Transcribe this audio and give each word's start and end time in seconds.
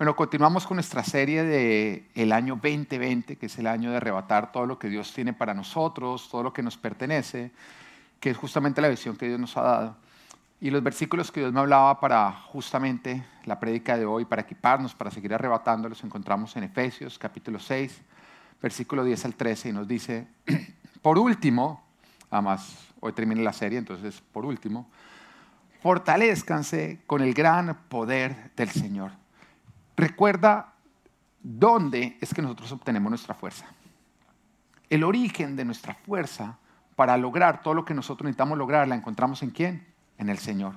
Bueno, 0.00 0.16
continuamos 0.16 0.66
con 0.66 0.76
nuestra 0.78 1.04
serie 1.04 1.44
de 1.44 2.08
el 2.14 2.32
año 2.32 2.54
2020, 2.54 3.36
que 3.36 3.44
es 3.44 3.58
el 3.58 3.66
año 3.66 3.90
de 3.90 3.98
arrebatar 3.98 4.50
todo 4.50 4.64
lo 4.64 4.78
que 4.78 4.88
Dios 4.88 5.12
tiene 5.12 5.34
para 5.34 5.52
nosotros, 5.52 6.26
todo 6.30 6.42
lo 6.42 6.54
que 6.54 6.62
nos 6.62 6.78
pertenece, 6.78 7.50
que 8.18 8.30
es 8.30 8.36
justamente 8.38 8.80
la 8.80 8.88
visión 8.88 9.14
que 9.14 9.28
Dios 9.28 9.38
nos 9.38 9.58
ha 9.58 9.62
dado. 9.62 9.96
Y 10.58 10.70
los 10.70 10.82
versículos 10.82 11.30
que 11.30 11.40
Dios 11.40 11.52
me 11.52 11.60
hablaba 11.60 12.00
para 12.00 12.32
justamente 12.32 13.22
la 13.44 13.60
prédica 13.60 13.98
de 13.98 14.06
hoy, 14.06 14.24
para 14.24 14.40
equiparnos, 14.40 14.94
para 14.94 15.10
seguir 15.10 15.34
arrebatando, 15.34 15.86
los 15.86 16.02
encontramos 16.02 16.56
en 16.56 16.64
Efesios 16.64 17.18
capítulo 17.18 17.58
6, 17.58 18.00
versículo 18.62 19.04
10 19.04 19.26
al 19.26 19.34
13, 19.34 19.68
y 19.68 19.72
nos 19.72 19.86
dice, 19.86 20.26
por 21.02 21.18
último, 21.18 21.84
además 22.30 22.74
hoy 23.00 23.12
termina 23.12 23.42
la 23.42 23.52
serie, 23.52 23.78
entonces 23.78 24.22
por 24.32 24.46
último, 24.46 24.88
fortalezcanse 25.82 27.02
con 27.06 27.20
el 27.20 27.34
gran 27.34 27.76
poder 27.90 28.50
del 28.56 28.70
Señor. 28.70 29.19
Recuerda 30.00 30.72
dónde 31.42 32.16
es 32.22 32.32
que 32.32 32.40
nosotros 32.40 32.72
obtenemos 32.72 33.10
nuestra 33.10 33.34
fuerza. 33.34 33.66
El 34.88 35.04
origen 35.04 35.56
de 35.56 35.64
nuestra 35.66 35.92
fuerza 35.92 36.56
para 36.96 37.18
lograr 37.18 37.62
todo 37.62 37.74
lo 37.74 37.84
que 37.84 37.92
nosotros 37.92 38.24
necesitamos 38.24 38.56
lograr 38.56 38.88
la 38.88 38.94
encontramos 38.94 39.42
en 39.42 39.50
quién? 39.50 39.86
En 40.16 40.30
el 40.30 40.38
Señor. 40.38 40.72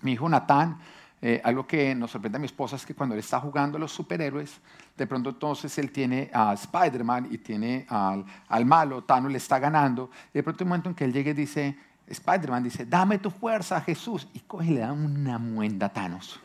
Mi 0.00 0.12
hijo 0.12 0.30
Natán, 0.30 0.78
eh, 1.20 1.42
algo 1.44 1.66
que 1.66 1.94
nos 1.94 2.10
sorprende 2.10 2.36
a 2.36 2.40
mi 2.40 2.46
esposa 2.46 2.76
es 2.76 2.86
que 2.86 2.94
cuando 2.94 3.14
él 3.14 3.18
está 3.18 3.38
jugando 3.38 3.76
a 3.76 3.80
los 3.80 3.92
superhéroes, 3.92 4.58
de 4.96 5.06
pronto 5.06 5.28
entonces 5.28 5.76
él 5.76 5.92
tiene 5.92 6.30
a 6.32 6.54
Spider-Man 6.54 7.28
y 7.30 7.36
tiene 7.36 7.84
al, 7.90 8.24
al, 8.48 8.64
malo, 8.64 9.04
Thanos 9.04 9.30
le 9.30 9.36
está 9.36 9.58
ganando, 9.58 10.10
y 10.32 10.38
de 10.38 10.42
pronto 10.42 10.62
hay 10.62 10.64
un 10.64 10.68
momento 10.70 10.88
en 10.88 10.94
que 10.94 11.04
él 11.04 11.12
llega 11.12 11.32
y 11.32 11.34
dice, 11.34 11.76
Spider-Man 12.06 12.62
dice, 12.62 12.86
dame 12.86 13.18
tu 13.18 13.30
fuerza, 13.30 13.78
Jesús, 13.82 14.26
y 14.32 14.40
coge 14.40 14.68
y 14.68 14.74
le 14.74 14.80
da 14.80 14.92
una 14.94 15.38
muenda 15.38 15.86
a 15.86 15.92
Thanos. 15.92 16.40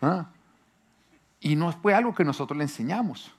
¿Ah? 0.00 0.28
Y 1.46 1.54
no 1.54 1.70
fue 1.70 1.94
algo 1.94 2.12
que 2.12 2.24
nosotros 2.24 2.58
le 2.58 2.64
enseñamos. 2.64 3.30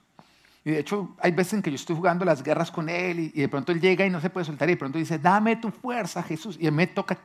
Y 0.63 0.71
de 0.71 0.79
hecho, 0.79 1.13
hay 1.19 1.31
veces 1.31 1.55
en 1.55 1.61
que 1.61 1.69
yo 1.69 1.75
estoy 1.75 1.93
jugando 1.93 2.23
las 2.23 2.41
guerras 2.41 2.71
con 2.71 2.87
él 2.87 3.19
y, 3.19 3.41
de 3.41 3.49
pronto 3.49 3.73
él 3.73 3.81
llega 3.81 4.05
y 4.05 4.09
no 4.09 4.21
se 4.21 4.29
puede 4.29 4.45
soltar 4.45 4.69
y 4.69 4.75
de 4.75 4.77
pronto 4.77 4.97
dice, 4.97 5.19
dame 5.19 5.57
tu 5.57 5.71
fuerza, 5.71 6.23
Jesús. 6.23 6.55
Y 6.57 6.71
me 6.71 6.87
toca 6.87 7.17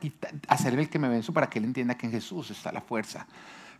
hacerle 0.49 0.81
el 0.81 0.89
que 0.89 0.99
me 0.99 1.07
venzo 1.07 1.31
para 1.31 1.49
que 1.49 1.59
él 1.59 1.63
entienda 1.63 1.95
que 1.95 2.07
en 2.07 2.11
Jesús 2.11 2.51
está 2.51 2.73
la 2.73 2.81
fuerza. 2.81 3.25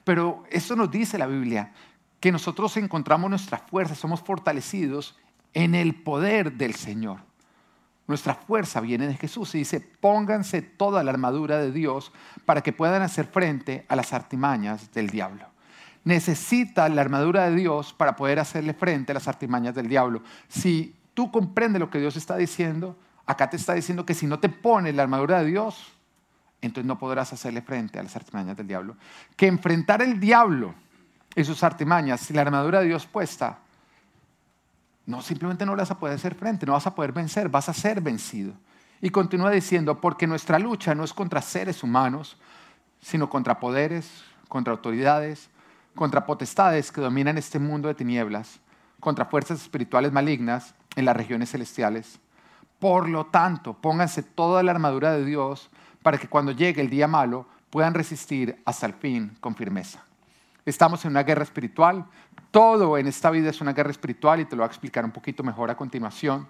Pero 0.06 0.46
eso 0.50 0.78
nos 0.78 0.90
dice 0.90 1.18
la 1.18 1.28
Biblia, 1.28 1.74
que 2.22 2.32
nosotros 2.32 2.78
encontramos 2.78 3.30
nuestra 3.30 3.58
fuerza, 3.58 3.96
somos 3.96 4.22
fortalecidos 4.22 5.18
en 5.54 5.76
el 5.76 5.96
poder 5.96 6.54
del 6.54 6.74
Señor. 6.74 7.20
Nuestra 8.08 8.34
fuerza 8.34 8.80
viene 8.80 9.08
de 9.08 9.16
Jesús 9.16 9.54
y 9.56 9.58
dice, 9.58 9.82
pónganse 9.82 10.62
toda 10.62 11.04
la 11.04 11.12
armadura 11.12 11.58
de 11.58 11.74
Dios 11.74 12.14
para 12.46 12.62
que 12.62 12.72
puedan 12.72 13.02
hacer 13.02 13.26
frente 13.26 13.86
a 13.90 13.98
las 13.98 14.14
artimañas 14.14 14.94
del 14.94 15.10
diablo 15.10 15.53
necesita 16.04 16.90
la 16.90 17.02
armadura 17.02 17.50
de 17.50 17.56
Dios 17.56 17.94
para 17.94 18.16
poder 18.16 18.40
hacerle 18.40 18.74
frente 18.74 19.12
a 19.12 19.16
las 19.16 19.28
artimañas 19.28 19.76
del 19.76 19.88
diablo. 19.88 20.22
Si 20.48 20.96
tú 21.14 21.32
comprendes 21.32 21.80
lo 21.80 21.90
que 21.90 22.00
Dios 22.00 22.16
está 22.16 22.36
diciendo, 22.36 22.98
acá 23.26 23.50
te 23.50 23.58
está 23.58 23.74
diciendo 23.74 24.06
que 24.06 24.14
si 24.14 24.28
no 24.28 24.40
te 24.40 24.50
pones 24.50 24.96
la 24.96 25.04
armadura 25.04 25.40
de 25.40 25.46
Dios, 25.46 25.94
entonces 26.62 26.88
no 26.88 26.98
podrás 26.98 27.32
hacerle 27.34 27.62
frente 27.62 28.00
a 28.00 28.04
las 28.04 28.16
artimañas 28.16 28.58
del 28.58 28.68
diablo. 28.68 28.96
Que 29.36 29.48
enfrentar 29.48 30.02
el 30.02 30.20
diablo 30.20 30.74
y 31.36 31.44
sus 31.44 31.64
artimañas 31.64 32.22
sin 32.22 32.36
la 32.36 32.44
armadura 32.44 32.80
de 32.80 32.88
Dios 32.88 33.06
puesta, 33.06 33.60
no, 35.06 35.22
simplemente 35.22 35.66
no 35.66 35.76
vas 35.76 35.92
a 35.92 36.00
poder 36.00 36.16
hacer 36.16 36.36
frente, 36.36 36.66
no 36.66 36.74
vas 36.74 36.88
a 36.88 36.96
poder 36.96 37.12
vencer, 37.12 37.50
vas 37.50 37.68
a 37.68 37.74
ser 37.74 38.00
vencido. 38.02 38.54
Y 39.02 39.10
continúa 39.10 39.52
diciendo, 39.52 40.00
porque 40.00 40.28
nuestra 40.28 40.60
lucha 40.60 40.96
no 40.96 41.04
es 41.04 41.14
contra 41.14 41.42
seres 41.42 41.84
humanos, 41.84 42.38
sino 43.02 43.30
contra 43.30 43.60
poderes, 43.60 44.24
contra 44.48 44.72
autoridades, 44.72 45.50
contra 45.96 46.26
potestades 46.26 46.92
que 46.92 47.02
dominan 47.02 47.38
este 47.38 47.60
mundo 47.60 47.88
de 47.88 47.96
tinieblas, 47.96 48.60
contra 49.00 49.26
fuerzas 49.26 49.62
espirituales 49.62 50.12
malignas 50.12 50.76
en 50.96 51.06
las 51.06 51.16
regiones 51.16 51.52
celestiales. 51.52 52.20
Por 52.80 53.10
lo 53.10 53.26
tanto, 53.26 53.74
pónganse 53.74 54.24
toda 54.24 54.64
la 54.64 54.72
armadura 54.72 55.14
de 55.14 55.26
Dios 55.26 55.70
para 56.02 56.18
que 56.18 56.28
cuando 56.28 56.52
llegue 56.52 56.82
el 56.82 56.90
día 56.90 57.08
malo 57.08 57.48
puedan 57.70 57.94
resistir 57.94 58.62
hasta 58.66 58.86
el 58.86 58.94
fin 58.94 59.36
con 59.40 59.56
firmeza. 59.56 60.04
Estamos 60.66 61.04
en 61.04 61.12
una 61.12 61.24
guerra 61.24 61.44
espiritual, 61.44 62.06
todo 62.52 62.98
en 62.98 63.08
esta 63.08 63.32
vida 63.32 63.50
es 63.50 63.62
una 63.62 63.74
guerra 63.74 63.92
espiritual 63.92 64.40
y 64.40 64.46
te 64.46 64.56
lo 64.56 64.62
voy 64.62 64.68
a 64.68 64.72
explicar 64.72 65.04
un 65.04 65.12
poquito 65.12 65.44
mejor 65.44 65.70
a 65.72 65.76
continuación. 65.76 66.48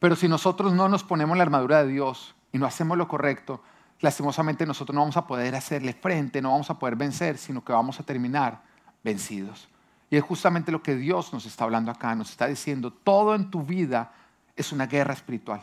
Pero 0.00 0.16
si 0.16 0.28
nosotros 0.28 0.72
no 0.72 0.88
nos 0.88 1.04
ponemos 1.04 1.36
la 1.36 1.42
armadura 1.42 1.82
de 1.82 1.92
Dios 1.92 2.34
y 2.52 2.58
no 2.58 2.66
hacemos 2.66 2.96
lo 2.96 3.06
correcto, 3.06 3.62
lastimosamente 4.00 4.66
nosotros 4.66 4.94
no 4.94 5.00
vamos 5.00 5.16
a 5.16 5.26
poder 5.26 5.54
hacerle 5.54 5.92
frente, 5.92 6.40
no 6.40 6.52
vamos 6.52 6.70
a 6.70 6.78
poder 6.78 6.96
vencer, 6.96 7.38
sino 7.38 7.64
que 7.64 7.72
vamos 7.72 7.98
a 8.00 8.02
terminar 8.02 8.62
vencidos. 9.02 9.68
Y 10.10 10.16
es 10.16 10.24
justamente 10.24 10.72
lo 10.72 10.82
que 10.82 10.94
Dios 10.94 11.32
nos 11.32 11.44
está 11.46 11.64
hablando 11.64 11.90
acá, 11.90 12.14
nos 12.14 12.30
está 12.30 12.46
diciendo, 12.46 12.92
todo 12.92 13.34
en 13.34 13.50
tu 13.50 13.62
vida 13.62 14.12
es 14.56 14.72
una 14.72 14.86
guerra 14.86 15.12
espiritual. 15.12 15.60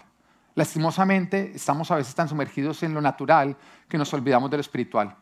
Lastimosamente 0.53 1.51
estamos 1.56 1.91
a 1.91 1.96
veces 1.96 2.16
tan 2.16 2.29
sumergidos 2.29 2.81
en 2.84 2.94
lo 2.94 3.01
natural 3.01 3.57
que 3.90 3.97
nos 3.97 4.13
olvidamos 4.13 4.50
de 4.52 4.57
lo 4.57 4.62
espiritual. 4.62 5.16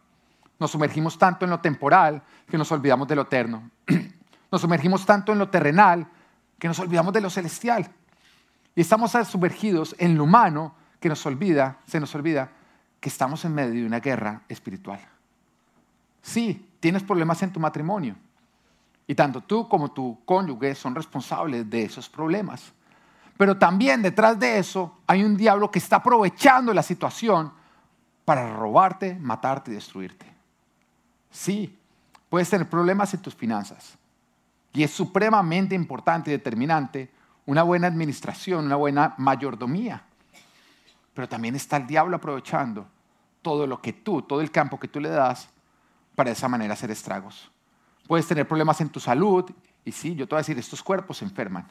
Nos 0.60 0.72
sumergimos 0.72 1.18
tanto 1.18 1.46
en 1.46 1.52
lo 1.52 1.60
temporal 1.60 2.22
que 2.48 2.58
nos 2.58 2.72
olvidamos 2.72 3.08
de 3.08 3.16
lo 3.16 3.24
eterno. 3.24 3.70
Nos 4.52 4.62
sumergimos 4.62 5.04
tanto 5.04 5.32
en 5.32 5.40
lo 5.40 5.50
terrenal 5.50 6.08
que 6.60 6.68
nos 6.68 6.78
olvidamos 6.78 7.12
de 7.12 7.22
lo 7.22 7.32
celestial. 7.32 7.90
Y 8.76 8.82
estamos 8.82 9.12
sumergidos 9.28 9.96
en 9.98 10.16
lo 10.16 10.26
humano 10.26 10.76
que 11.00 11.10
nos 11.10 11.26
olvida, 11.26 11.80
se 11.88 12.00
nos 12.00 12.14
olvida 12.14 12.52
que 13.04 13.10
estamos 13.10 13.44
en 13.44 13.54
medio 13.54 13.74
de 13.74 13.86
una 13.86 14.00
guerra 14.00 14.44
espiritual. 14.48 14.98
Sí, 16.22 16.70
tienes 16.80 17.04
problemas 17.04 17.44
en 17.44 17.52
tu 17.52 17.60
matrimonio. 17.60 18.16
Y 19.06 19.14
tanto 19.14 19.42
tú 19.42 19.68
como 19.68 19.92
tu 19.92 20.22
cónyuge 20.24 20.74
son 20.74 20.96
responsables 20.96 21.70
de 21.70 21.84
esos 21.84 22.08
problemas. 22.08 22.72
Pero 23.36 23.58
también 23.58 24.02
detrás 24.02 24.40
de 24.40 24.58
eso 24.58 25.00
hay 25.06 25.22
un 25.22 25.36
diablo 25.36 25.70
que 25.70 25.80
está 25.80 25.98
aprovechando 25.98 26.74
la 26.74 26.82
situación 26.82 27.52
para 28.24 28.56
robarte, 28.56 29.16
matarte 29.16 29.72
y 29.72 29.74
destruirte. 29.74 30.26
Sí, 31.30 31.78
puedes 32.30 32.50
tener 32.50 32.70
problemas 32.70 33.14
en 33.14 33.22
tus 33.22 33.36
finanzas. 33.36 33.98
Y 34.72 34.82
es 34.82 34.92
supremamente 34.92 35.76
importante 35.76 36.30
y 36.30 36.38
determinante 36.38 37.12
una 37.48 37.64
buena 37.64 37.88
administración, 37.88 38.64
una 38.64 38.78
buena 38.78 39.14
mayordomía. 39.18 40.04
Pero 41.14 41.28
también 41.28 41.58
está 41.58 41.76
el 41.76 41.86
diablo 41.86 42.16
aprovechando 42.16 42.93
todo 43.44 43.68
lo 43.68 43.80
que 43.80 43.94
tú, 43.94 44.24
todo 44.24 44.42
el 44.42 44.50
campo 44.50 44.80
que 44.80 44.88
tú 44.88 45.00
le 45.00 45.10
das 45.10 45.50
para 46.16 46.32
de 46.32 46.34
esa 46.34 46.48
manera 46.48 46.74
hacer 46.74 46.90
estragos. 46.90 47.52
Puedes 48.08 48.28
tener 48.28 48.48
problemas 48.48 48.82
en 48.82 48.90
tu 48.90 49.00
salud 49.00 49.52
y 49.86 49.92
sí, 49.92 50.16
yo 50.16 50.28
te 50.28 50.34
voy 50.34 50.40
a 50.40 50.42
decir, 50.42 50.58
estos 50.58 50.82
cuerpos 50.82 51.18
se 51.18 51.26
enferman, 51.26 51.68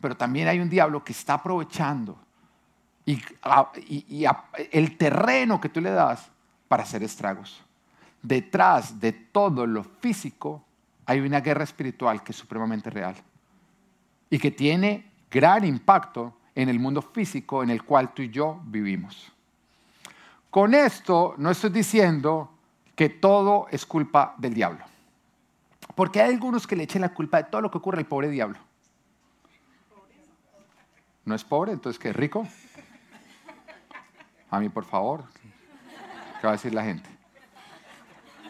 pero 0.00 0.16
también 0.16 0.48
hay 0.48 0.58
un 0.58 0.68
diablo 0.68 1.04
que 1.04 1.12
está 1.12 1.34
aprovechando 1.34 2.18
y, 3.04 3.20
el 4.70 4.96
terreno 4.96 5.60
que 5.60 5.68
tú 5.68 5.80
le 5.80 5.90
das 5.90 6.30
para 6.68 6.82
hacer 6.82 7.02
estragos. 7.02 7.62
Detrás 8.22 9.00
de 9.00 9.12
todo 9.12 9.66
lo 9.66 9.84
físico 9.84 10.64
hay 11.06 11.20
una 11.20 11.40
guerra 11.40 11.64
espiritual 11.64 12.22
que 12.22 12.32
es 12.32 12.38
supremamente 12.38 12.90
real 12.90 13.16
y 14.30 14.38
que 14.38 14.50
tiene 14.50 15.10
gran 15.30 15.64
impacto 15.64 16.38
en 16.54 16.68
el 16.68 16.78
mundo 16.78 17.02
físico 17.02 17.62
en 17.62 17.70
el 17.70 17.82
cual 17.82 18.14
tú 18.14 18.22
y 18.22 18.30
yo 18.30 18.60
vivimos. 18.64 19.32
Con 20.52 20.74
esto 20.74 21.34
no 21.38 21.50
estoy 21.50 21.70
diciendo 21.70 22.50
que 22.94 23.08
todo 23.08 23.68
es 23.70 23.86
culpa 23.86 24.34
del 24.36 24.52
diablo. 24.52 24.84
Porque 25.94 26.20
hay 26.20 26.34
algunos 26.34 26.66
que 26.66 26.76
le 26.76 26.82
echen 26.82 27.00
la 27.00 27.14
culpa 27.14 27.38
de 27.38 27.44
todo 27.44 27.62
lo 27.62 27.70
que 27.70 27.78
ocurre 27.78 28.00
al 28.00 28.04
pobre 28.04 28.28
diablo. 28.28 28.58
¿No 31.24 31.34
es 31.34 31.42
pobre? 31.42 31.72
Entonces, 31.72 31.98
¿qué 31.98 32.10
es 32.10 32.16
rico? 32.16 32.46
A 34.50 34.60
mí, 34.60 34.68
por 34.68 34.84
favor. 34.84 35.24
¿Qué 36.38 36.46
va 36.46 36.50
a 36.50 36.56
decir 36.56 36.74
la 36.74 36.84
gente? 36.84 37.08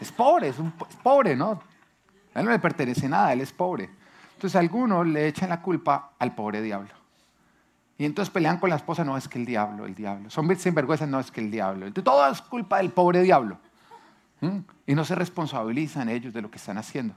Es 0.01 0.11
pobre, 0.11 0.49
es, 0.49 0.59
un, 0.59 0.71
pobre, 0.71 1.37
¿no? 1.37 1.63
A 2.33 2.39
él 2.41 2.45
no 2.45 2.51
le 2.51 2.59
pertenece 2.59 3.07
nada, 3.07 3.31
él 3.31 3.39
es 3.39 3.53
pobre. 3.53 3.89
Entonces, 4.33 4.57
algunos 4.57 5.07
le 5.07 5.25
echan 5.25 5.47
la 5.47 5.61
culpa 5.61 6.11
al 6.19 6.35
pobre 6.35 6.61
diablo. 6.61 7.02
Y 7.97 8.05
entonces 8.05 8.31
pelean 8.31 8.57
con 8.57 8.69
la 8.69 8.75
esposa, 8.75 9.03
no 9.03 9.15
es 9.15 9.27
que 9.27 9.39
el 9.39 9.45
diablo, 9.45 9.85
el 9.85 9.93
diablo. 9.93 10.29
Son 10.29 10.53
sinvergüenza, 10.57 11.05
no 11.05 11.19
es 11.19 11.31
que 11.31 11.41
el 11.41 11.51
diablo. 11.51 11.91
todo 11.93 12.27
es 12.29 12.41
culpa 12.41 12.77
del 12.77 12.91
pobre 12.91 13.21
diablo. 13.21 13.57
¿Mm? 14.41 14.59
Y 14.87 14.95
no 14.95 15.05
se 15.05 15.15
responsabilizan 15.15 16.09
ellos 16.09 16.33
de 16.33 16.41
lo 16.41 16.49
que 16.49 16.57
están 16.57 16.77
haciendo. 16.77 17.13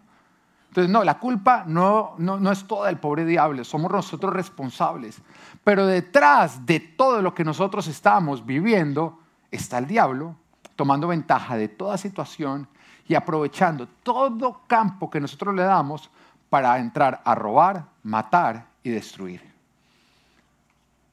Entonces, 0.69 0.93
no, 0.93 1.03
la 1.05 1.19
culpa 1.19 1.65
no, 1.67 2.15
no, 2.19 2.39
no 2.39 2.53
es 2.53 2.65
toda 2.67 2.89
del 2.89 2.99
pobre 2.99 3.25
diablo, 3.25 3.65
somos 3.65 3.91
nosotros 3.91 4.33
responsables. 4.33 5.23
Pero 5.65 5.87
detrás 5.87 6.67
de 6.67 6.81
todo 6.81 7.23
lo 7.23 7.35
que 7.35 7.45
nosotros 7.45 7.87
estamos 7.87 8.45
viviendo 8.45 9.19
está 9.51 9.79
el 9.79 9.87
diablo 9.87 10.37
tomando 10.77 11.09
ventaja 11.09 11.57
de 11.57 11.69
toda 11.69 11.97
situación 11.97 12.69
y 13.09 13.15
aprovechando 13.15 13.89
todo 14.03 14.61
campo 14.67 15.09
que 15.09 15.21
nosotros 15.21 15.55
le 15.55 15.63
damos 15.63 16.11
para 16.51 16.79
entrar 16.79 17.23
a 17.25 17.35
robar, 17.35 17.87
matar 18.03 18.67
y 18.83 18.91
destruir. 18.91 19.56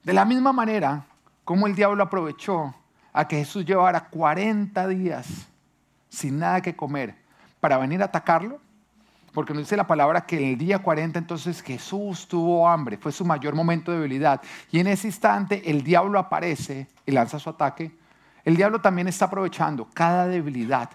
De 0.03 0.13
la 0.13 0.25
misma 0.25 0.51
manera 0.51 1.05
como 1.45 1.67
el 1.67 1.75
diablo 1.75 2.03
aprovechó 2.03 2.73
a 3.11 3.27
que 3.27 3.37
Jesús 3.37 3.65
llevara 3.65 4.09
40 4.09 4.87
días 4.87 5.27
sin 6.09 6.39
nada 6.39 6.61
que 6.61 6.75
comer 6.75 7.15
para 7.59 7.77
venir 7.77 8.01
a 8.01 8.05
atacarlo, 8.05 8.59
Porque 9.33 9.51
nos 9.51 9.63
dice 9.63 9.75
la 9.75 9.87
palabra 9.87 10.27
que 10.27 10.37
en 10.37 10.49
el 10.49 10.57
día 10.59 10.77
40 10.77 11.17
entonces 11.17 11.63
Jesús 11.63 12.27
tuvo 12.27 12.69
hambre, 12.69 12.97
fue 12.97 13.11
su 13.11 13.25
mayor 13.25 13.55
momento 13.55 13.91
de 13.91 13.97
debilidad. 13.97 14.39
Y 14.71 14.79
en 14.79 14.85
ese 14.85 15.07
instante 15.07 15.71
el 15.71 15.83
diablo 15.83 16.19
aparece 16.19 16.87
y 17.03 17.11
lanza 17.11 17.39
su 17.39 17.49
ataque. 17.49 17.97
El 18.45 18.55
diablo 18.55 18.79
también 18.79 19.07
está 19.07 19.25
aprovechando 19.25 19.87
cada 19.91 20.27
debilidad, 20.27 20.91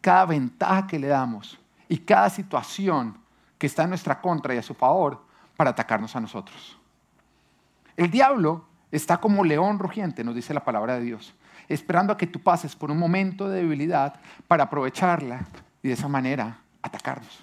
cada 0.00 0.26
ventaja 0.26 0.86
que 0.86 1.00
le 1.00 1.08
damos 1.08 1.58
y 1.88 1.98
cada 1.98 2.30
situación 2.30 3.18
que 3.58 3.66
está 3.66 3.82
en 3.82 3.88
nuestra 3.88 4.20
contra 4.20 4.54
y 4.54 4.58
a 4.58 4.62
su 4.62 4.74
favor 4.74 5.20
para 5.56 5.70
atacarnos 5.70 6.14
a 6.14 6.20
nosotros. 6.20 6.78
El 7.98 8.12
diablo 8.12 8.64
está 8.92 9.16
como 9.16 9.44
león 9.44 9.80
rugiente, 9.80 10.22
nos 10.22 10.36
dice 10.36 10.54
la 10.54 10.64
palabra 10.64 10.94
de 10.94 11.00
Dios, 11.00 11.34
esperando 11.68 12.12
a 12.12 12.16
que 12.16 12.28
tú 12.28 12.40
pases 12.40 12.76
por 12.76 12.92
un 12.92 12.98
momento 12.98 13.48
de 13.48 13.56
debilidad 13.56 14.20
para 14.46 14.64
aprovecharla 14.64 15.44
y 15.82 15.88
de 15.88 15.94
esa 15.94 16.06
manera 16.06 16.60
atacarnos. 16.80 17.40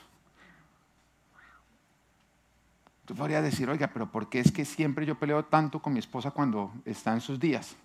Tú 3.03 3.13
podrías 3.13 3.43
decir, 3.43 3.69
oiga, 3.69 3.87
pero 3.87 4.09
¿por 4.09 4.29
qué 4.29 4.39
es 4.39 4.49
que 4.49 4.63
siempre 4.63 5.05
yo 5.05 5.19
peleo 5.19 5.43
tanto 5.43 5.81
con 5.81 5.91
mi 5.91 5.99
esposa 5.99 6.31
cuando 6.31 6.71
está 6.85 7.11
en 7.11 7.19
sus 7.19 7.37
días? 7.37 7.75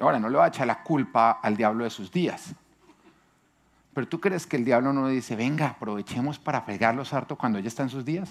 ahora, 0.00 0.18
no 0.18 0.28
le 0.28 0.36
voy 0.36 0.46
a 0.46 0.48
echar 0.48 0.66
la 0.66 0.82
culpa 0.82 1.38
al 1.40 1.56
diablo 1.56 1.84
de 1.84 1.90
sus 1.90 2.10
días. 2.10 2.54
Pero 3.94 4.08
tú 4.08 4.20
crees 4.20 4.48
que 4.48 4.56
el 4.56 4.64
diablo 4.64 4.92
no 4.92 5.06
dice, 5.06 5.36
venga, 5.36 5.68
aprovechemos 5.68 6.40
para 6.40 6.60
fregarlos 6.62 7.12
harto 7.12 7.36
cuando 7.36 7.60
ella 7.60 7.68
está 7.68 7.84
en 7.84 7.88
sus 7.88 8.04
días. 8.04 8.30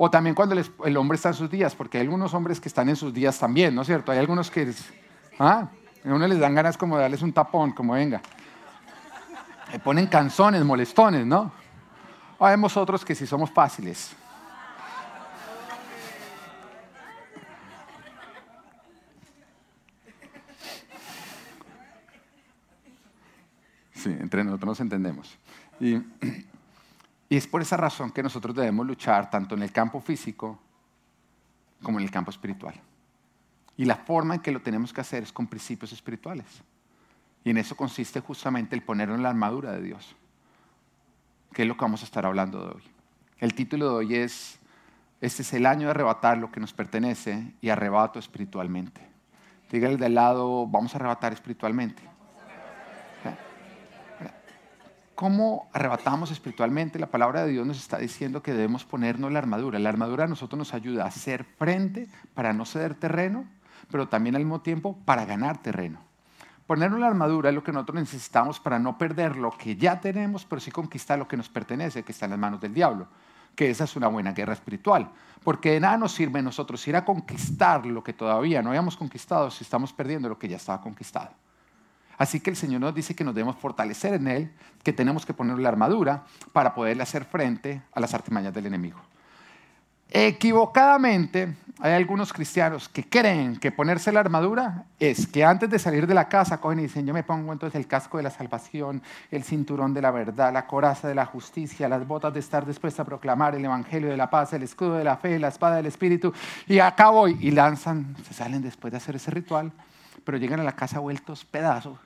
O 0.00 0.08
también 0.08 0.36
cuando 0.36 0.54
el, 0.54 0.96
hombre 0.96 1.16
está 1.16 1.30
en 1.30 1.34
sus 1.34 1.50
días, 1.50 1.74
porque 1.74 1.98
hay 1.98 2.04
algunos 2.04 2.32
hombres 2.32 2.60
que 2.60 2.68
están 2.68 2.88
en 2.88 2.94
sus 2.94 3.12
días 3.12 3.36
también, 3.36 3.74
¿no 3.74 3.82
es 3.82 3.88
cierto? 3.88 4.12
Hay 4.12 4.18
algunos 4.18 4.48
que, 4.48 4.72
¿ah? 5.40 5.70
A 6.04 6.08
uno 6.08 6.28
les 6.28 6.38
dan 6.38 6.54
ganas 6.54 6.78
como 6.78 6.96
de 6.96 7.02
darles 7.02 7.20
un 7.20 7.32
tapón, 7.32 7.72
como 7.72 7.94
venga. 7.94 8.22
Le 9.72 9.80
ponen 9.80 10.06
canzones, 10.06 10.64
molestones, 10.64 11.26
¿no? 11.26 11.50
O 12.38 12.46
vemos 12.46 12.76
otros 12.76 13.04
que 13.04 13.16
sí 13.16 13.26
somos 13.26 13.50
fáciles. 13.50 14.14
Sí, 23.94 24.10
entre 24.10 24.44
nosotros 24.44 24.68
nos 24.68 24.80
entendemos. 24.80 25.36
Y, 25.80 25.96
y 27.28 27.36
es 27.36 27.46
por 27.46 27.60
esa 27.60 27.76
razón 27.76 28.10
que 28.10 28.22
nosotros 28.22 28.54
debemos 28.54 28.86
luchar 28.86 29.30
tanto 29.30 29.54
en 29.54 29.62
el 29.62 29.72
campo 29.72 30.00
físico 30.00 30.58
como 31.82 31.98
en 31.98 32.04
el 32.04 32.10
campo 32.10 32.30
espiritual. 32.30 32.74
Y 33.76 33.84
la 33.84 33.96
forma 33.96 34.36
en 34.36 34.40
que 34.40 34.50
lo 34.50 34.60
tenemos 34.60 34.92
que 34.92 35.00
hacer 35.00 35.22
es 35.22 35.32
con 35.32 35.46
principios 35.46 35.92
espirituales. 35.92 36.46
Y 37.44 37.50
en 37.50 37.58
eso 37.58 37.76
consiste 37.76 38.20
justamente 38.20 38.74
el 38.74 38.82
ponerlo 38.82 39.14
en 39.14 39.22
la 39.22 39.28
armadura 39.28 39.72
de 39.72 39.82
Dios, 39.82 40.16
que 41.52 41.62
es 41.62 41.68
lo 41.68 41.76
que 41.76 41.82
vamos 41.82 42.02
a 42.02 42.04
estar 42.04 42.26
hablando 42.26 42.64
de 42.64 42.74
hoy. 42.74 42.82
El 43.38 43.54
título 43.54 43.90
de 43.90 43.94
hoy 43.94 44.14
es, 44.16 44.58
este 45.20 45.42
es 45.42 45.52
el 45.52 45.66
año 45.66 45.86
de 45.86 45.90
arrebatar 45.90 46.38
lo 46.38 46.50
que 46.50 46.60
nos 46.60 46.72
pertenece 46.72 47.54
y 47.60 47.68
arrebato 47.68 48.18
espiritualmente. 48.18 49.00
Dígale 49.70 49.96
de 49.96 50.08
lado, 50.08 50.66
vamos 50.66 50.94
a 50.94 50.98
arrebatar 50.98 51.32
espiritualmente. 51.32 52.02
¿Cómo 55.18 55.68
arrebatamos 55.72 56.30
espiritualmente? 56.30 56.96
La 57.00 57.08
palabra 57.08 57.42
de 57.42 57.50
Dios 57.50 57.66
nos 57.66 57.76
está 57.76 57.98
diciendo 57.98 58.40
que 58.40 58.52
debemos 58.52 58.84
ponernos 58.84 59.32
la 59.32 59.40
armadura. 59.40 59.80
La 59.80 59.88
armadura 59.88 60.22
a 60.22 60.28
nosotros 60.28 60.56
nos 60.56 60.74
ayuda 60.74 61.02
a 61.02 61.08
hacer 61.08 61.42
frente 61.42 62.06
para 62.34 62.52
no 62.52 62.64
ceder 62.64 62.94
terreno, 62.94 63.44
pero 63.90 64.06
también 64.06 64.36
al 64.36 64.44
mismo 64.44 64.60
tiempo 64.60 64.96
para 65.04 65.24
ganar 65.24 65.60
terreno. 65.60 65.98
Ponernos 66.68 67.00
la 67.00 67.08
armadura 67.08 67.48
es 67.48 67.54
lo 67.56 67.64
que 67.64 67.72
nosotros 67.72 67.98
necesitamos 67.98 68.60
para 68.60 68.78
no 68.78 68.96
perder 68.96 69.34
lo 69.34 69.50
que 69.50 69.74
ya 69.74 70.00
tenemos, 70.00 70.44
pero 70.44 70.60
sí 70.60 70.70
conquistar 70.70 71.18
lo 71.18 71.26
que 71.26 71.36
nos 71.36 71.48
pertenece, 71.48 72.04
que 72.04 72.12
está 72.12 72.26
en 72.26 72.30
las 72.30 72.38
manos 72.40 72.60
del 72.60 72.72
diablo. 72.72 73.08
Que 73.56 73.70
esa 73.70 73.82
es 73.82 73.96
una 73.96 74.06
buena 74.06 74.30
guerra 74.30 74.52
espiritual. 74.52 75.10
Porque 75.42 75.72
de 75.72 75.80
nada 75.80 75.98
nos 75.98 76.12
sirve 76.12 76.40
nosotros 76.42 76.86
ir 76.86 76.94
a 76.94 77.04
conquistar 77.04 77.84
lo 77.86 78.04
que 78.04 78.12
todavía 78.12 78.62
no 78.62 78.68
habíamos 78.68 78.96
conquistado 78.96 79.50
si 79.50 79.64
estamos 79.64 79.92
perdiendo 79.92 80.28
lo 80.28 80.38
que 80.38 80.46
ya 80.46 80.58
estaba 80.58 80.80
conquistado. 80.80 81.32
Así 82.18 82.40
que 82.40 82.50
el 82.50 82.56
Señor 82.56 82.80
nos 82.80 82.94
dice 82.94 83.14
que 83.14 83.24
nos 83.24 83.34
debemos 83.34 83.56
fortalecer 83.56 84.14
en 84.14 84.26
Él, 84.28 84.52
que 84.82 84.92
tenemos 84.92 85.24
que 85.24 85.32
poner 85.32 85.58
la 85.58 85.68
armadura 85.68 86.24
para 86.52 86.74
poderle 86.74 87.04
hacer 87.04 87.24
frente 87.24 87.80
a 87.92 88.00
las 88.00 88.12
artimañas 88.12 88.52
del 88.52 88.66
enemigo. 88.66 88.98
Equivocadamente, 90.10 91.54
hay 91.80 91.92
algunos 91.92 92.32
cristianos 92.32 92.88
que 92.88 93.04
creen 93.04 93.58
que 93.58 93.70
ponerse 93.70 94.10
la 94.10 94.20
armadura 94.20 94.86
es 94.98 95.26
que 95.26 95.44
antes 95.44 95.68
de 95.68 95.78
salir 95.78 96.06
de 96.06 96.14
la 96.14 96.28
casa 96.28 96.60
cogen 96.60 96.80
y 96.80 96.82
dicen, 96.84 97.06
yo 97.06 97.12
me 97.12 97.22
pongo 97.22 97.52
entonces 97.52 97.78
el 97.78 97.86
casco 97.86 98.16
de 98.16 98.22
la 98.22 98.30
salvación, 98.30 99.02
el 99.30 99.44
cinturón 99.44 99.92
de 99.92 100.00
la 100.00 100.10
verdad, 100.10 100.50
la 100.50 100.66
coraza 100.66 101.08
de 101.08 101.14
la 101.14 101.26
justicia, 101.26 101.90
las 101.90 102.06
botas 102.06 102.32
de 102.32 102.40
estar 102.40 102.66
dispuesta 102.66 103.02
a 103.02 103.04
proclamar 103.04 103.54
el 103.54 103.64
evangelio 103.64 104.08
de 104.08 104.16
la 104.16 104.30
paz, 104.30 104.54
el 104.54 104.62
escudo 104.62 104.94
de 104.94 105.04
la 105.04 105.18
fe, 105.18 105.38
la 105.38 105.48
espada 105.48 105.76
del 105.76 105.86
espíritu, 105.86 106.32
y 106.66 106.78
acá 106.78 107.10
voy, 107.10 107.36
y 107.40 107.50
lanzan, 107.50 108.16
se 108.26 108.32
salen 108.32 108.62
después 108.62 108.90
de 108.90 108.96
hacer 108.96 109.16
ese 109.16 109.30
ritual, 109.30 109.70
pero 110.24 110.38
llegan 110.38 110.60
a 110.60 110.64
la 110.64 110.72
casa 110.72 111.00
vueltos 111.00 111.44
pedazos, 111.44 111.98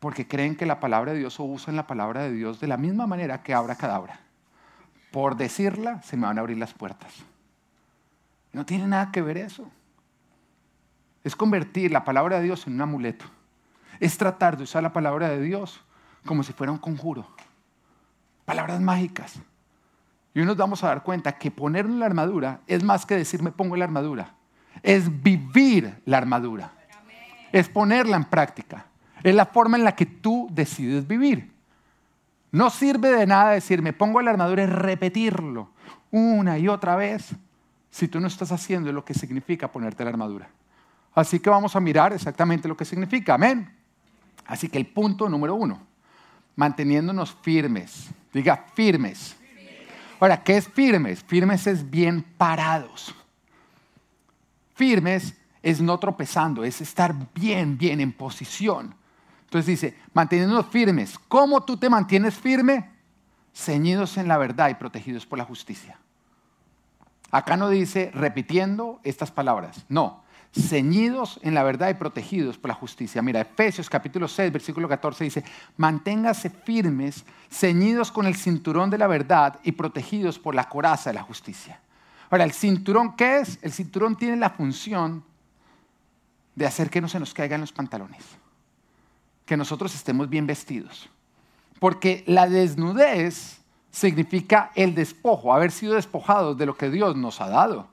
porque 0.00 0.28
creen 0.28 0.56
que 0.56 0.66
la 0.66 0.80
palabra 0.80 1.12
de 1.12 1.18
Dios 1.18 1.40
o 1.40 1.44
usan 1.44 1.76
la 1.76 1.86
palabra 1.86 2.22
de 2.22 2.32
Dios 2.32 2.60
de 2.60 2.68
la 2.68 2.76
misma 2.76 3.06
manera 3.06 3.42
que 3.42 3.54
abra 3.54 3.76
cadabra. 3.76 4.20
Por 5.10 5.36
decirla, 5.36 6.02
se 6.02 6.16
me 6.16 6.26
van 6.26 6.38
a 6.38 6.40
abrir 6.40 6.58
las 6.58 6.74
puertas. 6.74 7.12
No 8.52 8.64
tiene 8.64 8.86
nada 8.86 9.10
que 9.10 9.22
ver 9.22 9.36
eso. 9.36 9.70
Es 11.24 11.34
convertir 11.34 11.90
la 11.90 12.04
palabra 12.04 12.38
de 12.38 12.44
Dios 12.44 12.66
en 12.66 12.74
un 12.74 12.82
amuleto. 12.82 13.24
Es 14.00 14.16
tratar 14.16 14.56
de 14.56 14.64
usar 14.64 14.82
la 14.82 14.92
palabra 14.92 15.28
de 15.28 15.40
Dios 15.40 15.84
como 16.24 16.42
si 16.42 16.52
fuera 16.52 16.72
un 16.72 16.78
conjuro. 16.78 17.26
Palabras 18.44 18.80
mágicas. 18.80 19.40
Y 20.34 20.40
hoy 20.40 20.46
nos 20.46 20.56
vamos 20.56 20.84
a 20.84 20.88
dar 20.88 21.02
cuenta 21.02 21.32
que 21.32 21.50
ponernos 21.50 21.96
la 21.96 22.06
armadura 22.06 22.60
es 22.66 22.84
más 22.84 23.04
que 23.04 23.16
decir 23.16 23.42
me 23.42 23.50
pongo 23.50 23.76
la 23.76 23.84
armadura. 23.84 24.34
Es 24.82 25.22
vivir 25.22 26.00
la 26.04 26.18
armadura. 26.18 26.72
Es 27.50 27.68
ponerla 27.68 28.16
en 28.16 28.24
práctica. 28.24 28.86
Es 29.22 29.34
la 29.34 29.46
forma 29.46 29.76
en 29.76 29.84
la 29.84 29.94
que 29.94 30.06
tú 30.06 30.48
decides 30.50 31.06
vivir. 31.06 31.52
No 32.50 32.70
sirve 32.70 33.10
de 33.10 33.26
nada 33.26 33.50
decir, 33.50 33.82
me 33.82 33.92
pongo 33.92 34.22
la 34.22 34.30
armadura 34.30 34.62
y 34.62 34.66
repetirlo 34.66 35.70
una 36.10 36.58
y 36.58 36.68
otra 36.68 36.96
vez 36.96 37.34
si 37.90 38.08
tú 38.08 38.20
no 38.20 38.26
estás 38.26 38.52
haciendo 38.52 38.92
lo 38.92 39.04
que 39.04 39.14
significa 39.14 39.70
ponerte 39.70 40.04
la 40.04 40.10
armadura. 40.10 40.48
Así 41.14 41.40
que 41.40 41.50
vamos 41.50 41.74
a 41.74 41.80
mirar 41.80 42.12
exactamente 42.12 42.68
lo 42.68 42.76
que 42.76 42.84
significa. 42.84 43.34
Amén. 43.34 43.70
Así 44.46 44.68
que 44.68 44.78
el 44.78 44.86
punto 44.86 45.28
número 45.28 45.54
uno, 45.54 45.80
manteniéndonos 46.56 47.36
firmes. 47.42 48.08
Diga 48.32 48.64
firmes. 48.74 49.36
Ahora, 50.20 50.42
¿qué 50.42 50.56
es 50.56 50.68
firmes? 50.68 51.22
Firmes 51.22 51.66
es 51.66 51.88
bien 51.88 52.22
parados. 52.22 53.14
Firmes 54.74 55.34
es 55.62 55.80
no 55.80 55.98
tropezando, 55.98 56.64
es 56.64 56.80
estar 56.80 57.14
bien, 57.34 57.76
bien 57.76 58.00
en 58.00 58.12
posición. 58.12 58.94
Entonces 59.48 59.66
dice, 59.66 59.96
manteniéndonos 60.12 60.66
firmes. 60.66 61.18
¿Cómo 61.26 61.62
tú 61.62 61.78
te 61.78 61.88
mantienes 61.88 62.34
firme? 62.34 62.90
Ceñidos 63.54 64.18
en 64.18 64.28
la 64.28 64.36
verdad 64.36 64.68
y 64.68 64.74
protegidos 64.74 65.24
por 65.24 65.38
la 65.38 65.46
justicia. 65.46 65.98
Acá 67.30 67.56
no 67.56 67.70
dice 67.70 68.10
repitiendo 68.12 69.00
estas 69.04 69.30
palabras, 69.30 69.86
no, 69.88 70.22
ceñidos 70.54 71.40
en 71.42 71.54
la 71.54 71.62
verdad 71.62 71.88
y 71.88 71.94
protegidos 71.94 72.58
por 72.58 72.68
la 72.68 72.74
justicia. 72.74 73.22
Mira, 73.22 73.40
Efesios 73.40 73.88
capítulo 73.88 74.28
6, 74.28 74.52
versículo 74.52 74.86
14 74.86 75.24
dice, 75.24 75.44
manténgase 75.78 76.50
firmes, 76.50 77.24
ceñidos 77.50 78.12
con 78.12 78.26
el 78.26 78.36
cinturón 78.36 78.90
de 78.90 78.98
la 78.98 79.06
verdad 79.06 79.58
y 79.62 79.72
protegidos 79.72 80.38
por 80.38 80.54
la 80.54 80.68
coraza 80.68 81.08
de 81.08 81.14
la 81.14 81.22
justicia. 81.22 81.80
Ahora, 82.28 82.44
¿el 82.44 82.52
cinturón 82.52 83.16
qué 83.16 83.38
es? 83.38 83.58
El 83.62 83.72
cinturón 83.72 84.14
tiene 84.14 84.36
la 84.36 84.50
función 84.50 85.24
de 86.54 86.66
hacer 86.66 86.90
que 86.90 87.00
no 87.00 87.08
se 87.08 87.18
nos 87.18 87.32
caigan 87.32 87.62
los 87.62 87.72
pantalones 87.72 88.22
que 89.48 89.56
nosotros 89.56 89.94
estemos 89.94 90.28
bien 90.28 90.46
vestidos. 90.46 91.08
Porque 91.80 92.22
la 92.26 92.46
desnudez 92.46 93.60
significa 93.90 94.70
el 94.74 94.94
despojo, 94.94 95.54
haber 95.54 95.72
sido 95.72 95.94
despojados 95.94 96.58
de 96.58 96.66
lo 96.66 96.76
que 96.76 96.90
Dios 96.90 97.16
nos 97.16 97.40
ha 97.40 97.48
dado. 97.48 97.88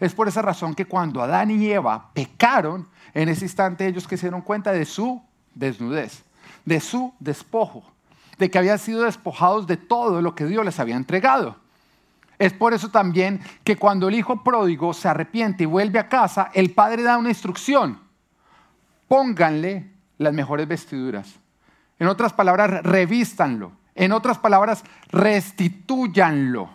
Es 0.00 0.14
por 0.14 0.26
esa 0.26 0.40
razón 0.40 0.74
que 0.74 0.86
cuando 0.86 1.22
Adán 1.22 1.50
y 1.50 1.70
Eva 1.70 2.10
pecaron, 2.14 2.88
en 3.12 3.28
ese 3.28 3.44
instante 3.44 3.86
ellos 3.86 4.04
se 4.08 4.16
dieron 4.16 4.40
cuenta 4.40 4.72
de 4.72 4.86
su 4.86 5.22
desnudez, 5.54 6.24
de 6.64 6.80
su 6.80 7.12
despojo, 7.20 7.84
de 8.38 8.50
que 8.50 8.58
habían 8.58 8.78
sido 8.78 9.02
despojados 9.02 9.66
de 9.66 9.76
todo 9.76 10.22
lo 10.22 10.34
que 10.34 10.46
Dios 10.46 10.64
les 10.64 10.80
había 10.80 10.96
entregado. 10.96 11.56
Es 12.38 12.54
por 12.54 12.72
eso 12.72 12.90
también 12.90 13.40
que 13.64 13.76
cuando 13.76 14.08
el 14.08 14.14
hijo 14.14 14.42
pródigo 14.42 14.94
se 14.94 15.08
arrepiente 15.08 15.64
y 15.64 15.66
vuelve 15.66 15.98
a 15.98 16.08
casa, 16.08 16.50
el 16.54 16.72
padre 16.72 17.02
da 17.02 17.18
una 17.18 17.28
instrucción. 17.28 18.00
Pónganle 19.08 19.95
las 20.18 20.32
mejores 20.32 20.68
vestiduras. 20.68 21.34
En 21.98 22.08
otras 22.08 22.32
palabras, 22.32 22.82
revístanlo. 22.82 23.72
En 23.94 24.12
otras 24.12 24.38
palabras, 24.38 24.84
restituyanlo. 25.08 26.70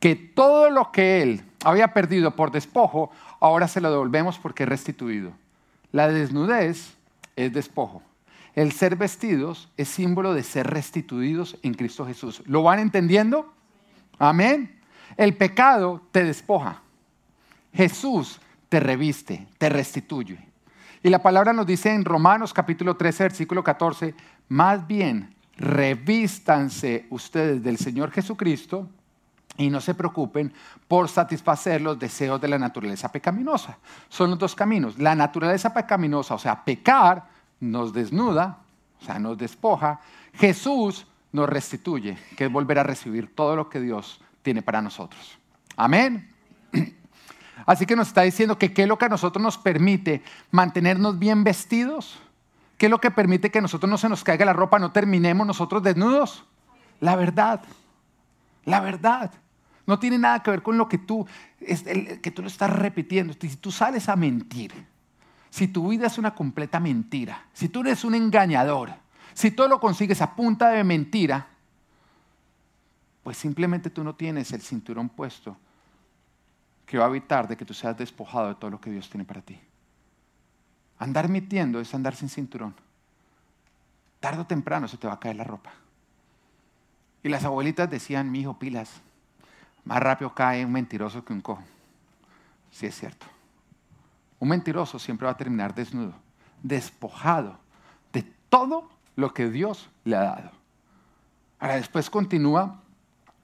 Que 0.00 0.16
todo 0.16 0.70
lo 0.70 0.90
que 0.90 1.22
él 1.22 1.44
había 1.64 1.94
perdido 1.94 2.34
por 2.36 2.50
despojo, 2.50 3.10
ahora 3.40 3.68
se 3.68 3.80
lo 3.80 3.90
devolvemos 3.90 4.38
porque 4.38 4.64
es 4.64 4.68
restituido. 4.68 5.32
La 5.92 6.08
desnudez 6.08 6.94
es 7.36 7.52
despojo. 7.52 8.02
El 8.54 8.72
ser 8.72 8.96
vestidos 8.96 9.68
es 9.76 9.88
símbolo 9.88 10.34
de 10.34 10.42
ser 10.42 10.68
restituidos 10.68 11.56
en 11.62 11.74
Cristo 11.74 12.06
Jesús. 12.06 12.42
¿Lo 12.46 12.62
van 12.62 12.78
entendiendo? 12.78 13.52
Amén. 14.18 14.80
El 15.16 15.36
pecado 15.36 16.02
te 16.12 16.24
despoja. 16.24 16.82
Jesús 17.72 18.40
te 18.68 18.78
reviste, 18.80 19.46
te 19.58 19.68
restituye. 19.68 20.38
Y 21.04 21.10
la 21.10 21.18
palabra 21.18 21.52
nos 21.52 21.66
dice 21.66 21.92
en 21.92 22.02
Romanos 22.02 22.54
capítulo 22.54 22.96
13, 22.96 23.24
versículo 23.24 23.62
14, 23.62 24.14
más 24.48 24.86
bien 24.86 25.34
revístanse 25.58 27.06
ustedes 27.10 27.62
del 27.62 27.76
Señor 27.76 28.10
Jesucristo 28.10 28.88
y 29.58 29.68
no 29.68 29.82
se 29.82 29.92
preocupen 29.92 30.50
por 30.88 31.10
satisfacer 31.10 31.82
los 31.82 31.98
deseos 31.98 32.40
de 32.40 32.48
la 32.48 32.58
naturaleza 32.58 33.12
pecaminosa. 33.12 33.76
Son 34.08 34.30
los 34.30 34.38
dos 34.38 34.54
caminos. 34.54 34.98
La 34.98 35.14
naturaleza 35.14 35.74
pecaminosa, 35.74 36.36
o 36.36 36.38
sea, 36.38 36.64
pecar, 36.64 37.28
nos 37.60 37.92
desnuda, 37.92 38.60
o 38.98 39.04
sea, 39.04 39.18
nos 39.18 39.36
despoja. 39.36 40.00
Jesús 40.32 41.06
nos 41.32 41.50
restituye, 41.50 42.16
que 42.34 42.46
es 42.46 42.50
volver 42.50 42.78
a 42.78 42.82
recibir 42.82 43.34
todo 43.34 43.56
lo 43.56 43.68
que 43.68 43.78
Dios 43.78 44.22
tiene 44.40 44.62
para 44.62 44.80
nosotros. 44.80 45.38
Amén. 45.76 46.30
Así 47.66 47.86
que 47.86 47.96
nos 47.96 48.08
está 48.08 48.22
diciendo 48.22 48.58
que 48.58 48.72
qué 48.72 48.82
es 48.82 48.88
lo 48.88 48.98
que 48.98 49.06
a 49.06 49.08
nosotros 49.08 49.42
nos 49.42 49.58
permite 49.58 50.22
mantenernos 50.50 51.18
bien 51.18 51.44
vestidos, 51.44 52.18
qué 52.76 52.86
es 52.86 52.90
lo 52.90 53.00
que 53.00 53.10
permite 53.10 53.50
que 53.50 53.58
a 53.58 53.62
nosotros 53.62 53.88
no 53.88 53.98
se 53.98 54.08
nos 54.08 54.24
caiga 54.24 54.44
la 54.44 54.52
ropa, 54.52 54.78
no 54.78 54.92
terminemos 54.92 55.46
nosotros 55.46 55.82
desnudos. 55.82 56.44
La 57.00 57.16
verdad, 57.16 57.62
la 58.64 58.80
verdad. 58.80 59.32
No 59.86 59.98
tiene 59.98 60.18
nada 60.18 60.42
que 60.42 60.50
ver 60.50 60.62
con 60.62 60.78
lo 60.78 60.88
que 60.88 60.96
tú, 60.96 61.26
que 61.58 62.30
tú 62.30 62.42
lo 62.42 62.48
estás 62.48 62.70
repitiendo. 62.70 63.34
Si 63.38 63.56
tú 63.56 63.70
sales 63.70 64.08
a 64.08 64.16
mentir, 64.16 64.72
si 65.50 65.68
tu 65.68 65.88
vida 65.88 66.06
es 66.06 66.16
una 66.16 66.34
completa 66.34 66.80
mentira, 66.80 67.44
si 67.52 67.68
tú 67.68 67.80
eres 67.80 68.02
un 68.04 68.14
engañador, 68.14 68.94
si 69.34 69.50
todo 69.50 69.68
lo 69.68 69.80
consigues 69.80 70.22
a 70.22 70.34
punta 70.34 70.70
de 70.70 70.84
mentira, 70.84 71.48
pues 73.22 73.36
simplemente 73.36 73.90
tú 73.90 74.02
no 74.02 74.14
tienes 74.14 74.52
el 74.52 74.62
cinturón 74.62 75.08
puesto 75.08 75.56
que 76.94 76.98
va 76.98 77.06
a 77.06 77.08
evitar 77.08 77.48
de 77.48 77.56
que 77.56 77.64
tú 77.64 77.74
seas 77.74 77.98
despojado 77.98 78.46
de 78.46 78.54
todo 78.54 78.70
lo 78.70 78.80
que 78.80 78.88
Dios 78.88 79.10
tiene 79.10 79.24
para 79.24 79.42
ti. 79.42 79.58
Andar 81.00 81.28
mintiendo 81.28 81.80
es 81.80 81.92
andar 81.92 82.14
sin 82.14 82.28
cinturón. 82.28 82.72
Tardo 84.20 84.42
o 84.42 84.46
temprano 84.46 84.86
se 84.86 84.96
te 84.96 85.08
va 85.08 85.14
a 85.14 85.18
caer 85.18 85.34
la 85.34 85.42
ropa. 85.42 85.72
Y 87.24 87.30
las 87.30 87.42
abuelitas 87.44 87.90
decían, 87.90 88.30
mi 88.30 88.42
hijo, 88.42 88.60
pilas, 88.60 88.92
más 89.84 89.98
rápido 89.98 90.36
cae 90.36 90.64
un 90.64 90.70
mentiroso 90.70 91.24
que 91.24 91.32
un 91.32 91.40
cojo. 91.40 91.64
Sí 92.70 92.86
es 92.86 92.94
cierto. 92.94 93.26
Un 94.38 94.50
mentiroso 94.50 95.00
siempre 95.00 95.26
va 95.26 95.32
a 95.32 95.36
terminar 95.36 95.74
desnudo, 95.74 96.14
despojado 96.62 97.58
de 98.12 98.22
todo 98.48 98.88
lo 99.16 99.34
que 99.34 99.50
Dios 99.50 99.90
le 100.04 100.14
ha 100.14 100.22
dado. 100.22 100.52
Ahora 101.58 101.74
después 101.74 102.08
continúa 102.08 102.84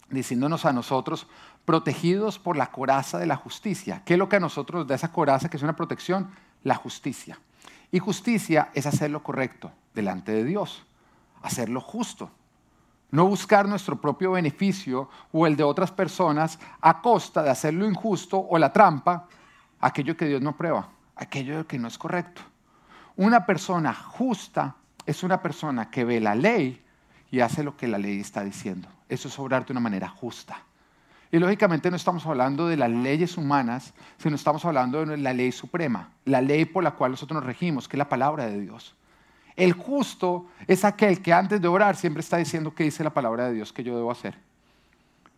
diciéndonos 0.08 0.64
a 0.66 0.72
nosotros, 0.72 1.26
protegidos 1.64 2.38
por 2.38 2.56
la 2.56 2.70
coraza 2.70 3.18
de 3.18 3.26
la 3.26 3.36
justicia. 3.36 4.02
¿Qué 4.04 4.14
es 4.14 4.18
lo 4.18 4.28
que 4.28 4.36
a 4.36 4.40
nosotros 4.40 4.80
nos 4.80 4.88
da 4.88 4.94
esa 4.94 5.12
coraza 5.12 5.48
que 5.48 5.56
es 5.56 5.62
una 5.62 5.76
protección? 5.76 6.30
La 6.62 6.74
justicia. 6.74 7.38
Y 7.92 7.98
justicia 7.98 8.70
es 8.74 8.86
hacer 8.86 9.10
lo 9.10 9.22
correcto 9.22 9.72
delante 9.94 10.32
de 10.32 10.44
Dios, 10.44 10.84
hacer 11.42 11.68
lo 11.68 11.80
justo. 11.80 12.30
No 13.10 13.26
buscar 13.26 13.68
nuestro 13.68 14.00
propio 14.00 14.32
beneficio 14.32 15.10
o 15.32 15.46
el 15.46 15.56
de 15.56 15.64
otras 15.64 15.90
personas 15.90 16.58
a 16.80 17.02
costa 17.02 17.42
de 17.42 17.50
hacer 17.50 17.74
lo 17.74 17.88
injusto 17.88 18.38
o 18.38 18.56
la 18.58 18.72
trampa, 18.72 19.26
aquello 19.80 20.16
que 20.16 20.26
Dios 20.26 20.40
no 20.40 20.56
prueba, 20.56 20.88
aquello 21.16 21.66
que 21.66 21.78
no 21.78 21.88
es 21.88 21.98
correcto. 21.98 22.42
Una 23.16 23.44
persona 23.44 23.92
justa 23.92 24.76
es 25.06 25.24
una 25.24 25.42
persona 25.42 25.90
que 25.90 26.04
ve 26.04 26.20
la 26.20 26.36
ley 26.36 26.84
y 27.32 27.40
hace 27.40 27.64
lo 27.64 27.76
que 27.76 27.88
la 27.88 27.98
ley 27.98 28.20
está 28.20 28.44
diciendo. 28.44 28.88
Eso 29.08 29.26
es 29.26 29.38
obrar 29.38 29.66
de 29.66 29.72
una 29.72 29.80
manera 29.80 30.08
justa. 30.08 30.62
Y 31.32 31.38
lógicamente 31.38 31.90
no 31.90 31.96
estamos 31.96 32.26
hablando 32.26 32.66
de 32.66 32.76
las 32.76 32.90
leyes 32.90 33.36
humanas, 33.36 33.94
sino 34.18 34.34
estamos 34.34 34.64
hablando 34.64 35.04
de 35.06 35.16
la 35.16 35.32
ley 35.32 35.52
suprema, 35.52 36.10
la 36.24 36.40
ley 36.40 36.64
por 36.64 36.82
la 36.82 36.92
cual 36.92 37.12
nosotros 37.12 37.36
nos 37.36 37.46
regimos, 37.46 37.86
que 37.86 37.96
es 37.96 37.98
la 37.98 38.08
palabra 38.08 38.46
de 38.46 38.60
Dios. 38.60 38.96
El 39.54 39.72
justo 39.72 40.46
es 40.66 40.84
aquel 40.84 41.22
que 41.22 41.32
antes 41.32 41.60
de 41.60 41.68
orar 41.68 41.94
siempre 41.94 42.20
está 42.20 42.36
diciendo 42.36 42.74
qué 42.74 42.84
dice 42.84 43.04
la 43.04 43.10
palabra 43.10 43.46
de 43.46 43.54
Dios 43.54 43.72
que 43.72 43.84
yo 43.84 43.94
debo 43.94 44.10
hacer. 44.10 44.38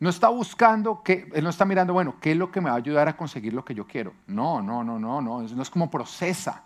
No 0.01 0.09
está 0.09 0.29
buscando, 0.29 1.03
que, 1.03 1.31
él 1.35 1.45
no 1.45 1.51
está 1.51 1.65
mirando, 1.65 1.93
bueno, 1.93 2.17
¿qué 2.21 2.33
es 2.33 2.37
lo 2.37 2.51
que 2.51 2.61
me 2.61 2.71
va 2.71 2.77
a 2.77 2.79
ayudar 2.79 3.09
a 3.09 3.17
conseguir 3.17 3.53
lo 3.53 3.65
que 3.65 3.75
yo 3.75 3.87
quiero? 3.87 4.15
No, 4.27 4.63
no, 4.63 4.83
no, 4.83 4.99
no, 4.99 5.21
no. 5.21 5.43
No 5.43 5.63
es 5.63 5.71
como 5.71 5.91
procesa 5.91 6.63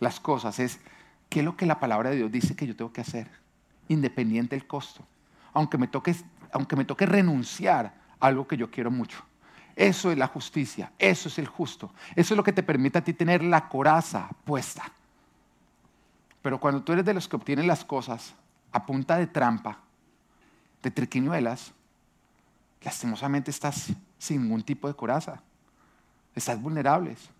las 0.00 0.20
cosas, 0.20 0.58
es 0.58 0.80
qué 1.28 1.40
es 1.40 1.44
lo 1.44 1.56
que 1.56 1.66
la 1.66 1.80
palabra 1.80 2.10
de 2.10 2.16
Dios 2.16 2.30
dice 2.30 2.54
que 2.54 2.66
yo 2.66 2.76
tengo 2.76 2.92
que 2.92 3.00
hacer, 3.00 3.28
independiente 3.88 4.54
del 4.54 4.66
costo. 4.66 5.02
Aunque 5.52 5.78
me 5.78 5.88
toque, 5.88 6.14
aunque 6.52 6.76
me 6.76 6.84
toque 6.84 7.06
renunciar 7.06 8.03
algo 8.26 8.46
que 8.46 8.56
yo 8.56 8.70
quiero 8.70 8.90
mucho. 8.90 9.18
Eso 9.76 10.12
es 10.12 10.18
la 10.18 10.28
justicia, 10.28 10.92
eso 10.98 11.28
es 11.28 11.38
el 11.38 11.48
justo. 11.48 11.92
Eso 12.14 12.34
es 12.34 12.36
lo 12.36 12.44
que 12.44 12.52
te 12.52 12.62
permite 12.62 12.98
a 12.98 13.04
ti 13.04 13.12
tener 13.12 13.42
la 13.42 13.68
coraza 13.68 14.28
puesta. 14.44 14.84
Pero 16.42 16.60
cuando 16.60 16.82
tú 16.82 16.92
eres 16.92 17.04
de 17.04 17.14
los 17.14 17.26
que 17.26 17.36
obtienen 17.36 17.66
las 17.66 17.84
cosas 17.84 18.34
a 18.70 18.86
punta 18.86 19.16
de 19.16 19.26
trampa, 19.26 19.78
de 20.82 20.90
triquiñuelas, 20.90 21.72
lastimosamente 22.82 23.50
estás 23.50 23.92
sin 24.18 24.42
ningún 24.42 24.62
tipo 24.62 24.86
de 24.86 24.94
coraza. 24.94 25.40
Estás 26.34 26.60
vulnerables. 26.60 27.30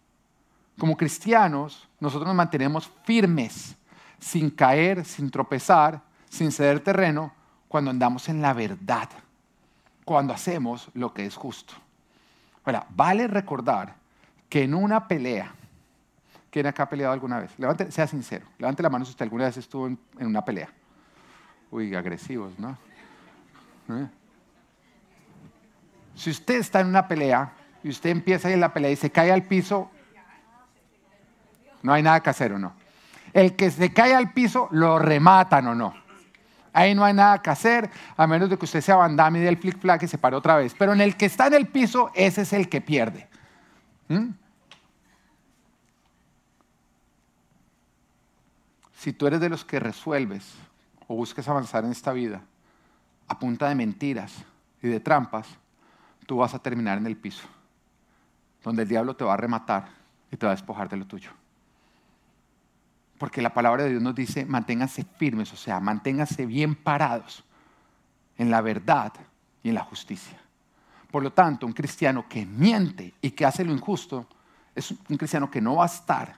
Como 0.78 0.96
cristianos, 0.96 1.88
nosotros 2.00 2.26
nos 2.26 2.36
mantenemos 2.36 2.90
firmes, 3.04 3.76
sin 4.18 4.50
caer, 4.50 5.04
sin 5.04 5.30
tropezar, 5.30 6.02
sin 6.28 6.50
ceder 6.50 6.80
terreno, 6.80 7.32
cuando 7.68 7.90
andamos 7.90 8.28
en 8.28 8.40
la 8.40 8.52
verdad, 8.52 9.08
cuando 10.04 10.32
hacemos 10.32 10.90
lo 10.94 11.12
que 11.12 11.26
es 11.26 11.36
justo. 11.36 11.74
Ahora, 12.64 12.86
vale 12.90 13.26
recordar 13.26 13.94
que 14.48 14.62
en 14.62 14.74
una 14.74 15.06
pelea, 15.08 15.54
¿Quién 16.54 16.68
acá 16.68 16.84
ha 16.84 16.88
peleado 16.88 17.12
alguna 17.12 17.40
vez? 17.40 17.50
Levante, 17.58 17.90
sea 17.90 18.06
sincero. 18.06 18.46
Levante 18.60 18.80
la 18.80 18.88
mano 18.88 19.04
si 19.04 19.10
usted 19.10 19.24
alguna 19.24 19.46
vez 19.46 19.56
estuvo 19.56 19.88
en, 19.88 19.98
una 20.20 20.44
pelea. 20.44 20.68
Uy, 21.72 21.92
agresivos, 21.96 22.56
¿no? 22.60 22.78
¿Eh? 23.88 24.06
Si 26.14 26.30
usted 26.30 26.60
está 26.60 26.78
en 26.78 26.86
una 26.86 27.08
pelea 27.08 27.50
y 27.82 27.88
usted 27.88 28.10
empieza 28.10 28.52
en 28.52 28.60
la 28.60 28.72
pelea 28.72 28.92
y 28.92 28.94
se 28.94 29.10
cae 29.10 29.32
al 29.32 29.42
piso, 29.42 29.90
no 31.82 31.92
hay 31.92 32.04
nada 32.04 32.20
que 32.20 32.30
hacer 32.30 32.52
o 32.52 32.58
no. 32.60 32.72
El 33.32 33.56
que 33.56 33.72
se 33.72 33.92
cae 33.92 34.14
al 34.14 34.32
piso 34.32 34.68
lo 34.70 35.00
rematan 35.00 35.66
o 35.66 35.74
no. 35.74 35.92
Ahí 36.74 36.92
no 36.92 37.04
hay 37.04 37.14
nada 37.14 37.40
que 37.40 37.50
hacer, 37.50 37.88
a 38.16 38.26
menos 38.26 38.50
de 38.50 38.58
que 38.58 38.64
usted 38.64 38.80
se 38.80 38.90
abandame 38.90 39.38
del 39.38 39.56
flick 39.56 39.78
flack 39.78 40.02
y 40.02 40.08
se 40.08 40.18
pare 40.18 40.34
otra 40.34 40.56
vez. 40.56 40.74
Pero 40.76 40.92
en 40.92 41.00
el 41.00 41.16
que 41.16 41.26
está 41.26 41.46
en 41.46 41.54
el 41.54 41.68
piso, 41.68 42.10
ese 42.14 42.42
es 42.42 42.52
el 42.52 42.68
que 42.68 42.80
pierde. 42.80 43.28
¿Mm? 44.08 44.30
Si 48.96 49.12
tú 49.12 49.28
eres 49.28 49.38
de 49.38 49.48
los 49.48 49.64
que 49.64 49.78
resuelves 49.78 50.52
o 51.06 51.14
busques 51.14 51.46
avanzar 51.46 51.84
en 51.84 51.92
esta 51.92 52.12
vida 52.12 52.42
a 53.28 53.38
punta 53.38 53.68
de 53.68 53.76
mentiras 53.76 54.34
y 54.82 54.88
de 54.88 54.98
trampas, 54.98 55.46
tú 56.26 56.38
vas 56.38 56.54
a 56.54 56.58
terminar 56.58 56.98
en 56.98 57.06
el 57.06 57.16
piso, 57.16 57.46
donde 58.64 58.82
el 58.82 58.88
diablo 58.88 59.14
te 59.14 59.22
va 59.22 59.34
a 59.34 59.36
rematar 59.36 59.90
y 60.32 60.36
te 60.36 60.44
va 60.44 60.52
a 60.52 60.56
despojar 60.56 60.88
de 60.88 60.96
lo 60.96 61.06
tuyo. 61.06 61.30
Porque 63.18 63.42
la 63.42 63.54
palabra 63.54 63.84
de 63.84 63.90
Dios 63.90 64.02
nos 64.02 64.14
dice, 64.14 64.44
manténganse 64.44 65.04
firmes, 65.16 65.52
o 65.52 65.56
sea, 65.56 65.80
manténganse 65.80 66.46
bien 66.46 66.74
parados 66.74 67.44
en 68.36 68.50
la 68.50 68.60
verdad 68.60 69.12
y 69.62 69.68
en 69.68 69.74
la 69.74 69.84
justicia. 69.84 70.38
Por 71.10 71.22
lo 71.22 71.32
tanto, 71.32 71.66
un 71.66 71.72
cristiano 71.72 72.26
que 72.28 72.44
miente 72.44 73.14
y 73.20 73.30
que 73.30 73.46
hace 73.46 73.64
lo 73.64 73.72
injusto 73.72 74.26
es 74.74 74.90
un 75.08 75.16
cristiano 75.16 75.50
que 75.50 75.60
no 75.60 75.76
va 75.76 75.84
a 75.84 75.86
estar 75.86 76.36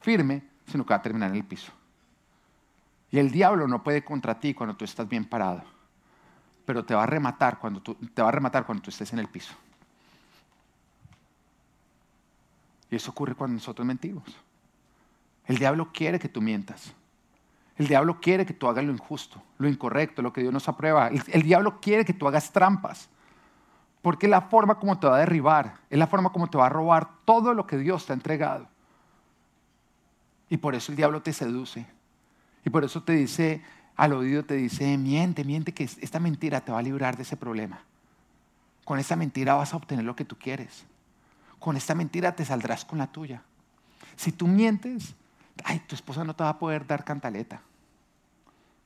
firme, 0.00 0.42
sino 0.66 0.84
que 0.84 0.94
va 0.94 0.96
a 0.96 1.02
terminar 1.02 1.30
en 1.30 1.36
el 1.36 1.44
piso. 1.44 1.72
Y 3.10 3.18
el 3.18 3.30
diablo 3.30 3.68
no 3.68 3.82
puede 3.82 4.02
contra 4.02 4.40
ti 4.40 4.54
cuando 4.54 4.74
tú 4.76 4.84
estás 4.84 5.08
bien 5.08 5.24
parado, 5.24 5.62
pero 6.64 6.84
te 6.84 6.94
va 6.94 7.02
a 7.02 7.06
rematar 7.06 7.58
cuando 7.58 7.80
tú, 7.80 7.94
te 7.94 8.22
va 8.22 8.28
a 8.28 8.32
rematar 8.32 8.64
cuando 8.64 8.82
tú 8.82 8.90
estés 8.90 9.12
en 9.12 9.18
el 9.18 9.28
piso. 9.28 9.54
Y 12.90 12.96
eso 12.96 13.10
ocurre 13.10 13.34
cuando 13.34 13.54
nosotros 13.54 13.86
mentimos. 13.86 14.24
El 15.46 15.58
diablo 15.58 15.90
quiere 15.92 16.18
que 16.18 16.28
tú 16.28 16.40
mientas. 16.40 16.94
El 17.76 17.88
diablo 17.88 18.20
quiere 18.20 18.46
que 18.46 18.54
tú 18.54 18.68
hagas 18.68 18.84
lo 18.84 18.92
injusto, 18.92 19.42
lo 19.58 19.68
incorrecto, 19.68 20.22
lo 20.22 20.32
que 20.32 20.40
Dios 20.40 20.52
nos 20.52 20.68
aprueba. 20.68 21.08
El, 21.08 21.42
diablo 21.42 21.80
quiere 21.80 22.04
que 22.04 22.12
tú 22.12 22.28
hagas 22.28 22.52
trampas. 22.52 23.08
Porque 24.00 24.26
es 24.26 24.30
la 24.30 24.42
forma 24.42 24.78
como 24.78 24.98
te 24.98 25.06
va 25.06 25.16
a 25.16 25.20
derribar, 25.20 25.78
es 25.90 25.98
la 25.98 26.06
forma 26.06 26.30
como 26.30 26.48
te 26.48 26.58
va 26.58 26.66
a 26.66 26.68
robar 26.68 27.08
todo 27.24 27.54
lo 27.54 27.66
que 27.66 27.78
Dios 27.78 28.06
te 28.06 28.12
ha 28.12 28.14
entregado. 28.14 28.68
Y 30.48 30.58
por 30.58 30.74
eso 30.74 30.92
el 30.92 30.96
diablo 30.96 31.22
te 31.22 31.32
seduce. 31.32 31.86
Y 32.64 32.70
por 32.70 32.84
eso 32.84 33.02
te 33.02 33.14
dice, 33.14 33.62
al 33.96 34.12
oído 34.12 34.44
te 34.44 34.54
dice, 34.54 34.96
miente, 34.98 35.42
miente, 35.42 35.72
que 35.72 35.84
esta 35.84 36.20
mentira 36.20 36.60
te 36.60 36.70
va 36.70 36.78
a 36.78 36.82
librar 36.82 37.16
de 37.16 37.22
ese 37.22 37.36
problema. 37.36 37.80
Con 38.84 38.98
esta 38.98 39.16
mentira 39.16 39.54
vas 39.54 39.72
a 39.72 39.78
obtener 39.78 40.04
lo 40.04 40.14
que 40.14 40.24
tú 40.24 40.36
quieres. 40.38 40.84
Con 41.58 41.76
esta 41.76 41.94
mentira 41.94 42.36
te 42.36 42.44
saldrás 42.44 42.84
con 42.84 42.98
la 42.98 43.06
tuya. 43.06 43.42
Si 44.16 44.32
tú 44.32 44.46
mientes, 44.46 45.14
ay, 45.62 45.80
tu 45.80 45.94
esposa 45.94 46.24
no 46.24 46.34
te 46.34 46.42
va 46.42 46.50
a 46.50 46.58
poder 46.58 46.86
dar 46.86 47.04
cantaleta. 47.04 47.60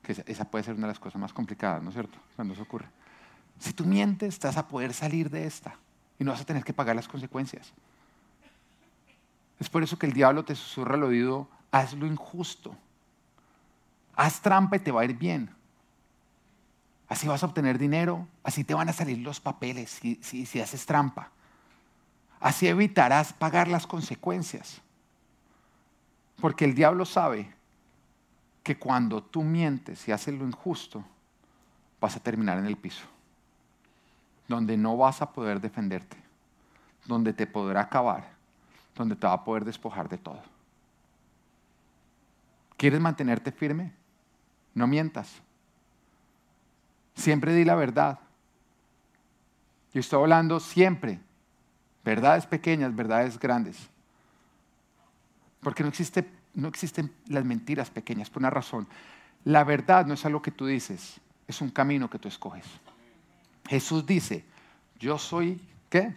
que 0.03 0.23
esa 0.25 0.45
puede 0.45 0.63
ser 0.63 0.75
una 0.75 0.87
de 0.87 0.93
las 0.93 0.99
cosas 0.99 1.19
más 1.19 1.33
complicadas, 1.33 1.81
¿no 1.81 1.89
es 1.89 1.95
cierto? 1.95 2.17
Cuando 2.35 2.53
eso 2.53 2.63
ocurre. 2.63 2.87
Si 3.59 3.73
tú 3.73 3.85
mientes, 3.85 4.35
estás 4.35 4.57
a 4.57 4.67
poder 4.67 4.93
salir 4.93 5.29
de 5.29 5.45
esta 5.45 5.75
y 6.17 6.23
no 6.23 6.31
vas 6.31 6.41
a 6.41 6.45
tener 6.45 6.63
que 6.63 6.73
pagar 6.73 6.95
las 6.95 7.07
consecuencias. 7.07 7.73
Es 9.59 9.69
por 9.69 9.83
eso 9.83 9.99
que 9.99 10.05
el 10.05 10.13
diablo 10.13 10.45
te 10.45 10.55
susurra 10.55 10.95
al 10.95 11.03
oído, 11.03 11.47
haz 11.71 11.93
lo 11.93 12.05
injusto. 12.05 12.75
Haz 14.15 14.41
trampa 14.41 14.77
y 14.77 14.79
te 14.79 14.91
va 14.91 15.01
a 15.01 15.05
ir 15.05 15.17
bien. 15.17 15.49
Así 17.09 17.27
vas 17.27 17.43
a 17.43 17.47
obtener 17.47 17.77
dinero, 17.77 18.27
así 18.43 18.63
te 18.63 18.73
van 18.73 18.87
a 18.87 18.93
salir 18.93 19.17
los 19.17 19.39
papeles 19.39 19.89
si, 19.89 20.15
si 20.21 20.61
haces 20.61 20.85
trampa. 20.85 21.31
Así 22.39 22.67
evitarás 22.67 23.33
pagar 23.33 23.67
las 23.67 23.85
consecuencias. 23.87 24.81
Porque 26.41 26.65
el 26.65 26.73
diablo 26.73 27.05
sabe 27.05 27.53
que 28.63 28.77
cuando 28.77 29.21
tú 29.23 29.43
mientes 29.43 30.07
y 30.07 30.11
haces 30.11 30.33
lo 30.33 30.45
injusto, 30.45 31.03
vas 31.99 32.15
a 32.15 32.19
terminar 32.19 32.57
en 32.57 32.65
el 32.65 32.77
piso, 32.77 33.05
donde 34.47 34.77
no 34.77 34.95
vas 34.95 35.21
a 35.21 35.31
poder 35.31 35.59
defenderte, 35.59 36.17
donde 37.05 37.33
te 37.33 37.47
podrá 37.47 37.81
acabar, 37.81 38.29
donde 38.95 39.15
te 39.15 39.27
va 39.27 39.33
a 39.33 39.43
poder 39.43 39.65
despojar 39.65 40.07
de 40.07 40.17
todo. 40.17 40.41
¿Quieres 42.77 43.01
mantenerte 43.01 43.51
firme? 43.51 43.91
No 44.73 44.87
mientas. 44.87 45.41
Siempre 47.15 47.53
di 47.53 47.65
la 47.65 47.75
verdad. 47.75 48.19
Yo 49.93 49.99
estoy 49.99 50.21
hablando 50.21 50.59
siempre 50.59 51.19
verdades 52.05 52.45
pequeñas, 52.45 52.95
verdades 52.95 53.37
grandes. 53.37 53.89
Porque 55.61 55.83
no, 55.83 55.89
existe, 55.89 56.29
no 56.53 56.67
existen 56.67 57.11
las 57.27 57.45
mentiras 57.45 57.89
pequeñas 57.89 58.29
por 58.29 58.41
una 58.41 58.49
razón. 58.49 58.87
La 59.45 59.63
verdad 59.63 60.05
no 60.05 60.13
es 60.13 60.25
algo 60.25 60.41
que 60.41 60.51
tú 60.51 60.65
dices, 60.65 61.19
es 61.47 61.61
un 61.61 61.69
camino 61.69 62.09
que 62.09 62.19
tú 62.19 62.27
escoges. 62.27 62.65
Jesús 63.67 64.05
dice, 64.05 64.45
yo 64.99 65.17
soy, 65.17 65.61
¿qué? 65.89 66.15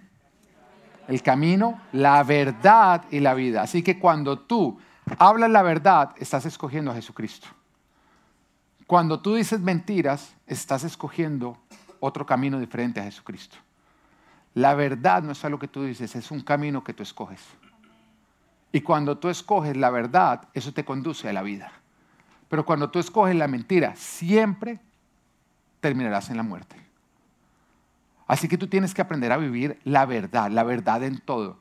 El 1.09 1.23
camino, 1.23 1.81
la 1.93 2.23
verdad 2.23 3.05
y 3.11 3.21
la 3.21 3.35
vida. 3.35 3.63
Así 3.63 3.83
que 3.83 3.99
cuando 3.99 4.39
tú 4.39 4.79
hablas 5.19 5.51
la 5.51 5.63
verdad, 5.63 6.15
estás 6.17 6.47
escogiendo 6.47 6.91
a 6.91 6.95
Jesucristo. 6.95 7.49
Cuando 8.87 9.21
tú 9.21 9.35
dices 9.35 9.61
mentiras, 9.61 10.35
estás 10.47 10.85
escogiendo 10.85 11.59
otro 12.01 12.27
camino 12.27 12.59
diferente 12.59 13.01
a 13.01 13.05
Jesucristo. 13.05 13.57
La 14.55 14.75
verdad 14.75 15.23
no 15.23 15.33
es 15.33 15.45
algo 15.45 15.59
que 15.59 15.69
tú 15.69 15.85
dices, 15.85 16.15
es 16.15 16.31
un 16.31 16.41
camino 16.41 16.85
que 16.85 16.93
tú 16.93 17.03
escoges. 17.03 17.41
Y 18.73 18.81
cuando 18.81 19.19
tú 19.19 19.29
escoges 19.29 19.77
la 19.77 19.91
verdad, 19.91 20.49
eso 20.55 20.73
te 20.73 20.85
conduce 20.85 21.29
a 21.29 21.33
la 21.33 21.43
vida. 21.43 21.71
Pero 22.49 22.65
cuando 22.65 22.91
tú 22.91 22.99
escoges 22.99 23.37
la 23.37 23.49
mentira, 23.49 23.95
siempre 23.97 24.81
terminarás 25.81 26.31
en 26.31 26.39
la 26.39 26.43
muerte. 26.43 26.77
Así 28.27 28.49
que 28.49 28.57
tú 28.57 28.67
tienes 28.67 28.95
que 28.95 29.03
aprender 29.03 29.31
a 29.31 29.37
vivir 29.37 29.79
la 29.85 30.07
verdad, 30.07 30.51
la 30.51 30.63
verdad 30.63 31.03
en 31.03 31.19
todo. 31.21 31.59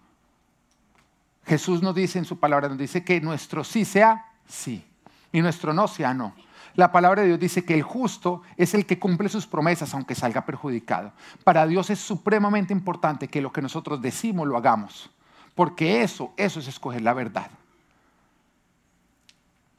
Jesús 1.45 1.81
nos 1.81 1.95
dice 1.95 2.19
en 2.19 2.25
su 2.25 2.39
palabra, 2.39 2.69
nos 2.69 2.77
dice 2.77 3.03
que 3.03 3.19
nuestro 3.19 3.63
sí 3.63 3.83
sea 3.83 4.25
sí 4.47 4.85
y 5.31 5.41
nuestro 5.41 5.73
no 5.73 5.87
sea 5.87 6.13
no. 6.13 6.33
La 6.75 6.91
palabra 6.91 7.21
de 7.21 7.27
Dios 7.27 7.39
dice 7.39 7.65
que 7.65 7.73
el 7.73 7.81
justo 7.81 8.43
es 8.55 8.73
el 8.73 8.85
que 8.85 8.99
cumple 8.99 9.27
sus 9.27 9.47
promesas 9.47 9.93
aunque 9.93 10.15
salga 10.15 10.45
perjudicado. 10.45 11.11
Para 11.43 11.67
Dios 11.67 11.89
es 11.89 11.99
supremamente 11.99 12.71
importante 12.71 13.27
que 13.27 13.41
lo 13.41 13.51
que 13.51 13.61
nosotros 13.61 14.01
decimos 14.01 14.47
lo 14.47 14.55
hagamos, 14.55 15.11
porque 15.55 16.01
eso, 16.01 16.33
eso 16.37 16.59
es 16.59 16.67
escoger 16.67 17.01
la 17.01 17.13
verdad. 17.13 17.49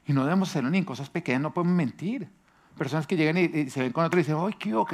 Y 0.05 0.13
no 0.13 0.23
debemos 0.23 0.49
ser 0.49 0.65
en 0.65 0.83
cosas 0.83 1.09
pequeñas, 1.09 1.41
no 1.41 1.53
podemos 1.53 1.75
mentir. 1.75 2.29
Personas 2.77 3.05
que 3.05 3.15
llegan 3.15 3.37
y, 3.37 3.69
se 3.69 3.81
ven 3.81 3.91
con 3.91 4.03
otro 4.03 4.19
y 4.19 4.23
dicen, 4.23 4.35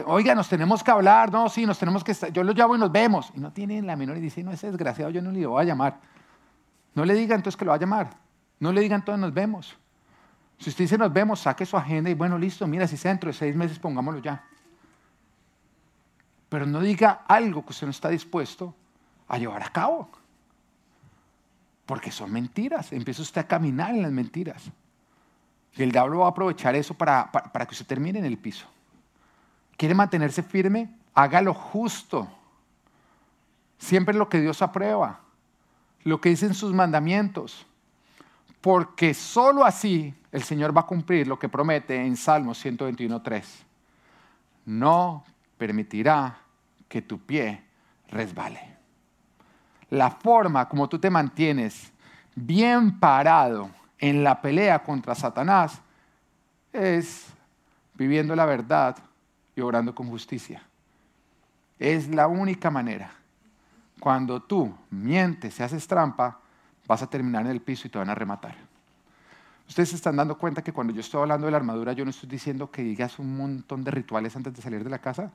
oiga, 0.05 0.35
nos 0.35 0.49
tenemos 0.49 0.83
que 0.83 0.91
hablar, 0.91 1.31
no, 1.31 1.47
sí, 1.47 1.65
nos 1.65 1.79
tenemos 1.79 2.03
que 2.03 2.11
estar, 2.11 2.31
yo 2.31 2.43
los 2.43 2.55
llamo 2.55 2.75
y 2.75 2.79
nos 2.79 2.91
vemos. 2.91 3.31
Y 3.33 3.39
no 3.39 3.53
tienen 3.53 3.87
la 3.87 3.95
menor 3.95 4.17
y 4.17 4.19
dicen, 4.19 4.45
no, 4.45 4.51
ese 4.51 4.67
desgraciado 4.67 5.09
yo 5.11 5.21
no 5.21 5.31
le 5.31 5.45
voy 5.45 5.61
a 5.61 5.65
llamar. 5.65 5.99
No 6.93 7.05
le 7.05 7.13
digan 7.13 7.37
entonces 7.37 7.57
que 7.57 7.65
lo 7.65 7.69
va 7.69 7.75
a 7.75 7.79
llamar. 7.79 8.09
No 8.59 8.73
le 8.73 8.81
digan 8.81 8.99
entonces 8.99 9.21
nos 9.21 9.33
vemos. 9.33 9.77
Si 10.57 10.69
usted 10.69 10.83
dice 10.83 10.97
nos 10.97 11.13
vemos, 11.13 11.39
saque 11.39 11.65
su 11.65 11.77
agenda 11.77 12.09
y 12.09 12.13
bueno, 12.13 12.37
listo, 12.37 12.67
mira, 12.67 12.85
si 12.85 12.97
sea 12.97 13.11
dentro 13.11 13.29
de 13.29 13.33
seis 13.33 13.55
meses, 13.55 13.79
pongámoslo 13.79 14.19
ya. 14.19 14.43
Pero 16.49 16.65
no 16.65 16.81
diga 16.81 17.21
algo 17.27 17.63
que 17.63 17.71
usted 17.71 17.87
no 17.87 17.91
está 17.91 18.09
dispuesto 18.09 18.75
a 19.27 19.37
llevar 19.37 19.63
a 19.63 19.69
cabo. 19.69 20.09
Porque 21.89 22.11
son 22.11 22.31
mentiras. 22.31 22.93
Empieza 22.93 23.23
usted 23.23 23.41
a 23.41 23.47
caminar 23.47 23.95
en 23.95 24.03
las 24.03 24.11
mentiras. 24.11 24.71
Y 25.75 25.81
el 25.81 25.91
diablo 25.91 26.19
va 26.19 26.27
a 26.27 26.29
aprovechar 26.29 26.75
eso 26.75 26.93
para, 26.93 27.31
para, 27.31 27.65
que 27.65 27.73
usted 27.73 27.87
termine 27.87 28.19
en 28.19 28.25
el 28.25 28.37
piso. 28.37 28.67
¿Quiere 29.75 29.95
mantenerse 29.95 30.43
firme? 30.43 30.95
Haga 31.15 31.41
lo 31.41 31.55
justo. 31.55 32.27
Siempre 33.79 34.13
lo 34.13 34.29
que 34.29 34.39
Dios 34.39 34.61
aprueba. 34.61 35.21
Lo 36.03 36.21
que 36.21 36.29
dicen 36.29 36.53
sus 36.53 36.73
mandamientos 36.73 37.65
porque 38.61 39.13
sólo 39.13 39.63
así 39.63 40.13
el 40.31 40.43
Señor 40.43 40.75
va 40.75 40.81
a 40.81 40.85
cumplir 40.85 41.27
lo 41.27 41.39
que 41.39 41.49
promete 41.49 42.05
en 42.05 42.17
Salmos 42.17 42.63
121.3. 42.63 43.43
No 44.65 45.23
permitirá 45.57 46.39
que 46.87 47.01
tu 47.01 47.19
pie 47.19 47.63
resbale. 48.09 48.78
La 49.89 50.11
forma 50.11 50.67
como 50.67 50.87
tú 50.87 50.99
te 50.99 51.09
mantienes 51.09 51.91
bien 52.35 52.99
parado 52.99 53.69
en 53.97 54.23
la 54.23 54.41
pelea 54.41 54.83
contra 54.83 55.15
Satanás 55.15 55.81
es 56.71 57.27
viviendo 57.95 58.35
la 58.35 58.45
verdad 58.45 58.97
y 59.55 59.61
obrando 59.61 59.93
con 59.93 60.09
justicia. 60.09 60.61
Es 61.77 62.07
la 62.09 62.27
única 62.27 62.69
manera. 62.69 63.11
Cuando 63.99 64.41
tú 64.41 64.73
mientes 64.89 65.59
y 65.59 65.63
haces 65.63 65.85
trampa, 65.87 66.39
vas 66.87 67.01
a 67.01 67.09
terminar 67.09 67.45
en 67.45 67.51
el 67.51 67.61
piso 67.61 67.87
y 67.87 67.91
te 67.91 67.97
van 67.97 68.09
a 68.09 68.15
rematar. 68.15 68.55
Ustedes 69.67 69.89
se 69.89 69.95
están 69.97 70.15
dando 70.15 70.37
cuenta 70.37 70.63
que 70.63 70.73
cuando 70.73 70.93
yo 70.93 71.01
estoy 71.01 71.21
hablando 71.21 71.45
de 71.45 71.51
la 71.51 71.57
armadura, 71.57 71.93
yo 71.93 72.03
no 72.03 72.09
estoy 72.09 72.27
diciendo 72.27 72.71
que 72.71 72.81
digas 72.81 73.19
un 73.19 73.37
montón 73.37 73.83
de 73.83 73.91
rituales 73.91 74.35
antes 74.35 74.55
de 74.55 74.61
salir 74.61 74.83
de 74.83 74.89
la 74.89 74.99
casa, 74.99 75.31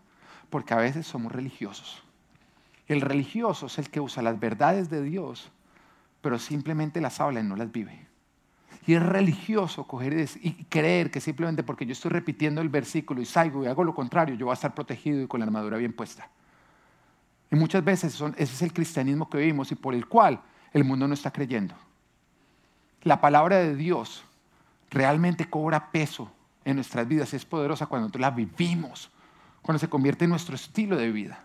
porque 0.50 0.74
a 0.74 0.78
veces 0.78 1.06
somos 1.06 1.30
religiosos. 1.30 2.02
El 2.86 3.00
religioso 3.00 3.66
es 3.66 3.78
el 3.78 3.90
que 3.90 4.00
usa 4.00 4.22
las 4.22 4.38
verdades 4.38 4.90
de 4.90 5.02
Dios, 5.02 5.50
pero 6.20 6.38
simplemente 6.38 7.00
las 7.00 7.20
habla 7.20 7.40
y 7.40 7.44
no 7.44 7.56
las 7.56 7.72
vive. 7.72 8.06
Y 8.86 8.94
es 8.94 9.02
religioso 9.02 9.84
coger 9.84 10.28
y 10.42 10.64
creer 10.64 11.10
que 11.10 11.20
simplemente 11.20 11.62
porque 11.62 11.86
yo 11.86 11.92
estoy 11.92 12.10
repitiendo 12.10 12.60
el 12.60 12.68
versículo 12.68 13.22
y 13.22 13.24
salgo 13.24 13.64
y 13.64 13.66
hago 13.66 13.84
lo 13.84 13.94
contrario, 13.94 14.34
yo 14.34 14.46
voy 14.46 14.52
a 14.52 14.54
estar 14.54 14.74
protegido 14.74 15.22
y 15.22 15.26
con 15.26 15.40
la 15.40 15.46
armadura 15.46 15.78
bien 15.78 15.94
puesta. 15.94 16.28
Y 17.50 17.56
muchas 17.56 17.84
veces 17.84 18.14
ese 18.14 18.42
es 18.42 18.62
el 18.62 18.72
cristianismo 18.72 19.30
que 19.30 19.38
vivimos 19.38 19.72
y 19.72 19.74
por 19.74 19.94
el 19.94 20.06
cual 20.06 20.40
el 20.72 20.84
mundo 20.84 21.08
no 21.08 21.14
está 21.14 21.30
creyendo. 21.30 21.74
La 23.02 23.20
palabra 23.20 23.56
de 23.58 23.76
Dios 23.76 24.24
realmente 24.90 25.48
cobra 25.48 25.90
peso 25.90 26.30
en 26.64 26.76
nuestras 26.76 27.06
vidas 27.06 27.32
y 27.32 27.36
es 27.36 27.44
poderosa 27.44 27.86
cuando 27.86 28.08
nosotros 28.08 28.20
la 28.20 28.30
vivimos, 28.30 29.10
cuando 29.62 29.78
se 29.78 29.88
convierte 29.88 30.24
en 30.24 30.30
nuestro 30.30 30.56
estilo 30.56 30.96
de 30.96 31.10
vida. 31.10 31.44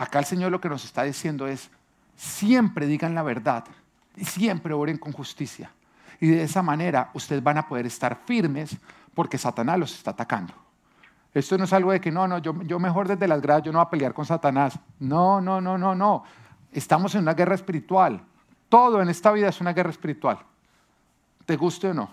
Acá 0.00 0.18
el 0.18 0.24
Señor 0.24 0.50
lo 0.50 0.62
que 0.62 0.70
nos 0.70 0.82
está 0.82 1.02
diciendo 1.02 1.46
es, 1.46 1.70
siempre 2.16 2.86
digan 2.86 3.14
la 3.14 3.22
verdad 3.22 3.66
y 4.16 4.24
siempre 4.24 4.72
oren 4.72 4.96
con 4.96 5.12
justicia. 5.12 5.70
Y 6.18 6.28
de 6.28 6.44
esa 6.44 6.62
manera 6.62 7.10
ustedes 7.12 7.42
van 7.42 7.58
a 7.58 7.68
poder 7.68 7.84
estar 7.84 8.18
firmes 8.24 8.78
porque 9.12 9.36
Satanás 9.36 9.78
los 9.78 9.94
está 9.94 10.12
atacando. 10.12 10.54
Esto 11.34 11.58
no 11.58 11.64
es 11.64 11.72
algo 11.74 11.92
de 11.92 12.00
que 12.00 12.10
no, 12.10 12.26
no, 12.26 12.38
yo, 12.38 12.62
yo 12.62 12.78
mejor 12.78 13.08
desde 13.08 13.28
las 13.28 13.42
gradas, 13.42 13.64
yo 13.64 13.72
no 13.72 13.78
voy 13.78 13.86
a 13.88 13.90
pelear 13.90 14.14
con 14.14 14.24
Satanás. 14.24 14.78
No, 14.98 15.38
no, 15.38 15.60
no, 15.60 15.76
no, 15.76 15.94
no. 15.94 16.24
Estamos 16.72 17.14
en 17.14 17.20
una 17.20 17.34
guerra 17.34 17.54
espiritual. 17.54 18.22
Todo 18.70 19.02
en 19.02 19.10
esta 19.10 19.30
vida 19.32 19.50
es 19.50 19.60
una 19.60 19.74
guerra 19.74 19.90
espiritual. 19.90 20.38
Te 21.44 21.58
guste 21.58 21.88
o 21.88 21.94
no. 21.94 22.08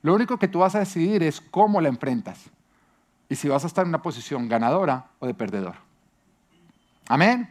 Lo 0.00 0.14
único 0.14 0.38
que 0.38 0.48
tú 0.48 0.60
vas 0.60 0.74
a 0.76 0.78
decidir 0.78 1.22
es 1.22 1.42
cómo 1.42 1.78
la 1.78 1.90
enfrentas. 1.90 2.48
Y 3.28 3.34
si 3.34 3.48
vas 3.48 3.64
a 3.64 3.66
estar 3.66 3.84
en 3.84 3.90
una 3.90 4.00
posición 4.00 4.48
ganadora 4.48 5.08
o 5.18 5.26
de 5.26 5.34
perdedor. 5.34 5.91
Amén. 7.08 7.48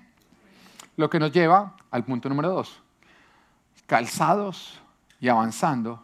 Lo 0.97 1.09
que 1.09 1.19
nos 1.19 1.31
lleva 1.31 1.75
al 1.89 2.03
punto 2.03 2.29
número 2.29 2.49
dos. 2.49 2.81
Calzados 3.85 4.79
y 5.19 5.27
avanzando, 5.27 6.03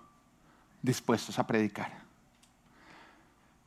dispuestos 0.82 1.40
a 1.40 1.48
predicar. 1.48 1.92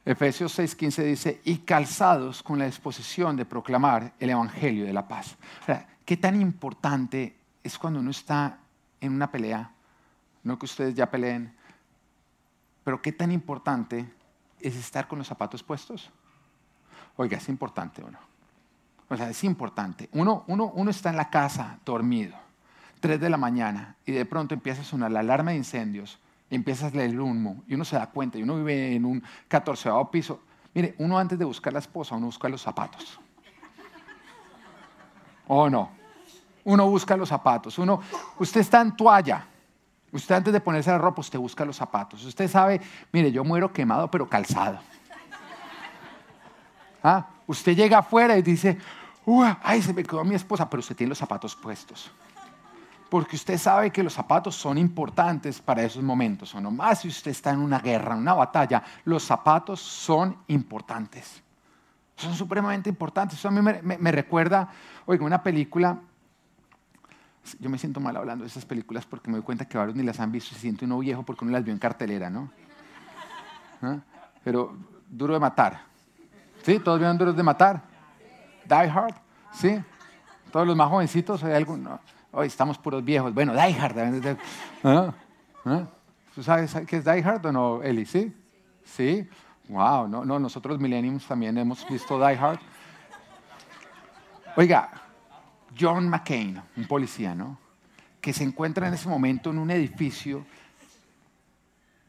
Efesios 0.05 0.59
6:15 0.59 1.05
dice, 1.05 1.41
y 1.45 1.59
calzados 1.59 2.43
con 2.43 2.59
la 2.59 2.67
disposición 2.67 3.37
de 3.37 3.45
proclamar 3.45 4.15
el 4.19 4.31
Evangelio 4.31 4.87
de 4.87 4.93
la 4.93 5.07
paz. 5.07 5.37
¿Qué 6.05 6.17
tan 6.17 6.41
importante 6.41 7.37
es 7.63 7.79
cuando 7.79 8.01
uno 8.01 8.11
está 8.11 8.59
en 9.01 9.13
una 9.13 9.31
pelea? 9.31 9.71
No 10.43 10.59
que 10.59 10.65
ustedes 10.65 10.95
ya 10.95 11.11
peleen, 11.11 11.55
pero 12.83 13.01
qué 13.03 13.13
tan 13.13 13.31
importante 13.31 14.13
es 14.59 14.75
estar 14.75 15.07
con 15.07 15.19
los 15.19 15.29
zapatos 15.29 15.63
puestos. 15.63 16.11
Oiga, 17.17 17.37
es 17.37 17.49
importante 17.49 18.03
uno. 18.03 18.30
O 19.11 19.17
sea, 19.17 19.29
es 19.29 19.43
importante. 19.43 20.09
Uno, 20.13 20.45
uno, 20.47 20.71
uno 20.75 20.91
está 20.91 21.11
en 21.11 21.17
la 21.17 21.29
casa 21.29 21.79
dormido, 21.85 22.37
3 23.01 23.21
de 23.21 23.29
la 23.29 23.37
mañana, 23.37 23.97
y 24.07 24.13
de 24.13 24.25
pronto 24.25 24.55
empieza 24.55 24.83
a 24.83 24.85
sonar 24.85 25.11
la 25.11 25.21
alarma 25.21 25.51
de 25.51 25.57
incendios 25.57 26.19
y 26.49 26.55
empiezas 26.55 26.93
a 26.93 26.97
leer 26.97 27.11
el 27.11 27.21
humo 27.21 27.63
y 27.67 27.75
uno 27.75 27.85
se 27.85 27.97
da 27.97 28.07
cuenta 28.07 28.39
y 28.39 28.45
uno 28.45 28.57
vive 28.57 28.95
en 28.95 29.05
un 29.05 29.23
catorceavo 29.49 30.11
piso. 30.11 30.41
Mire, 30.73 30.95
uno 30.99 31.19
antes 31.19 31.37
de 31.37 31.45
buscar 31.45 31.73
la 31.73 31.81
esposa, 31.81 32.15
uno 32.15 32.27
busca 32.27 32.49
los 32.49 32.63
zapatos. 32.63 33.19
¿O 35.49 35.69
no? 35.69 35.91
Uno 36.63 36.89
busca 36.89 37.17
los 37.17 37.29
zapatos. 37.29 37.79
Uno, 37.79 38.01
usted 38.39 38.61
está 38.61 38.81
en 38.81 38.97
toalla. 38.97 39.45
Usted 40.13 40.37
antes 40.37 40.53
de 40.53 40.61
ponerse 40.61 40.91
la 40.91 40.99
ropa, 40.99 41.21
usted 41.21 41.39
busca 41.39 41.65
los 41.65 41.77
zapatos. 41.77 42.25
Usted 42.25 42.49
sabe, 42.49 42.81
mire, 43.11 43.33
yo 43.33 43.43
muero 43.43 43.73
quemado, 43.73 44.09
pero 44.09 44.29
calzado. 44.29 44.79
¿Ah? 47.03 47.27
Usted 47.47 47.75
llega 47.75 47.99
afuera 47.99 48.37
y 48.37 48.43
dice, 48.43 48.79
ay, 49.63 49.83
se 49.83 49.93
me 49.93 50.03
quedó 50.03 50.25
mi 50.25 50.35
esposa, 50.35 50.69
pero 50.69 50.81
usted 50.81 50.97
tiene 50.97 51.11
los 51.11 51.19
zapatos 51.19 51.55
puestos 51.57 52.11
porque 53.11 53.35
usted 53.35 53.59
sabe 53.59 53.91
que 53.91 54.05
los 54.05 54.15
zapatos 54.15 54.55
son 54.55 54.79
importantes 54.79 55.61
para 55.61 55.83
esos 55.83 56.03
momentos, 56.03 56.55
o 56.55 56.61
más 56.61 57.01
si 57.01 57.09
usted 57.09 57.33
está 57.33 57.51
en 57.51 57.59
una 57.59 57.81
guerra, 57.81 58.15
en 58.15 58.21
una 58.21 58.35
batalla, 58.35 58.83
los 59.05 59.25
zapatos 59.25 59.81
son 59.81 60.37
importantes. 60.47 61.43
Son 62.15 62.35
supremamente 62.35 62.89
importantes. 62.89 63.39
Eso 63.39 63.49
a 63.49 63.51
mí 63.51 63.61
me, 63.63 64.13
recuerda, 64.13 64.69
oiga, 65.07 65.25
una 65.25 65.43
película, 65.43 65.99
yo 67.59 67.69
me 67.69 67.79
siento 67.79 67.99
mal 67.99 68.17
hablando 68.17 68.45
de 68.45 68.49
esas 68.49 68.65
películas 68.65 69.05
porque 69.07 69.29
me 69.29 69.39
doy 69.39 69.45
cuenta 69.45 69.65
que 69.65 69.77
varios 69.77 69.97
ni 69.97 70.05
las 70.05 70.21
han 70.21 70.31
visto 70.31 70.51
y 70.53 70.55
se 70.55 70.61
siente 70.61 70.85
uno 70.85 70.99
viejo 70.99 71.25
porque 71.25 71.45
uno 71.45 71.53
las 71.53 71.65
vio 71.65 71.73
en 71.73 71.81
cartelera, 71.81 72.31
¿no? 72.31 72.53
¿Ah? 73.83 73.99
Pero 74.45 74.77
duro 75.09 75.35
de 75.35 75.41
matar. 75.41 75.81
¿Sí? 76.63 76.79
¿Todos 76.79 76.99
vieron 76.99 77.19
duros 77.19 77.35
de 77.35 77.43
matar? 77.43 77.90
Die 78.71 78.89
Hard, 78.89 79.15
¿sí? 79.53 79.83
Todos 80.53 80.65
los 80.65 80.77
más 80.77 80.89
jovencitos, 80.89 81.43
¿hay 81.43 81.55
alguno? 81.55 81.99
Hoy 82.31 82.47
estamos 82.47 82.79
puros 82.79 83.05
viejos. 83.05 83.35
Bueno, 83.35 83.53
Die 83.53 83.75
Hard. 83.75 84.39
¿Ah? 84.85 85.13
¿Ah? 85.65 85.87
¿Tú 86.35 86.43
sabes 86.45 86.73
qué 86.87 86.99
es 86.99 87.05
Die 87.05 87.25
Hard 87.25 87.45
o 87.47 87.53
no, 87.53 87.83
Eli? 87.83 88.07
¿Sí? 88.07 88.33
¿Sí? 88.85 89.29
Wow, 89.69 90.07
no, 90.07 90.25
no, 90.25 90.39
nosotros 90.39 90.79
Millenniums 90.79 91.27
también 91.27 91.59
hemos 91.59 91.87
visto 91.89 92.17
Die 92.25 92.37
Hard. 92.37 92.61
Oiga, 94.57 94.91
John 95.79 96.09
McCain, 96.09 96.63
un 96.77 96.87
policía, 96.87 97.35
¿no? 97.35 97.59
Que 98.21 98.33
se 98.33 98.45
encuentra 98.45 98.87
en 98.87 98.95
ese 98.95 99.09
momento 99.09 99.51
en 99.51 99.59
un 99.59 99.71
edificio 99.71 100.47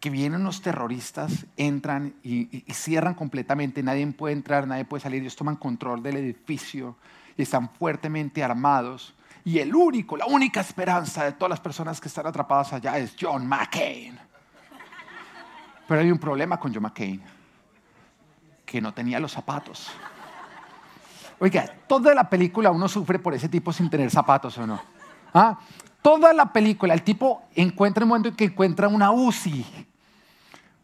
que 0.01 0.09
vienen 0.09 0.43
los 0.43 0.61
terroristas, 0.63 1.45
entran 1.57 2.15
y, 2.23 2.63
cierran 2.73 3.13
completamente, 3.13 3.83
nadie 3.83 4.05
puede 4.07 4.33
entrar, 4.33 4.67
nadie 4.67 4.83
puede 4.83 5.01
salir, 5.01 5.21
ellos 5.21 5.35
toman 5.35 5.55
control 5.55 6.01
del 6.01 6.17
edificio 6.17 6.97
y 7.37 7.43
están 7.43 7.69
fuertemente 7.69 8.43
armados 8.43 9.13
y 9.45 9.59
el 9.59 9.75
único, 9.75 10.17
la 10.17 10.25
única 10.25 10.59
esperanza 10.59 11.23
de 11.23 11.33
todas 11.33 11.51
las 11.51 11.59
personas 11.59 12.01
que 12.01 12.07
están 12.07 12.25
atrapadas 12.25 12.73
allá 12.73 12.97
es 12.97 13.15
John 13.19 13.47
McCain. 13.47 14.17
Pero 15.87 16.01
hay 16.01 16.11
un 16.11 16.19
problema 16.19 16.59
con 16.59 16.73
John 16.73 16.83
McCain, 16.83 17.21
que 18.65 18.81
no 18.81 18.93
tenía 18.93 19.19
los 19.19 19.31
zapatos. 19.31 19.91
Oiga, 21.39 21.65
toda 21.87 22.13
la 22.15 22.27
película 22.27 22.71
uno 22.71 22.87
sufre 22.87 23.19
por 23.19 23.35
ese 23.35 23.49
tipo 23.49 23.71
sin 23.71 23.89
tener 23.89 24.09
zapatos 24.09 24.57
o 24.57 24.65
no. 24.65 24.81
¿Ah? 25.33 25.59
Toda 26.01 26.33
la 26.33 26.51
película, 26.51 26.95
el 26.95 27.03
tipo 27.03 27.43
encuentra 27.53 28.03
un 28.03 28.09
momento 28.09 28.29
en 28.29 28.35
que 28.35 28.45
encuentra 28.45 28.87
una 28.87 29.11
UCI, 29.11 29.90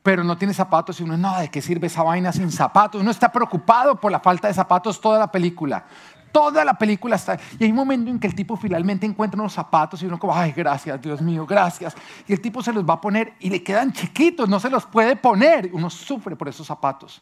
pero 0.08 0.24
no 0.24 0.38
tiene 0.38 0.54
zapatos 0.54 1.02
y 1.02 1.04
uno, 1.04 1.18
no, 1.18 1.38
¿de 1.38 1.50
qué 1.50 1.62
sirve 1.62 1.88
esa 1.88 2.02
vaina 2.02 2.32
sin 2.32 2.50
zapatos? 2.50 3.02
Uno 3.02 3.12
está 3.12 3.30
preocupado 3.30 4.00
por 4.00 4.10
la 4.10 4.22
falta 4.22 4.48
de 4.48 4.54
zapatos 4.54 5.02
toda 5.02 5.20
la 5.20 5.30
película. 5.30 5.84
Toda 6.32 6.64
la 6.64 6.76
película 6.76 7.18
está. 7.18 7.38
Y 7.60 7.66
hay 7.66 7.72
un 7.72 7.76
momento 7.76 8.10
en 8.10 8.18
que 8.18 8.28
el 8.28 8.34
tipo 8.34 8.56
finalmente 8.56 9.06
encuentra 9.06 9.38
unos 9.38 9.52
zapatos 9.52 10.02
y 10.02 10.06
uno 10.06 10.18
como, 10.18 10.34
ay, 10.34 10.54
gracias, 10.54 11.02
Dios 11.02 11.22
mío, 11.22 11.46
gracias. 11.46 11.94
Y 12.26 12.32
el 12.32 12.40
tipo 12.40 12.64
se 12.64 12.72
los 12.72 12.86
va 12.86 12.94
a 12.94 13.02
poner 13.02 13.34
y 13.42 13.50
le 13.50 13.62
quedan 13.62 13.92
chiquitos, 13.92 14.48
no 14.48 14.62
se 14.62 14.70
los 14.70 14.86
puede 14.86 15.18
poner. 15.18 15.72
Uno 15.74 15.90
sufre 15.90 16.38
por 16.38 16.48
esos 16.48 16.66
zapatos. 16.66 17.22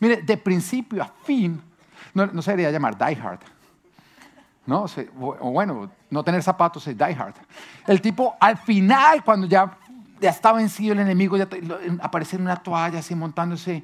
Mire, 0.00 0.20
de 0.22 0.36
principio 0.36 1.04
a 1.04 1.12
fin, 1.22 1.62
no, 2.12 2.42
se 2.42 2.50
debería 2.50 2.72
llamar 2.72 2.98
Die 2.98 3.22
Hard. 3.22 3.38
¿no? 4.66 4.86
O 5.18 5.50
bueno, 5.52 5.88
no 6.10 6.24
tener 6.24 6.42
zapatos 6.42 6.86
es 6.88 6.98
die 6.98 7.14
hard. 7.14 7.34
El 7.86 8.00
tipo 8.00 8.36
al 8.40 8.56
final, 8.58 9.22
cuando 9.22 9.46
ya, 9.46 9.78
ya 10.20 10.30
está 10.30 10.52
vencido 10.52 10.92
el 10.92 11.00
enemigo, 11.00 11.36
ya 11.36 11.48
aparece 12.00 12.36
en 12.36 12.42
una 12.42 12.56
toalla 12.56 13.00
así 13.00 13.14
montándose 13.14 13.76
eh, 13.76 13.82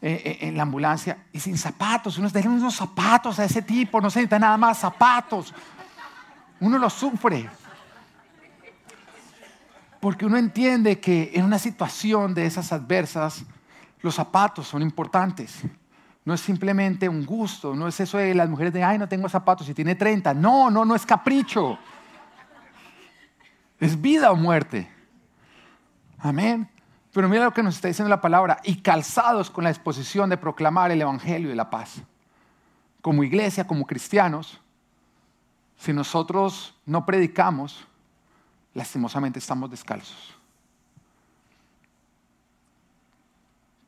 eh, 0.00 0.38
en 0.40 0.56
la 0.56 0.64
ambulancia 0.64 1.18
y 1.32 1.40
sin 1.40 1.56
zapatos. 1.56 2.18
Uno 2.18 2.30
tiene 2.30 2.48
unos 2.48 2.74
zapatos 2.74 3.38
a 3.38 3.44
ese 3.44 3.62
tipo, 3.62 4.00
no 4.00 4.10
se 4.10 4.20
necesita 4.20 4.38
nada 4.38 4.56
más 4.56 4.78
zapatos. 4.78 5.54
Uno 6.60 6.78
lo 6.78 6.90
sufre. 6.90 7.48
Porque 10.00 10.26
uno 10.26 10.36
entiende 10.36 10.98
que 10.98 11.30
en 11.34 11.44
una 11.44 11.58
situación 11.58 12.34
de 12.34 12.46
esas 12.46 12.72
adversas, 12.72 13.44
los 14.00 14.16
zapatos 14.16 14.66
son 14.66 14.82
importantes. 14.82 15.62
No 16.24 16.34
es 16.34 16.40
simplemente 16.40 17.08
un 17.08 17.24
gusto, 17.24 17.74
no 17.74 17.88
es 17.88 17.98
eso 18.00 18.18
de 18.18 18.34
las 18.34 18.48
mujeres 18.48 18.72
de, 18.72 18.82
ay, 18.82 18.98
no 18.98 19.08
tengo 19.08 19.28
zapatos 19.28 19.68
y 19.68 19.74
tiene 19.74 19.94
30. 19.94 20.34
No, 20.34 20.70
no, 20.70 20.84
no 20.84 20.94
es 20.94 21.06
capricho. 21.06 21.78
Es 23.78 24.00
vida 24.00 24.30
o 24.30 24.36
muerte. 24.36 24.88
Amén. 26.22 26.70
Pero 27.12 27.28
mira 27.28 27.44
lo 27.44 27.52
que 27.52 27.62
nos 27.62 27.74
está 27.74 27.88
diciendo 27.88 28.08
la 28.08 28.20
palabra, 28.20 28.58
y 28.64 28.76
calzados 28.76 29.50
con 29.50 29.64
la 29.64 29.70
disposición 29.70 30.30
de 30.30 30.38
proclamar 30.38 30.90
el 30.90 31.02
Evangelio 31.02 31.50
de 31.50 31.56
la 31.56 31.68
paz. 31.68 32.00
Como 33.02 33.24
iglesia, 33.24 33.66
como 33.66 33.86
cristianos, 33.86 34.60
si 35.76 35.92
nosotros 35.92 36.74
no 36.86 37.04
predicamos, 37.04 37.84
lastimosamente 38.72 39.40
estamos 39.40 39.70
descalzos. 39.70 40.34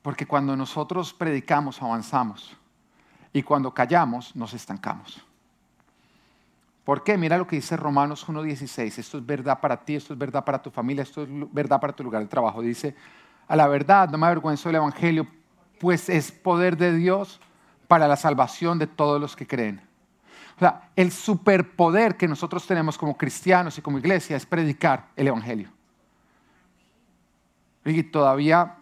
Porque 0.02 0.26
cuando 0.26 0.54
nosotros 0.56 1.14
predicamos, 1.14 1.80
avanzamos. 1.80 2.54
Y 3.32 3.42
cuando 3.42 3.72
callamos, 3.72 4.36
nos 4.36 4.52
estancamos. 4.52 5.23
¿Por 6.84 7.02
qué? 7.02 7.16
Mira 7.16 7.38
lo 7.38 7.46
que 7.46 7.56
dice 7.56 7.76
Romanos 7.76 8.26
1.16. 8.26 8.98
Esto 8.98 9.18
es 9.18 9.24
verdad 9.26 9.58
para 9.58 9.82
ti, 9.84 9.96
esto 9.96 10.12
es 10.12 10.18
verdad 10.18 10.44
para 10.44 10.62
tu 10.62 10.70
familia, 10.70 11.02
esto 11.02 11.22
es 11.22 11.28
verdad 11.52 11.80
para 11.80 11.94
tu 11.94 12.04
lugar 12.04 12.22
de 12.22 12.28
trabajo. 12.28 12.60
Dice, 12.60 12.94
a 13.48 13.56
la 13.56 13.66
verdad, 13.66 14.10
no 14.10 14.18
me 14.18 14.26
avergüenzo 14.26 14.68
del 14.68 14.76
Evangelio, 14.76 15.26
pues 15.80 16.10
es 16.10 16.30
poder 16.30 16.76
de 16.76 16.94
Dios 16.94 17.40
para 17.88 18.06
la 18.06 18.16
salvación 18.16 18.78
de 18.78 18.86
todos 18.86 19.18
los 19.18 19.34
que 19.34 19.46
creen. 19.46 19.80
O 20.56 20.58
sea, 20.58 20.90
el 20.94 21.10
superpoder 21.10 22.16
que 22.16 22.28
nosotros 22.28 22.66
tenemos 22.66 22.98
como 22.98 23.16
cristianos 23.16 23.78
y 23.78 23.82
como 23.82 23.98
iglesia 23.98 24.36
es 24.36 24.44
predicar 24.44 25.08
el 25.16 25.28
Evangelio. 25.28 25.70
Y 27.86 28.02
todavía 28.02 28.76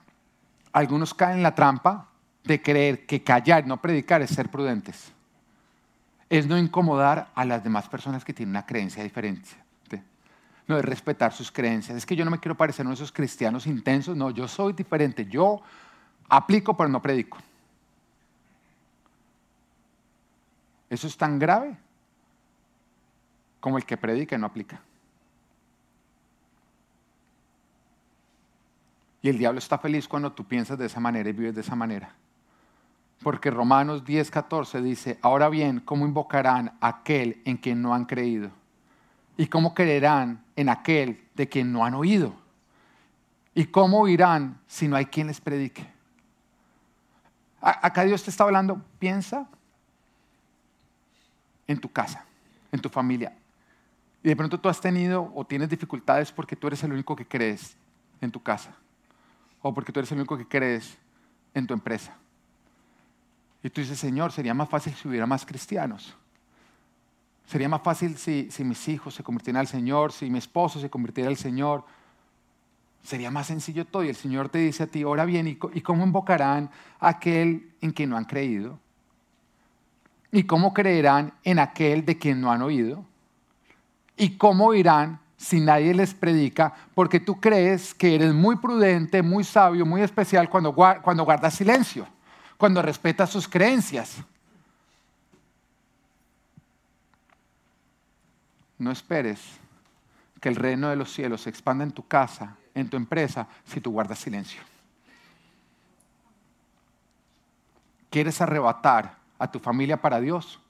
algunos 0.72 1.14
caen 1.14 1.36
en 1.36 1.42
la 1.44 1.54
trampa 1.54 2.08
de 2.42 2.60
creer 2.60 3.06
que 3.06 3.22
callar, 3.22 3.64
no 3.66 3.80
predicar, 3.80 4.22
es 4.22 4.30
ser 4.30 4.50
prudentes 4.50 5.12
es 6.32 6.46
no 6.46 6.56
incomodar 6.56 7.28
a 7.34 7.44
las 7.44 7.62
demás 7.62 7.90
personas 7.90 8.24
que 8.24 8.32
tienen 8.32 8.52
una 8.52 8.64
creencia 8.64 9.02
diferente. 9.02 9.50
No 10.66 10.78
es 10.78 10.84
respetar 10.84 11.30
sus 11.30 11.52
creencias. 11.52 11.98
Es 11.98 12.06
que 12.06 12.16
yo 12.16 12.24
no 12.24 12.30
me 12.30 12.38
quiero 12.38 12.56
parecer 12.56 12.86
a 12.86 12.92
esos 12.94 13.12
cristianos 13.12 13.66
intensos. 13.66 14.16
No, 14.16 14.30
yo 14.30 14.48
soy 14.48 14.72
diferente. 14.72 15.26
Yo 15.26 15.60
aplico 16.30 16.74
pero 16.74 16.88
no 16.88 17.02
predico. 17.02 17.36
Eso 20.88 21.06
es 21.06 21.14
tan 21.18 21.38
grave 21.38 21.76
como 23.60 23.76
el 23.76 23.84
que 23.84 23.98
predica 23.98 24.34
y 24.34 24.38
no 24.38 24.46
aplica. 24.46 24.80
Y 29.20 29.28
el 29.28 29.36
diablo 29.36 29.58
está 29.58 29.76
feliz 29.76 30.08
cuando 30.08 30.32
tú 30.32 30.44
piensas 30.44 30.78
de 30.78 30.86
esa 30.86 30.98
manera 30.98 31.28
y 31.28 31.32
vives 31.34 31.54
de 31.54 31.60
esa 31.60 31.76
manera. 31.76 32.14
Porque 33.22 33.50
Romanos 33.50 34.04
10, 34.04 34.30
14 34.30 34.82
dice, 34.82 35.18
ahora 35.22 35.48
bien, 35.48 35.80
¿cómo 35.80 36.06
invocarán 36.06 36.76
a 36.80 36.88
aquel 36.88 37.40
en 37.44 37.56
quien 37.56 37.80
no 37.80 37.94
han 37.94 38.04
creído? 38.04 38.50
¿Y 39.36 39.46
cómo 39.46 39.74
creerán 39.74 40.44
en 40.56 40.68
aquel 40.68 41.28
de 41.34 41.48
quien 41.48 41.72
no 41.72 41.84
han 41.84 41.94
oído? 41.94 42.34
¿Y 43.54 43.66
cómo 43.66 44.00
oirán 44.00 44.58
si 44.66 44.88
no 44.88 44.96
hay 44.96 45.06
quien 45.06 45.28
les 45.28 45.40
predique? 45.40 45.86
Acá 47.60 48.02
Dios 48.04 48.24
te 48.24 48.30
está 48.30 48.42
hablando, 48.42 48.82
piensa 48.98 49.48
en 51.68 51.78
tu 51.78 51.92
casa, 51.92 52.24
en 52.72 52.80
tu 52.80 52.88
familia. 52.88 53.36
Y 54.24 54.28
de 54.28 54.36
pronto 54.36 54.58
tú 54.58 54.68
has 54.68 54.80
tenido 54.80 55.32
o 55.34 55.44
tienes 55.44 55.68
dificultades 55.68 56.32
porque 56.32 56.56
tú 56.56 56.66
eres 56.66 56.82
el 56.82 56.92
único 56.92 57.14
que 57.14 57.26
crees 57.26 57.76
en 58.20 58.32
tu 58.32 58.42
casa. 58.42 58.74
O 59.60 59.72
porque 59.72 59.92
tú 59.92 60.00
eres 60.00 60.10
el 60.10 60.18
único 60.18 60.36
que 60.36 60.48
crees 60.48 60.98
en 61.54 61.68
tu 61.68 61.74
empresa 61.74 62.16
y 63.62 63.70
tú 63.70 63.80
dices, 63.80 63.98
Señor, 63.98 64.32
sería 64.32 64.54
más 64.54 64.68
fácil 64.68 64.94
si 64.94 65.08
hubiera 65.08 65.26
más 65.26 65.46
cristianos. 65.46 66.14
Sería 67.46 67.68
más 67.68 67.82
fácil 67.82 68.16
si, 68.16 68.48
mis 68.64 68.88
hijos 68.88 69.14
se 69.14 69.22
convirtieran 69.22 69.60
al 69.60 69.66
Señor, 69.66 70.12
si 70.12 70.30
mi 70.30 70.38
esposo 70.38 70.80
se 70.80 70.90
convirtiera 70.90 71.28
al 71.28 71.36
Señor. 71.36 71.84
Sería 73.02 73.30
más 73.30 73.46
sencillo 73.46 73.84
todo. 73.84 74.04
Y 74.04 74.08
el 74.08 74.16
Señor 74.16 74.48
te 74.48 74.58
dice 74.58 74.84
a 74.84 74.86
ti, 74.86 75.02
ahora 75.02 75.24
bien, 75.24 75.46
¿y 75.46 75.80
cómo 75.80 76.04
invocarán 76.04 76.70
a 76.98 77.08
aquel 77.08 77.70
en 77.80 77.92
quien 77.92 78.10
no 78.10 78.16
han 78.16 78.24
creído? 78.24 78.78
¿Y 80.30 80.44
cómo 80.44 80.72
creerán 80.72 81.34
en 81.44 81.58
aquel 81.58 82.04
de 82.04 82.18
quien 82.18 82.40
no 82.40 82.50
han 82.50 82.62
oído? 82.62 83.04
¿Y 84.16 84.36
cómo 84.38 84.72
irán 84.74 85.20
si 85.42 85.58
nadie 85.60 85.92
les 85.92 86.14
predica, 86.14 86.72
porque 86.94 87.18
tú 87.18 87.40
crees 87.40 87.92
que 87.94 88.14
eres 88.14 88.32
muy 88.32 88.56
prudente, 88.56 89.22
muy 89.22 89.42
sabio, 89.42 89.84
muy 89.84 90.00
especial 90.00 90.48
cuando, 90.48 90.72
cuando 90.72 91.24
guardas 91.24 91.54
silencio, 91.54 92.06
cuando 92.62 92.80
respetas 92.80 93.28
sus 93.28 93.48
creencias. 93.48 94.18
No 98.78 98.92
esperes 98.92 99.40
que 100.40 100.48
el 100.48 100.54
reino 100.54 100.88
de 100.88 100.94
los 100.94 101.12
cielos 101.12 101.40
se 101.40 101.50
expanda 101.50 101.82
en 101.82 101.90
tu 101.90 102.06
casa, 102.06 102.56
en 102.72 102.88
tu 102.88 102.96
empresa, 102.96 103.48
si 103.64 103.80
tú 103.80 103.90
guardas 103.90 104.20
silencio. 104.20 104.62
¿Quieres 108.10 108.40
arrebatar 108.40 109.16
a 109.40 109.50
tu 109.50 109.58
familia 109.58 110.00
para 110.00 110.20
Dios? 110.20 110.60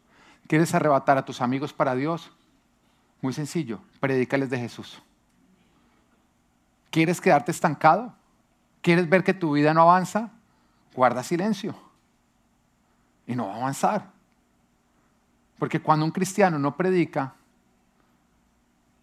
¿Quieres 0.47 0.75
arrebatar 0.75 1.19
a 1.19 1.27
tus 1.27 1.43
amigos 1.43 1.75
para 1.75 1.95
Dios? 1.95 2.33
Muy 3.21 3.35
sencillo, 3.35 3.81
predícales 4.01 4.49
de 4.49 4.59
Jesús. 4.59 5.03
¿Quieres 6.91 7.21
quedarte 7.21 7.51
estancado? 7.51 8.15
¿Quieres 8.81 9.07
ver 9.11 9.23
que 9.23 9.35
tu 9.35 9.53
vida 9.53 9.75
no 9.75 9.83
avanza? 9.83 10.31
Guarda 10.95 11.23
silencio 11.23 11.75
y 13.27 13.35
no 13.35 13.47
va 13.47 13.55
a 13.55 13.57
avanzar. 13.59 14.11
Porque 15.59 15.81
cuando 15.81 16.05
un 16.05 16.11
cristiano 16.11 16.59
no 16.59 16.77
predica, 16.77 17.35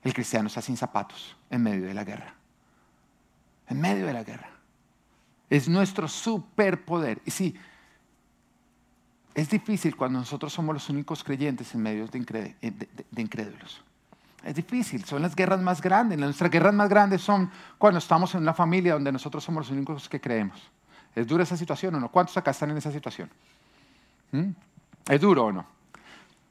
el 0.04 0.14
cristiano 0.14 0.48
está 0.48 0.62
sin 0.62 0.78
zapatos 0.78 1.36
en 1.50 1.64
medio 1.64 1.86
de 1.86 1.94
la 1.94 2.04
guerra. 2.04 2.34
En 3.68 3.80
medio 3.80 4.06
de 4.06 4.14
la 4.14 4.24
guerra. 4.24 4.50
Es 5.50 5.68
nuestro 5.68 6.08
superpoder. 6.08 7.22
Y 7.26 7.32
sí, 7.32 7.56
es 9.34 9.50
difícil 9.50 9.96
cuando 9.96 10.20
nosotros 10.20 10.52
somos 10.52 10.74
los 10.74 10.90
únicos 10.90 11.24
creyentes 11.24 11.74
en 11.74 11.82
medio 11.82 12.08
de, 12.08 12.56
incrédulos. 13.16 13.82
Es 14.44 14.56
difícil, 14.56 15.04
son 15.06 15.22
las 15.22 15.36
guerras 15.36 15.62
más 15.62 15.82
grandes. 15.82 16.18
Nuestras 16.18 16.50
guerras 16.52 16.74
más 16.74 16.90
grandes 16.90 17.22
son 17.22 17.52
cuando 17.78 18.00
estamos 18.00 18.34
en 18.36 18.42
una 18.42 18.54
familia 18.54 18.94
donde 18.94 19.12
nosotros 19.12 19.44
somos 19.44 19.68
los 19.68 19.72
únicos 19.72 20.10
que 20.10 20.20
creemos. 20.20 20.72
¿Es 21.20 21.28
dura 21.28 21.44
esa 21.44 21.58
situación 21.58 21.94
o 21.96 22.00
no? 22.00 22.10
¿Cuántos 22.10 22.38
acá 22.38 22.52
están 22.52 22.72
en 22.72 22.78
esa 22.78 22.94
situación? 22.94 23.30
¿Mm? 24.32 24.52
¿Es 25.10 25.20
duro 25.20 25.48
o 25.48 25.52
no? 25.52 25.66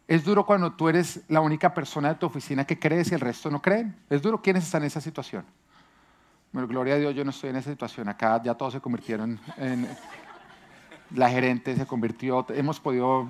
¿Es 0.06 0.22
duro 0.22 0.44
cuando 0.44 0.74
tú 0.74 0.90
eres 0.90 1.22
la 1.28 1.40
única 1.40 1.72
persona 1.72 2.10
de 2.10 2.14
tu 2.16 2.26
oficina 2.26 2.66
que 2.66 2.78
crees 2.78 3.10
y 3.10 3.14
el 3.14 3.20
resto 3.20 3.50
no 3.50 3.62
creen? 3.62 3.96
¿Es 4.10 4.20
duro? 4.20 4.42
¿Quiénes 4.42 4.64
están 4.64 4.82
en 4.82 4.88
esa 4.88 5.00
situación? 5.00 5.46
Bueno, 6.52 6.68
gloria 6.68 6.96
a 6.96 6.98
Dios, 6.98 7.14
yo 7.14 7.24
no 7.24 7.30
estoy 7.30 7.48
en 7.48 7.56
esa 7.56 7.70
situación. 7.70 8.10
Acá 8.10 8.42
ya 8.42 8.54
todos 8.54 8.74
se 8.74 8.80
convirtieron 8.80 9.40
en... 9.56 9.88
La 11.14 11.30
gerente 11.30 11.74
se 11.74 11.86
convirtió, 11.86 12.44
hemos 12.50 12.78
podido 12.78 13.26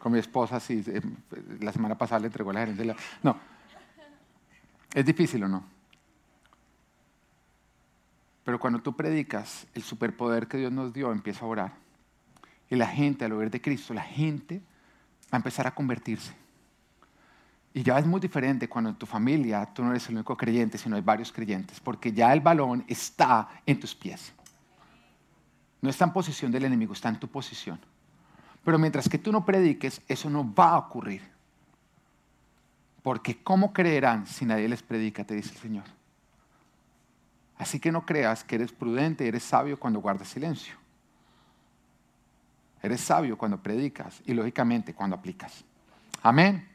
con 0.00 0.10
mi 0.10 0.18
esposa, 0.18 0.58
sí, 0.58 0.82
eh, 0.84 1.00
la 1.60 1.70
semana 1.70 1.96
pasada 1.96 2.18
le 2.18 2.26
entregó 2.26 2.50
a 2.50 2.54
la 2.54 2.60
gerente. 2.60 2.92
No, 3.22 3.38
es 4.92 5.04
difícil 5.04 5.44
o 5.44 5.48
no. 5.48 5.77
Pero 8.48 8.58
cuando 8.58 8.78
tú 8.78 8.96
predicas 8.96 9.66
el 9.74 9.82
superpoder 9.82 10.48
que 10.48 10.56
Dios 10.56 10.72
nos 10.72 10.90
dio, 10.94 11.12
empieza 11.12 11.44
a 11.44 11.48
orar. 11.48 11.72
Y 12.70 12.76
la 12.76 12.86
gente, 12.86 13.26
al 13.26 13.32
oír 13.32 13.50
de 13.50 13.60
Cristo, 13.60 13.92
la 13.92 14.00
gente 14.00 14.62
va 15.24 15.32
a 15.32 15.36
empezar 15.36 15.66
a 15.66 15.74
convertirse. 15.74 16.32
Y 17.74 17.82
ya 17.82 17.98
es 17.98 18.06
muy 18.06 18.22
diferente 18.22 18.66
cuando 18.66 18.88
en 18.88 18.96
tu 18.96 19.04
familia 19.04 19.66
tú 19.66 19.84
no 19.84 19.90
eres 19.90 20.08
el 20.08 20.14
único 20.14 20.34
creyente, 20.34 20.78
sino 20.78 20.96
hay 20.96 21.02
varios 21.02 21.30
creyentes, 21.30 21.78
porque 21.78 22.10
ya 22.10 22.32
el 22.32 22.40
balón 22.40 22.86
está 22.88 23.50
en 23.66 23.78
tus 23.78 23.94
pies. 23.94 24.32
No 25.82 25.90
está 25.90 26.06
en 26.06 26.14
posición 26.14 26.50
del 26.50 26.64
enemigo, 26.64 26.94
está 26.94 27.10
en 27.10 27.20
tu 27.20 27.28
posición. 27.28 27.78
Pero 28.64 28.78
mientras 28.78 29.10
que 29.10 29.18
tú 29.18 29.30
no 29.30 29.44
prediques, 29.44 30.00
eso 30.08 30.30
no 30.30 30.54
va 30.54 30.70
a 30.70 30.78
ocurrir. 30.78 31.20
Porque 33.02 33.42
¿cómo 33.42 33.74
creerán 33.74 34.26
si 34.26 34.46
nadie 34.46 34.70
les 34.70 34.82
predica? 34.82 35.22
Te 35.22 35.34
dice 35.34 35.50
el 35.50 35.60
Señor. 35.60 35.97
Así 37.58 37.80
que 37.80 37.90
no 37.90 38.06
creas 38.06 38.44
que 38.44 38.54
eres 38.54 38.72
prudente, 38.72 39.26
eres 39.26 39.42
sabio 39.42 39.78
cuando 39.78 40.00
guardas 40.00 40.28
silencio. 40.28 40.74
Eres 42.80 43.00
sabio 43.00 43.36
cuando 43.36 43.60
predicas 43.60 44.22
y 44.24 44.32
lógicamente 44.32 44.94
cuando 44.94 45.16
aplicas. 45.16 45.64
Amén. 46.22 46.66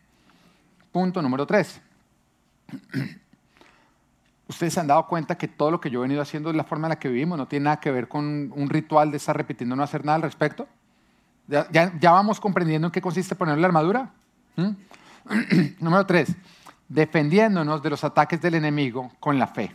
Punto 0.91 1.21
número 1.21 1.47
tres. 1.47 1.79
Ustedes 4.47 4.73
se 4.73 4.79
han 4.81 4.87
dado 4.87 5.07
cuenta 5.07 5.37
que 5.37 5.47
todo 5.47 5.71
lo 5.71 5.79
que 5.79 5.89
yo 5.89 5.99
he 5.99 6.01
venido 6.03 6.21
haciendo 6.21 6.49
es 6.49 6.55
la 6.55 6.65
forma 6.65 6.87
en 6.87 6.89
la 6.89 6.99
que 6.99 7.07
vivimos, 7.07 7.37
no 7.37 7.47
tiene 7.47 7.63
nada 7.65 7.79
que 7.79 7.89
ver 7.91 8.09
con 8.09 8.51
un 8.53 8.69
ritual 8.69 9.09
de 9.09 9.17
estar 9.17 9.35
repitiendo 9.35 9.75
no 9.75 9.83
hacer 9.83 10.03
nada 10.03 10.17
al 10.17 10.21
respecto. 10.21 10.67
¿Ya, 11.47 11.91
vamos 12.01 12.39
comprendiendo 12.39 12.87
en 12.87 12.91
qué 12.91 13.01
consiste 13.01 13.35
poner 13.35 13.57
la 13.57 13.67
armadura? 13.67 14.11
¿Mm? 14.57 14.69
Número 15.79 16.05
tres, 16.05 16.35
defendiéndonos 16.89 17.81
de 17.81 17.89
los 17.89 18.03
ataques 18.03 18.41
del 18.41 18.55
enemigo 18.55 19.11
con 19.19 19.39
la 19.39 19.47
fe. 19.47 19.73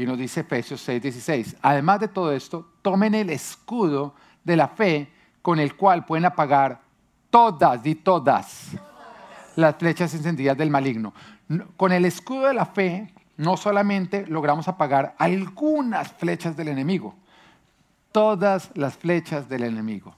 Y 0.00 0.06
nos 0.06 0.16
dice 0.16 0.40
Efesios 0.40 0.80
6, 0.80 1.02
16. 1.02 1.56
Además 1.60 2.00
de 2.00 2.08
todo 2.08 2.32
esto, 2.32 2.66
tomen 2.80 3.14
el 3.14 3.28
escudo 3.28 4.14
de 4.42 4.56
la 4.56 4.66
fe 4.66 5.12
con 5.42 5.58
el 5.58 5.76
cual 5.76 6.06
pueden 6.06 6.24
apagar 6.24 6.80
todas 7.28 7.84
y 7.84 7.96
todas 7.96 8.68
las 9.56 9.76
flechas 9.76 10.14
encendidas 10.14 10.56
del 10.56 10.70
maligno. 10.70 11.12
Con 11.76 11.92
el 11.92 12.06
escudo 12.06 12.46
de 12.46 12.54
la 12.54 12.64
fe 12.64 13.12
no 13.36 13.58
solamente 13.58 14.26
logramos 14.26 14.68
apagar 14.68 15.14
algunas 15.18 16.10
flechas 16.14 16.56
del 16.56 16.68
enemigo, 16.68 17.14
todas 18.10 18.70
las 18.72 18.96
flechas 18.96 19.50
del 19.50 19.64
enemigo. 19.64 20.14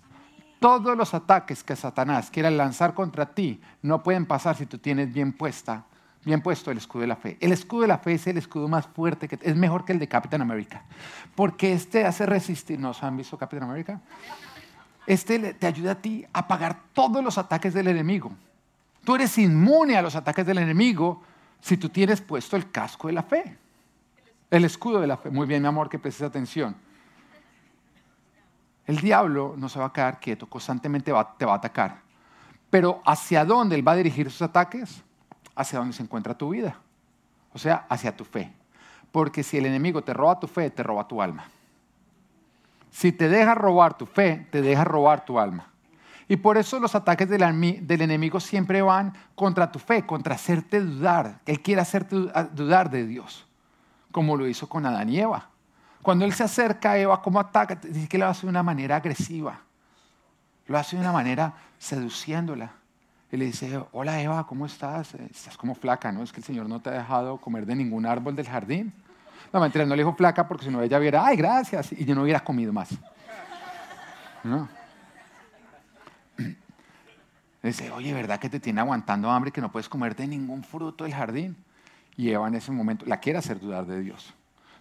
Todos 0.61 0.97
los 0.97 1.13
ataques 1.13 1.65
que 1.65 1.75
Satanás 1.75 2.31
quiera 2.31 2.53
lanzar 2.53 2.95
contra 2.95 3.35
ti 3.35 3.61
no 3.83 4.05
pueden 4.05 4.27
pasar 4.27 4.55
si 4.55 4.65
tú 4.65 4.79
tienes 4.79 5.13
bien 5.13 5.33
puesta, 5.33 5.87
bien 6.25 6.41
puesto 6.41 6.71
el 6.71 6.79
escudo 6.79 7.03
de 7.03 7.07
la 7.09 7.17
fe. 7.17 7.37
El 7.41 7.53
escudo 7.53 7.83
de 7.83 7.89
la 7.89 7.99
fe 7.99 8.15
es 8.15 8.27
el 8.27 8.39
escudo 8.39 8.69
más 8.69 8.87
fuerte 8.87 9.29
que 9.29 9.39
es 9.41 9.57
mejor 9.57 9.85
que 9.85 9.93
el 9.93 9.99
de 9.99 10.09
Capitán 10.09 10.41
América, 10.43 10.85
porque 11.35 11.73
este 11.73 12.05
hace 12.05 12.27
resistir. 12.27 12.79
¿No 12.79 12.93
han 13.01 13.17
visto 13.17 13.37
Capitán 13.37 13.69
América? 13.69 14.01
Este 15.07 15.55
te 15.55 15.67
ayuda 15.67 15.93
a 15.93 15.95
ti 15.97 16.25
a 16.33 16.47
pagar 16.47 16.79
todos 16.93 17.23
los 17.25 17.39
ataques 17.39 17.75
del 17.75 17.89
enemigo. 17.89 18.33
Tú 19.05 19.17
eres 19.17 19.37
inmune 19.39 19.97
a 19.97 20.03
los 20.03 20.15
ataques 20.15 20.47
del 20.47 20.59
enemigo 20.59 21.23
si 21.61 21.77
tú 21.77 21.89
tienes 21.89 22.21
puesto 22.21 22.57
el 22.57 22.71
casco 22.71 23.09
de 23.09 23.15
la 23.15 23.23
fe, 23.23 23.57
el 24.51 24.65
escudo 24.65 25.01
de 25.01 25.09
la 25.09 25.17
fe. 25.17 25.31
Muy 25.31 25.47
bien, 25.47 25.63
mi 25.63 25.69
amor, 25.69 25.89
que 25.89 25.99
prestes 25.99 26.23
atención. 26.23 26.77
El 28.87 28.99
diablo 28.99 29.55
no 29.57 29.69
se 29.69 29.79
va 29.79 29.87
a 29.87 29.93
quedar 29.93 30.21
quieto, 30.21 30.49
constantemente 30.49 31.13
te 31.39 31.45
va 31.45 31.53
a 31.53 31.57
atacar. 31.57 32.01
Pero 32.71 33.01
¿hacia 33.05 33.45
dónde 33.45 33.77
él 33.77 33.87
va 33.87 33.93
a 33.93 33.97
dirigir 33.97 34.31
sus 34.31 34.43
ataques? 34.43 35.03
Hacia 35.55 35.79
dónde 35.79 35.95
se 35.95 36.03
encuentra 36.03 36.37
tu 36.37 36.51
vida. 36.51 36.77
O 37.53 37.59
sea, 37.59 37.87
hacia 37.89 38.17
tu 38.17 38.25
fe. 38.25 38.53
Porque 39.11 39.43
si 39.43 39.59
el 39.59 39.67
enemigo 39.67 40.03
te 40.03 40.15
roba 40.15 40.41
tu 40.41 40.47
fe, 40.47 40.71
te 40.71 40.83
roba 40.83 41.07
tu 41.07 41.21
alma. 41.21 41.45
Si 42.91 43.13
te 43.13 43.29
deja 43.29 43.55
robar 43.55 43.97
tu 43.97 44.07
fe, 44.07 44.47
te 44.51 44.63
deja 44.63 44.85
robar 44.85 45.25
tu 45.25 45.39
alma. 45.39 45.73
Y 46.29 46.37
por 46.37 46.57
eso 46.57 46.79
los 46.79 46.95
ataques 46.95 47.29
del, 47.29 47.43
enemigo 47.43 48.41
siempre 48.41 48.81
van 48.81 49.13
contra 49.35 49.71
tu 49.71 49.79
fe, 49.79 50.07
contra 50.07 50.35
hacerte 50.35 50.81
dudar. 50.81 51.41
Él 51.47 51.61
quiere 51.61 51.81
hacerte 51.81 52.17
dudar 52.53 52.91
de 52.91 53.07
Dios, 53.07 53.47
como 54.13 54.37
lo 54.37 54.47
hizo 54.47 54.69
con 54.69 54.87
Adán 54.87 55.11
y 55.11 55.19
Eva. 55.19 55.49
Cuando 56.01 56.25
él 56.25 56.33
se 56.33 56.45
acerca 56.45 56.93
a 56.93 56.99
Eva, 56.99 57.21
¿cómo 57.23 57.39
ataca? 57.39 57.75
Dice 57.77 58.09
que 58.09 58.19
lo 58.19 58.27
hace 58.27 58.43
de 58.43 58.51
una 58.51 58.63
manera 58.63 58.97
agresiva. 58.97 59.61
Lo 60.67 60.79
hace 60.79 60.97
de 60.97 61.03
una 61.03 61.13
manera 61.13 61.55
seduciéndola. 61.79 62.73
Y 63.33 63.39
le 63.39 63.47
dice, 63.47 63.83
hola 63.93 64.21
Eva, 64.21 64.47
¿cómo 64.47 64.67
estás? 64.67 65.15
Estás 65.15 65.57
como 65.57 65.75
flaca, 65.75 66.13
¿no? 66.13 66.23
Es 66.23 66.31
que 66.31 66.41
el 66.41 66.45
Señor 66.45 66.69
no 66.69 66.81
te 66.81 66.91
ha 66.91 66.93
dejado 66.93 67.39
comer 67.39 67.65
de 67.65 67.75
ningún 67.75 68.05
árbol 68.05 68.37
del 68.37 68.47
jardín. 68.47 68.93
No, 69.51 69.59
mentira, 69.59 69.87
no 69.87 69.97
le 69.97 70.03
dijo 70.03 70.15
flaca 70.15 70.47
porque 70.47 70.67
si 70.67 70.71
no 70.71 70.83
ella 70.83 70.99
viera, 70.99 71.25
ay, 71.25 71.39
gracias, 71.39 71.93
y 71.93 72.05
yo 72.05 72.15
no 72.15 72.25
hubiera 72.25 72.41
comido 72.45 72.75
más. 72.75 72.91
¿No? 74.45 74.69
dice, 77.63 77.91
oye, 77.91 78.13
¿verdad 78.13 78.39
que 78.39 78.51
te 78.51 78.61
tiene 78.61 78.83
aguantando 78.83 79.31
hambre 79.31 79.49
y 79.49 79.53
que 79.53 79.63
no 79.63 79.73
puedes 79.73 79.89
comer 79.89 80.15
de 80.15 80.27
ningún 80.27 80.63
fruto 80.63 81.05
del 81.05 81.15
jardín? 81.15 81.57
Y 82.19 82.29
Eva 82.29 82.49
en 82.49 82.57
ese 82.57 82.71
momento 82.71 83.07
la 83.07 83.19
quiere 83.19 83.39
hacer 83.39 83.59
dudar 83.59 83.87
de 83.87 83.99
Dios. 84.01 84.35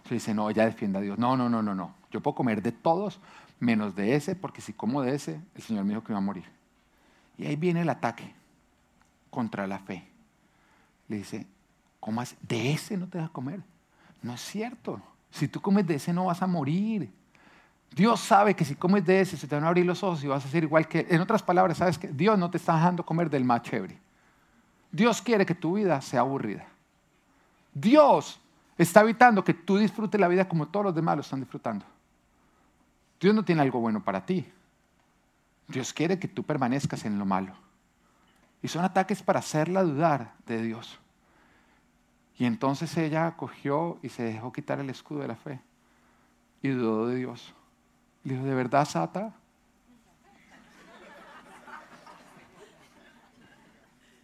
Se 0.06 0.12
dice, 0.12 0.34
no, 0.34 0.50
ella 0.50 0.66
defiende 0.66 0.98
a 0.98 1.00
Dios. 1.00 1.18
No, 1.18 1.38
no, 1.38 1.48
no, 1.48 1.62
no, 1.62 1.74
no. 1.74 1.94
Yo 2.10 2.20
puedo 2.20 2.34
comer 2.34 2.60
de 2.60 2.72
todos 2.72 3.18
menos 3.60 3.96
de 3.96 4.14
ese, 4.14 4.36
porque 4.36 4.60
si 4.60 4.74
como 4.74 5.00
de 5.00 5.14
ese, 5.14 5.40
el 5.54 5.62
Señor 5.62 5.84
me 5.84 5.92
dijo 5.92 6.04
que 6.04 6.12
iba 6.12 6.18
a 6.18 6.20
morir. 6.20 6.44
Y 7.38 7.46
ahí 7.46 7.56
viene 7.56 7.80
el 7.80 7.88
ataque 7.88 8.41
contra 9.32 9.66
la 9.66 9.78
fe. 9.78 10.06
Le 11.08 11.16
dice, 11.16 11.46
¿comas 11.98 12.36
de 12.42 12.72
ese 12.72 12.98
no 12.98 13.08
te 13.08 13.18
vas 13.18 13.30
a 13.30 13.32
comer? 13.32 13.60
No 14.20 14.34
es 14.34 14.40
cierto. 14.42 15.00
Si 15.30 15.48
tú 15.48 15.60
comes 15.60 15.86
de 15.86 15.94
ese 15.94 16.12
no 16.12 16.26
vas 16.26 16.42
a 16.42 16.46
morir. 16.46 17.10
Dios 17.90 18.20
sabe 18.20 18.54
que 18.54 18.64
si 18.64 18.74
comes 18.74 19.04
de 19.04 19.22
ese 19.22 19.38
se 19.38 19.48
te 19.48 19.54
van 19.54 19.64
a 19.64 19.68
abrir 19.68 19.86
los 19.86 20.02
ojos 20.02 20.22
y 20.22 20.26
vas 20.26 20.44
a 20.44 20.48
ser 20.48 20.62
igual 20.62 20.86
que 20.86 21.06
En 21.08 21.20
otras 21.20 21.42
palabras, 21.42 21.78
sabes 21.78 21.98
que 21.98 22.08
Dios 22.08 22.38
no 22.38 22.50
te 22.50 22.58
está 22.58 22.74
dejando 22.74 23.04
comer 23.04 23.30
del 23.30 23.44
más 23.44 23.62
chévere. 23.62 23.98
Dios 24.90 25.22
quiere 25.22 25.46
que 25.46 25.54
tu 25.54 25.74
vida 25.76 26.00
sea 26.02 26.20
aburrida. 26.20 26.66
Dios 27.72 28.38
está 28.76 29.00
evitando 29.00 29.42
que 29.42 29.54
tú 29.54 29.78
disfrutes 29.78 30.20
la 30.20 30.28
vida 30.28 30.46
como 30.46 30.68
todos 30.68 30.84
los 30.84 30.94
demás 30.94 31.16
lo 31.16 31.22
están 31.22 31.40
disfrutando. 31.40 31.86
Dios 33.18 33.34
no 33.34 33.44
tiene 33.44 33.62
algo 33.62 33.80
bueno 33.80 34.04
para 34.04 34.26
ti. 34.26 34.46
Dios 35.68 35.92
quiere 35.94 36.18
que 36.18 36.28
tú 36.28 36.42
permanezcas 36.42 37.06
en 37.06 37.18
lo 37.18 37.24
malo. 37.24 37.54
Y 38.62 38.68
son 38.68 38.84
ataques 38.84 39.22
para 39.22 39.40
hacerla 39.40 39.82
dudar 39.82 40.34
de 40.46 40.62
Dios. 40.62 40.98
Y 42.38 42.44
entonces 42.44 42.96
ella 42.96 43.36
cogió 43.36 43.98
y 44.02 44.08
se 44.08 44.22
dejó 44.22 44.52
quitar 44.52 44.80
el 44.80 44.90
escudo 44.90 45.20
de 45.20 45.28
la 45.28 45.36
fe. 45.36 45.60
Y 46.62 46.68
dudó 46.68 47.08
de 47.08 47.16
Dios. 47.16 47.52
Le 48.24 48.34
dijo, 48.34 48.46
¿de 48.46 48.54
verdad, 48.54 48.84
Sata? 48.84 49.34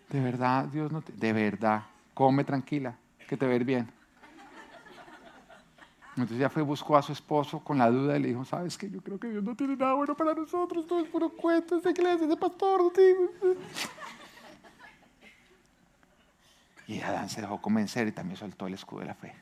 De 0.09 0.21
verdad, 0.21 0.65
Dios 0.67 0.91
no 0.91 1.03
te... 1.03 1.13
De 1.13 1.33
verdad, 1.33 1.83
come 2.15 2.45
tranquila, 2.45 2.97
que 3.29 3.37
te 3.37 3.47
ver 3.47 3.65
bien. 3.65 3.91
Entonces 6.13 6.39
ya 6.39 6.49
fue, 6.49 6.63
buscó 6.63 6.97
a 6.97 7.03
su 7.03 7.13
esposo 7.13 7.61
con 7.61 7.79
la 7.79 7.91
duda 7.91 8.17
y 8.17 8.23
le 8.23 8.29
dijo, 8.29 8.45
¿sabes 8.45 8.77
qué? 8.77 8.91
Yo 8.91 9.01
creo 9.01 9.21
que 9.21 9.31
Dios 9.31 9.45
no 9.45 9.55
tiene 9.55 9.77
nada 9.77 9.95
bueno 9.95 10.17
para 10.17 10.35
nosotros, 10.35 10.87
todo 10.87 11.01
es 11.01 11.09
puro 11.09 11.29
cuento, 11.29 11.77
esta 11.77 11.91
iglesia, 11.91 12.27
ese 12.27 12.37
pastor, 12.37 12.83
no 12.83 12.91
tiene... 12.91 13.29
Y 16.89 17.03
Adán 17.03 17.29
se 17.29 17.43
dejó 17.43 17.61
convencer 17.61 18.09
y 18.09 18.13
también 18.13 18.39
soltó 18.39 18.67
el 18.67 18.73
escudo 18.73 19.01
de 19.01 19.07
la 19.07 19.15
fe. 19.15 19.35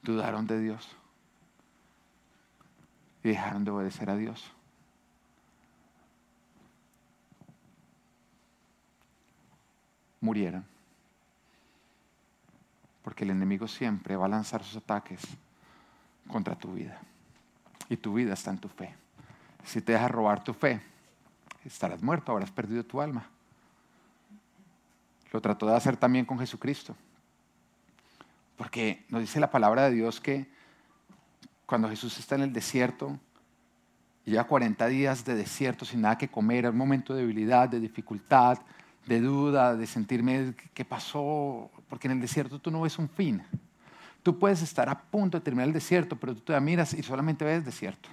Dudaron 0.00 0.46
de 0.46 0.60
Dios 0.60 0.96
y 3.24 3.30
dejaron 3.30 3.64
de 3.64 3.72
obedecer 3.72 4.08
a 4.10 4.16
Dios. 4.16 4.52
Murieron. 10.20 10.64
Porque 13.02 13.24
el 13.24 13.30
enemigo 13.30 13.66
siempre 13.66 14.14
va 14.14 14.26
a 14.26 14.28
lanzar 14.28 14.62
sus 14.62 14.76
ataques 14.76 15.20
contra 16.28 16.54
tu 16.54 16.74
vida. 16.74 17.00
Y 17.88 17.96
tu 17.96 18.14
vida 18.14 18.34
está 18.34 18.52
en 18.52 18.58
tu 18.58 18.68
fe. 18.68 18.94
Si 19.64 19.82
te 19.82 19.92
dejas 19.92 20.12
robar 20.12 20.44
tu 20.44 20.54
fe, 20.54 20.80
estarás 21.64 22.00
muerto, 22.04 22.30
habrás 22.30 22.52
perdido 22.52 22.84
tu 22.84 23.00
alma. 23.00 23.28
Lo 25.32 25.40
trató 25.40 25.66
de 25.66 25.76
hacer 25.76 25.96
también 25.96 26.24
con 26.24 26.38
Jesucristo. 26.38 26.96
Porque 28.56 29.04
nos 29.08 29.20
dice 29.20 29.40
la 29.40 29.50
palabra 29.50 29.84
de 29.84 29.94
Dios 29.94 30.20
que 30.20 30.48
cuando 31.66 31.88
Jesús 31.88 32.18
está 32.18 32.34
en 32.34 32.42
el 32.42 32.52
desierto, 32.52 33.18
lleva 34.24 34.44
40 34.44 34.86
días 34.88 35.24
de 35.24 35.34
desierto 35.34 35.84
sin 35.84 36.00
nada 36.00 36.18
que 36.18 36.28
comer, 36.28 36.58
era 36.58 36.70
un 36.70 36.76
momento 36.76 37.14
de 37.14 37.20
debilidad, 37.20 37.68
de 37.68 37.80
dificultad, 37.80 38.58
de 39.06 39.20
duda, 39.20 39.76
de 39.76 39.86
sentirme 39.86 40.54
qué 40.74 40.84
pasó, 40.84 41.70
porque 41.88 42.08
en 42.08 42.12
el 42.12 42.20
desierto 42.20 42.58
tú 42.58 42.70
no 42.70 42.82
ves 42.82 42.98
un 42.98 43.08
fin. 43.08 43.42
Tú 44.22 44.38
puedes 44.38 44.62
estar 44.62 44.88
a 44.88 45.00
punto 45.00 45.38
de 45.38 45.44
terminar 45.44 45.68
el 45.68 45.72
desierto, 45.72 46.16
pero 46.16 46.34
tú 46.34 46.40
te 46.40 46.60
miras 46.60 46.92
y 46.92 47.02
solamente 47.02 47.44
ves 47.44 47.64
desierto. 47.64 48.08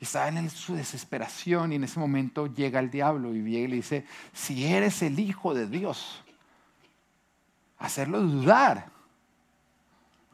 Está 0.00 0.28
en 0.28 0.48
su 0.50 0.74
desesperación 0.74 1.72
y 1.72 1.76
en 1.76 1.84
ese 1.84 1.98
momento 1.98 2.46
llega 2.46 2.78
el 2.78 2.90
diablo 2.90 3.34
y 3.34 3.40
viene 3.40 3.64
y 3.64 3.68
le 3.68 3.76
dice, 3.76 4.06
si 4.32 4.66
eres 4.66 5.02
el 5.02 5.18
hijo 5.18 5.54
de 5.54 5.66
Dios, 5.66 6.22
hacerlo 7.78 8.20
dudar 8.20 8.97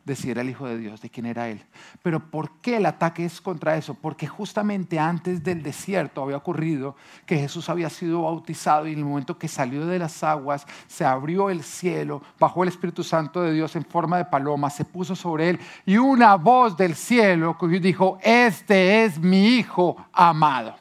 de 0.04 0.16
si 0.16 0.30
era 0.30 0.42
el 0.42 0.50
Hijo 0.50 0.66
de 0.66 0.76
Dios, 0.76 1.00
de 1.00 1.08
quién 1.08 1.26
era 1.26 1.48
Él. 1.48 1.62
Pero 2.02 2.20
¿por 2.20 2.50
qué 2.60 2.76
el 2.76 2.86
ataque 2.86 3.24
es 3.24 3.40
contra 3.40 3.76
eso? 3.76 3.94
Porque 3.94 4.26
justamente 4.26 4.98
antes 4.98 5.42
del 5.42 5.62
desierto 5.62 6.22
había 6.22 6.36
ocurrido 6.36 6.94
que 7.24 7.38
Jesús 7.38 7.68
había 7.68 7.88
sido 7.88 8.22
bautizado 8.22 8.86
y 8.86 8.92
en 8.92 8.98
el 8.98 9.04
momento 9.04 9.38
que 9.38 9.48
salió 9.48 9.86
de 9.86 9.98
las 9.98 10.22
aguas, 10.22 10.66
se 10.86 11.04
abrió 11.04 11.48
el 11.48 11.62
cielo, 11.62 12.22
bajó 12.38 12.62
el 12.62 12.68
Espíritu 12.68 13.02
Santo 13.02 13.40
de 13.42 13.52
Dios 13.52 13.74
en 13.76 13.84
forma 13.84 14.18
de 14.18 14.26
paloma, 14.26 14.68
se 14.68 14.84
puso 14.84 15.16
sobre 15.16 15.50
Él 15.50 15.60
y 15.86 15.96
una 15.96 16.34
voz 16.36 16.76
del 16.76 16.94
cielo 16.94 17.56
dijo, 17.80 18.18
este 18.22 19.04
es 19.04 19.18
mi 19.18 19.56
Hijo 19.56 19.96
amado. 20.12 20.76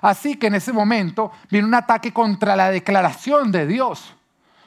Así 0.00 0.36
que 0.36 0.46
en 0.46 0.54
ese 0.54 0.72
momento 0.72 1.32
viene 1.50 1.66
un 1.66 1.74
ataque 1.74 2.12
contra 2.12 2.54
la 2.54 2.70
declaración 2.70 3.50
de 3.50 3.66
Dios, 3.66 4.14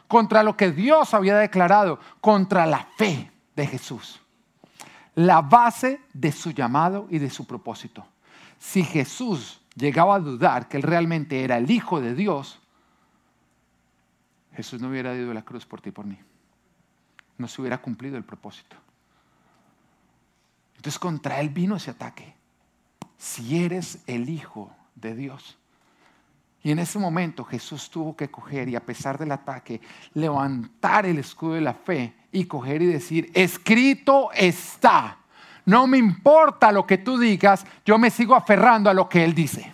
contra 0.07 0.43
lo 0.43 0.57
que 0.57 0.71
Dios 0.71 1.13
había 1.13 1.37
declarado, 1.37 1.99
contra 2.19 2.65
la 2.65 2.85
fe 2.97 3.30
de 3.55 3.67
Jesús. 3.67 4.21
La 5.15 5.41
base 5.41 6.01
de 6.13 6.31
su 6.31 6.51
llamado 6.51 7.07
y 7.09 7.19
de 7.19 7.29
su 7.29 7.45
propósito. 7.45 8.05
Si 8.57 8.83
Jesús 8.83 9.61
llegaba 9.75 10.15
a 10.15 10.19
dudar 10.19 10.67
que 10.67 10.77
él 10.77 10.83
realmente 10.83 11.43
era 11.43 11.57
el 11.57 11.69
Hijo 11.69 11.99
de 11.99 12.15
Dios, 12.15 12.59
Jesús 14.53 14.81
no 14.81 14.89
hubiera 14.89 15.15
ido 15.15 15.31
a 15.31 15.33
la 15.33 15.43
cruz 15.43 15.65
por 15.65 15.81
ti 15.81 15.89
y 15.89 15.91
por 15.91 16.05
mí. 16.05 16.17
No 17.37 17.47
se 17.47 17.61
hubiera 17.61 17.81
cumplido 17.81 18.17
el 18.17 18.23
propósito. 18.23 18.75
Entonces 20.75 20.99
contra 20.99 21.39
él 21.39 21.49
vino 21.49 21.75
ese 21.75 21.91
ataque. 21.91 22.35
Si 23.17 23.63
eres 23.63 24.03
el 24.07 24.29
Hijo 24.29 24.75
de 24.95 25.15
Dios. 25.15 25.57
Y 26.63 26.71
en 26.71 26.79
ese 26.79 26.99
momento 26.99 27.43
Jesús 27.43 27.89
tuvo 27.89 28.15
que 28.15 28.29
coger 28.29 28.69
y 28.69 28.75
a 28.75 28.85
pesar 28.85 29.17
del 29.17 29.31
ataque, 29.31 29.81
levantar 30.13 31.05
el 31.05 31.17
escudo 31.17 31.53
de 31.53 31.61
la 31.61 31.73
fe 31.73 32.13
y 32.31 32.45
coger 32.45 32.81
y 32.81 32.87
decir, 32.87 33.31
escrito 33.33 34.31
está. 34.33 35.17
No 35.65 35.85
me 35.87 35.97
importa 35.97 36.71
lo 36.71 36.87
que 36.87 36.97
tú 36.97 37.17
digas, 37.17 37.65
yo 37.85 37.97
me 37.97 38.09
sigo 38.09 38.35
aferrando 38.35 38.89
a 38.89 38.93
lo 38.93 39.07
que 39.09 39.23
Él 39.23 39.33
dice. 39.33 39.73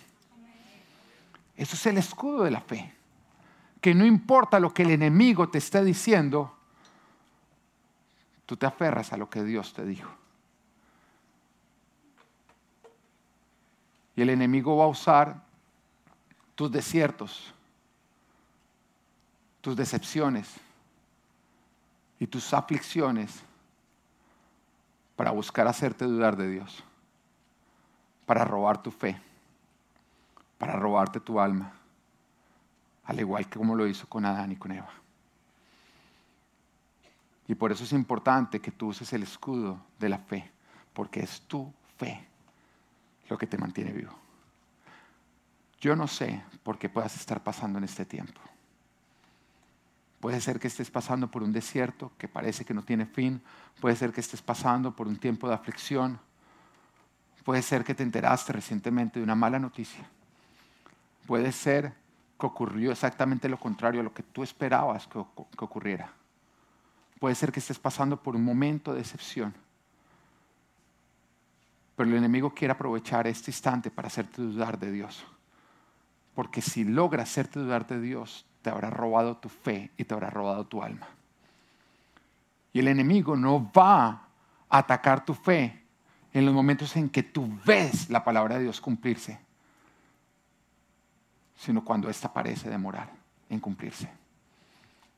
Eso 1.56 1.76
es 1.76 1.86
el 1.86 1.98
escudo 1.98 2.44
de 2.44 2.50
la 2.50 2.60
fe. 2.60 2.94
Que 3.80 3.94
no 3.94 4.04
importa 4.04 4.60
lo 4.60 4.74
que 4.74 4.82
el 4.82 4.90
enemigo 4.90 5.48
te 5.48 5.58
esté 5.58 5.84
diciendo, 5.84 6.54
tú 8.44 8.56
te 8.56 8.66
aferras 8.66 9.12
a 9.12 9.16
lo 9.16 9.30
que 9.30 9.42
Dios 9.42 9.72
te 9.72 9.84
dijo. 9.84 10.10
Y 14.16 14.22
el 14.22 14.30
enemigo 14.30 14.76
va 14.76 14.84
a 14.84 14.88
usar 14.88 15.42
tus 16.56 16.72
desiertos, 16.72 17.54
tus 19.60 19.76
decepciones 19.76 20.48
y 22.18 22.26
tus 22.26 22.52
aflicciones 22.52 23.42
para 25.16 25.30
buscar 25.30 25.66
hacerte 25.66 26.04
dudar 26.04 26.36
de 26.36 26.48
Dios, 26.48 26.84
para 28.26 28.44
robar 28.44 28.82
tu 28.82 28.90
fe, 28.90 29.20
para 30.58 30.74
robarte 30.74 31.20
tu 31.20 31.40
alma, 31.40 31.72
al 33.04 33.20
igual 33.20 33.48
que 33.48 33.58
como 33.58 33.74
lo 33.74 33.86
hizo 33.86 34.08
con 34.08 34.24
Adán 34.24 34.52
y 34.52 34.56
con 34.56 34.72
Eva. 34.72 34.90
Y 37.48 37.54
por 37.54 37.72
eso 37.72 37.84
es 37.84 37.92
importante 37.92 38.60
que 38.60 38.70
tú 38.70 38.88
uses 38.88 39.12
el 39.12 39.22
escudo 39.22 39.80
de 39.98 40.08
la 40.08 40.18
fe, 40.18 40.50
porque 40.92 41.20
es 41.20 41.40
tu 41.42 41.72
fe 41.96 42.26
lo 43.28 43.38
que 43.38 43.46
te 43.46 43.56
mantiene 43.56 43.92
vivo. 43.92 44.12
Yo 45.80 45.96
no 45.96 46.06
sé 46.06 46.42
por 46.62 46.78
qué 46.78 46.88
puedas 46.88 47.16
estar 47.16 47.42
pasando 47.42 47.78
en 47.78 47.84
este 47.84 48.04
tiempo. 48.04 48.40
Puede 50.20 50.40
ser 50.40 50.58
que 50.58 50.66
estés 50.66 50.90
pasando 50.90 51.30
por 51.30 51.42
un 51.42 51.52
desierto 51.52 52.12
que 52.18 52.26
parece 52.26 52.64
que 52.64 52.74
no 52.74 52.82
tiene 52.82 53.06
fin. 53.06 53.40
Puede 53.80 53.94
ser 53.94 54.12
que 54.12 54.20
estés 54.20 54.42
pasando 54.42 54.94
por 54.94 55.06
un 55.06 55.16
tiempo 55.16 55.48
de 55.48 55.54
aflicción. 55.54 56.18
Puede 57.44 57.62
ser 57.62 57.84
que 57.84 57.94
te 57.94 58.02
enteraste 58.02 58.52
recientemente 58.52 59.20
de 59.20 59.24
una 59.24 59.36
mala 59.36 59.58
noticia. 59.58 60.08
Puede 61.26 61.52
ser 61.52 61.94
que 62.38 62.46
ocurrió 62.46 62.90
exactamente 62.90 63.48
lo 63.48 63.58
contrario 63.58 64.00
a 64.00 64.04
lo 64.04 64.12
que 64.12 64.22
tú 64.22 64.42
esperabas 64.42 65.06
que, 65.06 65.18
ocurriera. 65.18 66.12
Puede 67.20 67.34
ser 67.34 67.52
que 67.52 67.60
estés 67.60 67.78
pasando 67.78 68.20
por 68.20 68.34
un 68.34 68.44
momento 68.44 68.92
de 68.92 68.98
decepción. 68.98 69.54
Pero 71.96 72.10
el 72.10 72.16
enemigo 72.16 72.54
quiere 72.54 72.72
aprovechar 72.72 73.26
este 73.26 73.50
instante 73.50 73.90
para 73.90 74.08
hacerte 74.08 74.40
dudar 74.42 74.78
de 74.78 74.92
Dios. 74.92 75.24
Porque 76.34 76.62
si 76.62 76.84
logra 76.84 77.24
hacerte 77.24 77.58
dudar 77.58 77.86
de 77.86 78.00
Dios, 78.00 78.46
te 78.68 78.72
habrá 78.74 78.90
robado 78.90 79.38
tu 79.38 79.48
fe 79.48 79.90
y 79.96 80.04
te 80.04 80.12
habrá 80.12 80.28
robado 80.28 80.66
tu 80.66 80.82
alma. 80.82 81.08
Y 82.70 82.80
el 82.80 82.88
enemigo 82.88 83.34
no 83.34 83.72
va 83.72 84.08
a 84.08 84.28
atacar 84.68 85.24
tu 85.24 85.32
fe 85.32 85.82
en 86.34 86.44
los 86.44 86.52
momentos 86.52 86.94
en 86.96 87.08
que 87.08 87.22
tú 87.22 87.48
ves 87.64 88.10
la 88.10 88.22
palabra 88.22 88.56
de 88.58 88.64
Dios 88.64 88.78
cumplirse, 88.78 89.40
sino 91.56 91.82
cuando 91.82 92.10
ésta 92.10 92.30
parece 92.30 92.68
demorar 92.68 93.10
en 93.48 93.58
cumplirse, 93.58 94.10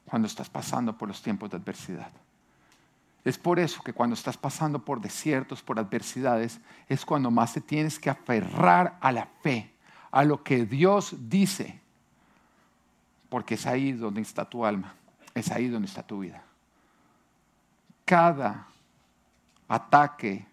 cuando 0.05 0.29
estás 0.29 0.49
pasando 0.49 0.97
por 0.97 1.09
los 1.09 1.21
tiempos 1.21 1.51
de 1.51 1.57
adversidad. 1.57 2.13
Es 3.25 3.37
por 3.37 3.59
eso 3.59 3.83
que 3.83 3.93
cuando 3.93 4.15
estás 4.15 4.37
pasando 4.37 4.85
por 4.85 5.01
desiertos, 5.01 5.61
por 5.61 5.81
adversidades, 5.81 6.61
es 6.89 7.05
cuando 7.05 7.33
más 7.33 7.55
te 7.55 7.61
tienes 7.61 7.99
que 7.99 8.11
aferrar 8.11 8.97
a 9.01 9.11
la 9.11 9.27
fe 9.43 9.75
a 10.13 10.23
lo 10.23 10.45
que 10.45 10.67
Dios 10.67 11.17
dice, 11.29 11.80
porque 13.31 13.55
es 13.55 13.65
ahí 13.65 13.93
donde 13.93 14.21
está 14.21 14.45
tu 14.45 14.67
alma, 14.67 14.93
es 15.35 15.51
ahí 15.51 15.69
donde 15.69 15.89
está 15.89 16.03
tu 16.03 16.19
vida. 16.19 16.43
Cada 18.05 18.67
ataque 19.69 20.45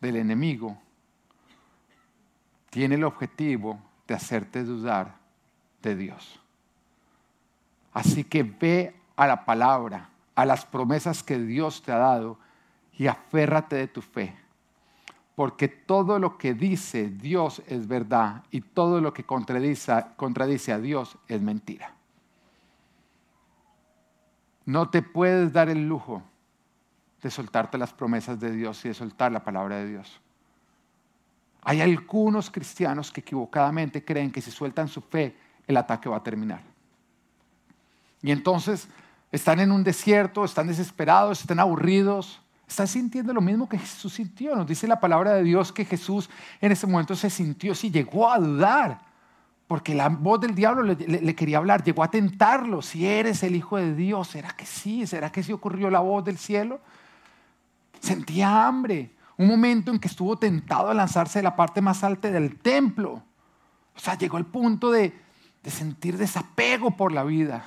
del 0.00 0.16
enemigo 0.16 0.76
tiene 2.70 2.96
el 2.96 3.04
objetivo 3.04 3.78
de 4.08 4.14
hacerte 4.14 4.64
dudar 4.64 5.14
de 5.82 5.94
Dios. 5.94 6.40
Así 7.92 8.24
que 8.24 8.42
ve 8.42 8.94
a 9.14 9.26
la 9.26 9.44
palabra, 9.44 10.08
a 10.34 10.44
las 10.44 10.64
promesas 10.64 11.22
que 11.22 11.38
Dios 11.38 11.82
te 11.82 11.92
ha 11.92 11.98
dado 11.98 12.38
y 12.98 13.06
aférrate 13.06 13.76
de 13.76 13.88
tu 13.88 14.00
fe, 14.00 14.34
porque 15.34 15.68
todo 15.68 16.18
lo 16.18 16.38
que 16.38 16.54
dice 16.54 17.10
Dios 17.10 17.62
es 17.66 17.86
verdad 17.86 18.42
y 18.50 18.62
todo 18.62 19.02
lo 19.02 19.12
que 19.12 19.24
contradice, 19.24 19.92
contradice 20.16 20.72
a 20.72 20.78
Dios 20.78 21.18
es 21.28 21.42
mentira. 21.42 21.95
No 24.66 24.90
te 24.90 25.00
puedes 25.00 25.52
dar 25.52 25.68
el 25.68 25.88
lujo 25.88 26.22
de 27.22 27.30
soltarte 27.30 27.78
las 27.78 27.92
promesas 27.92 28.38
de 28.38 28.50
Dios 28.50 28.84
y 28.84 28.88
de 28.88 28.94
soltar 28.94 29.32
la 29.32 29.42
palabra 29.42 29.76
de 29.76 29.88
Dios. 29.88 30.20
Hay 31.62 31.80
algunos 31.80 32.50
cristianos 32.50 33.10
que 33.10 33.20
equivocadamente 33.20 34.04
creen 34.04 34.30
que 34.30 34.40
si 34.40 34.50
sueltan 34.50 34.88
su 34.88 35.00
fe, 35.00 35.36
el 35.66 35.76
ataque 35.76 36.08
va 36.08 36.18
a 36.18 36.22
terminar. 36.22 36.60
Y 38.22 38.30
entonces 38.30 38.88
están 39.32 39.60
en 39.60 39.72
un 39.72 39.82
desierto, 39.82 40.44
están 40.44 40.66
desesperados, 40.66 41.40
están 41.40 41.60
aburridos, 41.60 42.40
están 42.68 42.88
sintiendo 42.88 43.32
lo 43.32 43.40
mismo 43.40 43.68
que 43.68 43.78
Jesús 43.78 44.14
sintió. 44.14 44.56
Nos 44.56 44.66
dice 44.66 44.86
la 44.86 45.00
palabra 45.00 45.34
de 45.34 45.42
Dios 45.42 45.72
que 45.72 45.84
Jesús 45.84 46.28
en 46.60 46.72
ese 46.72 46.86
momento 46.86 47.14
se 47.14 47.30
sintió, 47.30 47.74
sí, 47.74 47.90
llegó 47.90 48.30
a 48.30 48.38
dudar, 48.38 49.00
porque 49.66 49.94
la 49.94 50.08
voz 50.08 50.40
del 50.40 50.54
diablo 50.54 50.82
le, 50.82 51.34
quería 51.34 51.58
hablar, 51.58 51.82
llegó 51.82 52.02
a 52.04 52.10
tentarlo, 52.10 52.82
si 52.82 53.06
eres 53.06 53.42
el 53.42 53.56
Hijo 53.56 53.76
de 53.76 53.94
Dios, 53.94 54.28
¿será 54.28 54.50
que 54.50 54.64
sí? 54.64 55.06
¿Será 55.06 55.32
que 55.32 55.42
sí 55.42 55.52
ocurrió 55.52 55.90
la 55.90 56.00
voz 56.00 56.24
del 56.24 56.38
cielo? 56.38 56.80
Sentía 58.00 58.66
hambre, 58.66 59.10
un 59.36 59.48
momento 59.48 59.90
en 59.90 59.98
que 59.98 60.08
estuvo 60.08 60.38
tentado 60.38 60.88
a 60.90 60.94
lanzarse 60.94 61.40
de 61.40 61.42
la 61.42 61.56
parte 61.56 61.80
más 61.80 62.04
alta 62.04 62.30
del 62.30 62.58
templo. 62.58 63.22
O 63.94 63.98
sea, 63.98 64.16
llegó 64.16 64.38
el 64.38 64.46
punto 64.46 64.90
de 64.90 65.12
sentir 65.64 66.16
desapego 66.16 66.92
por 66.96 67.10
la 67.10 67.24
vida. 67.24 67.64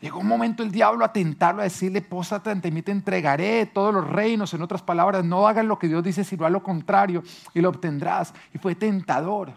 Llegó 0.00 0.20
un 0.20 0.26
momento 0.26 0.62
el 0.62 0.70
diablo 0.70 1.04
a 1.04 1.12
tentarlo, 1.12 1.60
a 1.60 1.64
decirle, 1.64 2.00
pósate 2.00 2.50
ante 2.50 2.70
mí, 2.70 2.80
te 2.80 2.90
entregaré 2.90 3.66
todos 3.66 3.92
los 3.92 4.08
reinos. 4.08 4.54
En 4.54 4.62
otras 4.62 4.80
palabras, 4.82 5.24
no 5.24 5.46
hagas 5.46 5.64
lo 5.64 5.78
que 5.78 5.88
Dios 5.88 6.02
dice, 6.02 6.24
sino 6.24 6.46
a 6.46 6.50
lo 6.50 6.62
contrario, 6.62 7.22
y 7.52 7.60
lo 7.60 7.68
obtendrás. 7.68 8.32
Y 8.54 8.58
fue 8.58 8.74
tentador. 8.74 9.52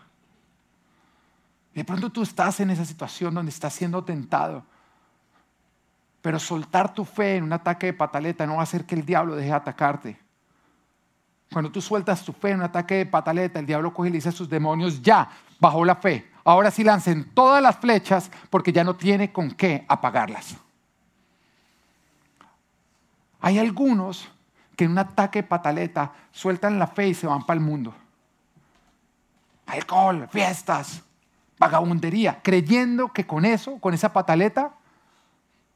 De 1.74 1.86
pronto 1.86 2.10
tú 2.10 2.24
estás 2.24 2.60
en 2.60 2.72
esa 2.72 2.84
situación 2.84 3.34
donde 3.34 3.52
estás 3.52 3.74
siendo 3.74 4.04
tentado. 4.04 4.66
Pero 6.22 6.38
soltar 6.40 6.94
tu 6.94 7.06
fe 7.06 7.38
en 7.38 7.46
un 7.46 7.54
ataque 7.54 7.88
de 7.88 7.94
pataleta 7.94 8.46
no 8.46 8.56
va 8.56 8.60
a 8.60 8.64
hacer 8.64 8.86
que 8.86 8.96
el 8.96 9.06
diablo 9.06 9.36
deje 9.36 9.50
de 9.50 9.56
atacarte. 9.56 10.20
Cuando 11.54 11.72
tú 11.72 11.82
sueltas 11.82 12.24
tu 12.24 12.34
fe 12.34 12.50
en 12.50 12.58
un 12.58 12.64
ataque 12.64 12.96
de 12.96 13.06
pataleta, 13.06 13.60
el 13.60 13.66
diablo 13.66 13.94
coge 13.94 14.10
y 14.10 14.12
le 14.12 14.18
dice 14.18 14.30
a 14.30 14.34
sus 14.34 14.50
demonios, 14.50 15.02
ya, 15.02 15.30
bajó 15.60 15.86
la 15.86 15.96
fe. 15.96 16.33
Ahora 16.44 16.72
sí 16.72 16.84
lancen 16.84 17.32
todas 17.34 17.62
las 17.62 17.78
flechas 17.78 18.30
porque 18.50 18.74
ya 18.74 18.84
no 18.84 18.96
tiene 18.96 19.32
con 19.32 19.52
qué 19.52 19.86
apagarlas. 19.88 20.56
Hay 23.40 23.60
algunos 23.60 24.30
que 24.76 24.86
en 24.86 24.92
un 24.92 24.98
ataque 24.98 25.42
de 25.42 25.48
pataleta 25.48 26.12
sueltan 26.32 26.80
la 26.80 26.88
fe 26.88 27.10
y 27.10 27.14
se 27.14 27.28
van 27.28 27.46
para 27.46 27.60
el 27.60 27.66
mundo. 27.66 27.94
Alcohol, 29.66 30.28
fiestas, 30.32 31.02
vagabundería, 31.58 32.42
creyendo 32.42 33.12
que 33.14 33.26
con 33.26 33.46
eso, 33.46 33.80
con 33.80 33.94
esa 33.94 34.12
pataleta, 34.12 34.74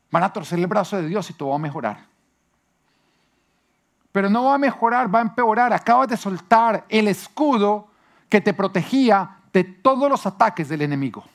Van 0.09 0.23
a 0.23 0.31
torcer 0.31 0.59
el 0.59 0.67
brazo 0.67 0.97
de 0.97 1.07
Dios 1.07 1.29
y 1.29 1.33
todo 1.33 1.49
va 1.49 1.55
a 1.55 1.59
mejorar. 1.59 2.05
Pero 4.11 4.29
no 4.29 4.45
va 4.45 4.55
a 4.55 4.57
mejorar, 4.57 5.13
va 5.13 5.19
a 5.19 5.23
empeorar. 5.23 5.73
Acabas 5.73 6.07
de 6.07 6.17
soltar 6.17 6.85
el 6.89 7.07
escudo 7.07 7.87
que 8.29 8.41
te 8.41 8.53
protegía 8.53 9.37
de 9.57 9.63
todos 9.63 10.07
los 10.07 10.23
ataques 10.27 10.69
del 10.69 10.83
enemigo. 10.83 11.25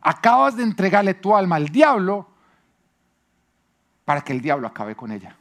Acabas 0.00 0.56
de 0.56 0.62
entregarle 0.62 1.12
tu 1.12 1.36
alma 1.36 1.56
al 1.56 1.68
diablo 1.68 2.26
para 4.06 4.22
que 4.22 4.32
el 4.32 4.40
diablo 4.40 4.66
acabe 4.66 4.96
con 4.96 5.12
ella. 5.12 5.36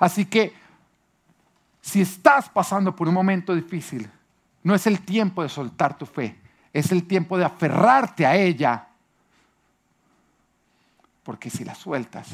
Así 0.00 0.24
que 0.24 0.52
si 1.80 2.00
estás 2.00 2.48
pasando 2.48 2.96
por 2.96 3.06
un 3.06 3.14
momento 3.14 3.54
difícil, 3.54 4.10
no 4.64 4.74
es 4.74 4.84
el 4.88 5.02
tiempo 5.02 5.44
de 5.44 5.48
soltar 5.48 5.96
tu 5.96 6.06
fe, 6.06 6.36
es 6.72 6.90
el 6.90 7.06
tiempo 7.06 7.38
de 7.38 7.44
aferrarte 7.44 8.26
a 8.26 8.34
ella 8.34 8.88
porque 11.22 11.50
si 11.50 11.62
la 11.62 11.76
sueltas, 11.76 12.30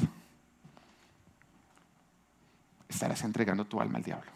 estarás 2.88 3.22
entregando 3.22 3.66
tu 3.66 3.82
alma 3.82 3.98
al 3.98 4.04
diablo 4.04 4.32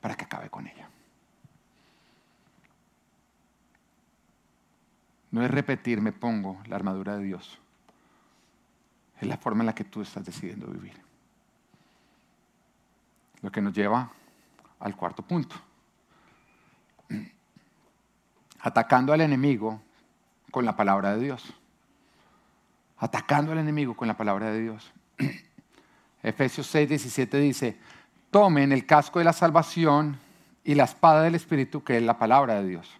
para 0.00 0.14
que 0.14 0.24
acabe 0.24 0.48
con 0.48 0.66
ella. 0.66 0.88
No 5.30 5.44
es 5.44 5.50
repetir, 5.50 6.00
me 6.00 6.12
pongo 6.12 6.60
la 6.66 6.76
armadura 6.76 7.16
de 7.16 7.24
Dios. 7.24 7.58
Es 9.20 9.28
la 9.28 9.36
forma 9.36 9.62
en 9.62 9.66
la 9.66 9.74
que 9.74 9.84
tú 9.84 10.02
estás 10.02 10.24
decidiendo 10.24 10.66
vivir. 10.66 10.94
Lo 13.42 13.50
que 13.50 13.60
nos 13.60 13.72
lleva 13.72 14.10
al 14.80 14.96
cuarto 14.96 15.22
punto. 15.22 15.56
Atacando 18.60 19.12
al 19.12 19.20
enemigo 19.20 19.80
con 20.50 20.64
la 20.64 20.76
palabra 20.76 21.16
de 21.16 21.24
Dios 21.24 21.54
atacando 22.98 23.52
al 23.52 23.58
enemigo 23.58 23.94
con 23.94 24.08
la 24.08 24.16
palabra 24.16 24.50
de 24.50 24.60
Dios. 24.60 24.92
Efesios 26.22 26.66
6, 26.66 26.88
17 26.88 27.38
dice, 27.38 27.76
tomen 28.30 28.72
el 28.72 28.86
casco 28.86 29.18
de 29.18 29.24
la 29.24 29.32
salvación 29.32 30.18
y 30.64 30.74
la 30.74 30.84
espada 30.84 31.22
del 31.22 31.36
Espíritu, 31.36 31.82
que 31.82 31.96
es 31.96 32.02
la 32.02 32.18
palabra 32.18 32.60
de 32.60 32.68
Dios. 32.68 32.90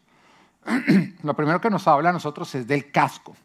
Lo 1.23 1.35
primero 1.35 1.61
que 1.61 1.71
nos 1.71 1.87
habla 1.89 2.11
a 2.11 2.13
nosotros 2.13 2.55
es 2.55 2.67
del 2.67 2.91
casco. 2.91 3.37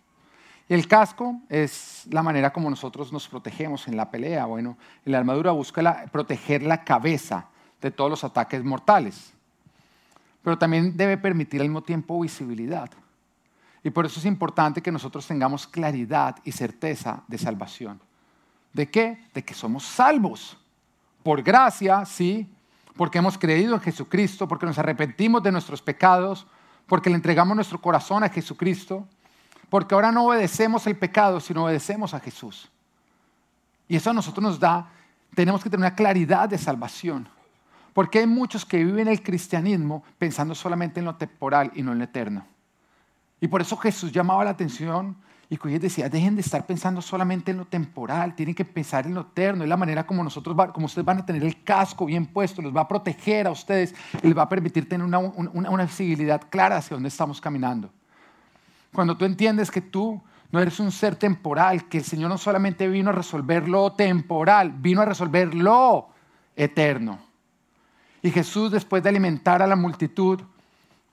Y 0.70 0.74
el 0.74 0.88
casco 0.88 1.42
es 1.50 2.06
la 2.10 2.24
manera 2.24 2.54
como 2.54 2.70
nosotros 2.70 3.12
nos 3.12 3.28
protegemos 3.28 3.88
en 3.88 3.98
la 3.98 4.10
pelea. 4.10 4.46
Bueno, 4.46 4.78
la 5.06 5.18
armadura 5.18 5.52
busca 5.52 6.06
proteger 6.12 6.64
la 6.64 6.84
cabeza 6.84 7.48
de 7.82 7.92
todos 7.92 8.10
los 8.10 8.24
ataques 8.24 8.64
mortales. 8.64 9.34
Pero 10.42 10.58
también 10.58 10.96
debe 10.96 11.18
permitir 11.18 11.62
al 11.62 11.68
mismo 11.68 11.84
tiempo 11.84 12.20
visibilidad. 12.20 12.90
Y 13.84 13.90
por 13.90 14.06
eso 14.06 14.20
es 14.20 14.26
importante 14.26 14.82
que 14.82 14.92
nosotros 14.92 15.28
tengamos 15.28 15.68
claridad 15.68 16.38
y 16.46 16.54
certeza 16.54 17.24
de 17.28 17.38
salvación. 17.38 18.00
¿De 18.72 18.90
qué? 18.90 19.26
De 19.34 19.44
que 19.44 19.54
somos 19.54 19.84
salvos. 19.84 20.58
Por 21.22 21.44
gracia, 21.44 22.06
sí, 22.06 22.50
porque 22.96 23.18
hemos 23.18 23.38
creído 23.38 23.76
en 23.76 23.82
Jesucristo, 23.82 24.48
porque 24.48 24.66
nos 24.66 24.80
arrepentimos 24.80 25.44
de 25.44 25.52
nuestros 25.52 25.82
pecados, 25.82 26.48
porque 26.88 27.10
le 27.10 27.16
entregamos 27.16 27.56
nuestro 27.56 27.80
corazón 27.82 28.24
a 28.24 28.30
Jesucristo, 28.30 29.08
porque 29.70 29.96
ahora 29.96 30.12
no 30.12 30.28
obedecemos 30.28 30.86
el 30.88 30.98
pecado, 30.98 31.40
sino 31.40 31.66
obedecemos 31.66 32.14
a 32.14 32.20
Jesús. 32.20 32.70
Y 33.88 33.96
eso 33.96 34.10
a 34.10 34.14
nosotros 34.14 34.44
nos 34.44 34.60
da, 34.60 34.90
tenemos 35.36 35.64
que 35.64 35.70
tener 35.70 35.86
una 35.86 35.96
claridad 35.96 36.48
de 36.48 36.58
salvación. 36.58 37.28
Porque 37.94 38.20
hay 38.20 38.28
muchos 38.28 38.66
que 38.66 38.84
viven 38.84 39.08
el 39.08 39.22
cristianismo 39.22 40.04
pensando 40.18 40.56
solamente 40.56 41.00
en 41.00 41.06
lo 41.06 41.16
temporal 41.16 41.72
y 41.76 41.84
no 41.84 41.92
en 41.92 42.00
lo 42.00 42.04
eterno. 42.04 42.46
Y 43.40 43.48
por 43.48 43.62
eso 43.62 43.78
Jesús 43.78 44.12
llamaba 44.12 44.44
la 44.44 44.52
atención 44.52 45.16
y 45.64 45.80
decía, 45.80 46.10
dejen 46.10 46.36
de 46.36 46.42
estar 46.42 46.66
pensando 46.66 47.02
solamente 47.02 47.52
en 47.52 47.58
lo 47.58 47.66
temporal, 47.66 48.36
tienen 48.36 48.56
que 48.56 48.66
pensar 48.66 49.06
en 49.06 49.14
lo 49.14 49.22
eterno. 49.22 49.64
Es 49.64 49.70
la 49.70 49.78
manera 49.78 50.06
como 50.06 50.24
nosotros, 50.24 50.56
como 50.74 50.86
ustedes 50.86 51.06
van 51.06 51.20
a 51.20 51.26
tener 51.26 51.44
el 51.44 51.64
casco 51.64 52.06
bien 52.06 52.26
puesto, 52.26 52.62
los 52.62 52.76
va 52.76 52.82
a 52.82 52.88
proteger 52.88 53.48
a 53.48 53.52
ustedes 53.52 53.94
y 54.22 54.28
les 54.28 54.38
va 54.38 54.44
a 54.44 54.50
permitir 54.50 54.88
tener 54.88 55.06
una 55.06 55.84
visibilidad 55.86 56.42
clara 56.50 56.78
hacia 56.78 56.96
dónde 56.96 57.10
estamos 57.10 57.40
caminando. 57.40 57.92
Cuando 58.94 59.18
tú 59.18 59.26
entiendes 59.26 59.72
que 59.72 59.82
tú 59.82 60.22
no 60.52 60.60
eres 60.60 60.80
un 60.80 60.92
ser 60.92 61.16
temporal, 61.16 61.88
que 61.90 61.98
el 62.00 62.04
Señor 62.04 62.30
no 62.30 62.38
solamente 62.38 62.88
vino 62.88 63.10
a 63.10 63.14
resolver 63.14 63.68
lo 63.68 63.94
temporal, 63.94 64.72
vino 64.72 65.02
a 65.02 65.06
resolver 65.06 65.54
lo 65.54 66.10
eterno. 66.56 67.20
Y 68.22 68.30
Jesús, 68.30 68.72
después 68.72 69.04
de 69.04 69.10
alimentar 69.10 69.62
a 69.62 69.68
la 69.68 69.76
multitud, 69.76 70.40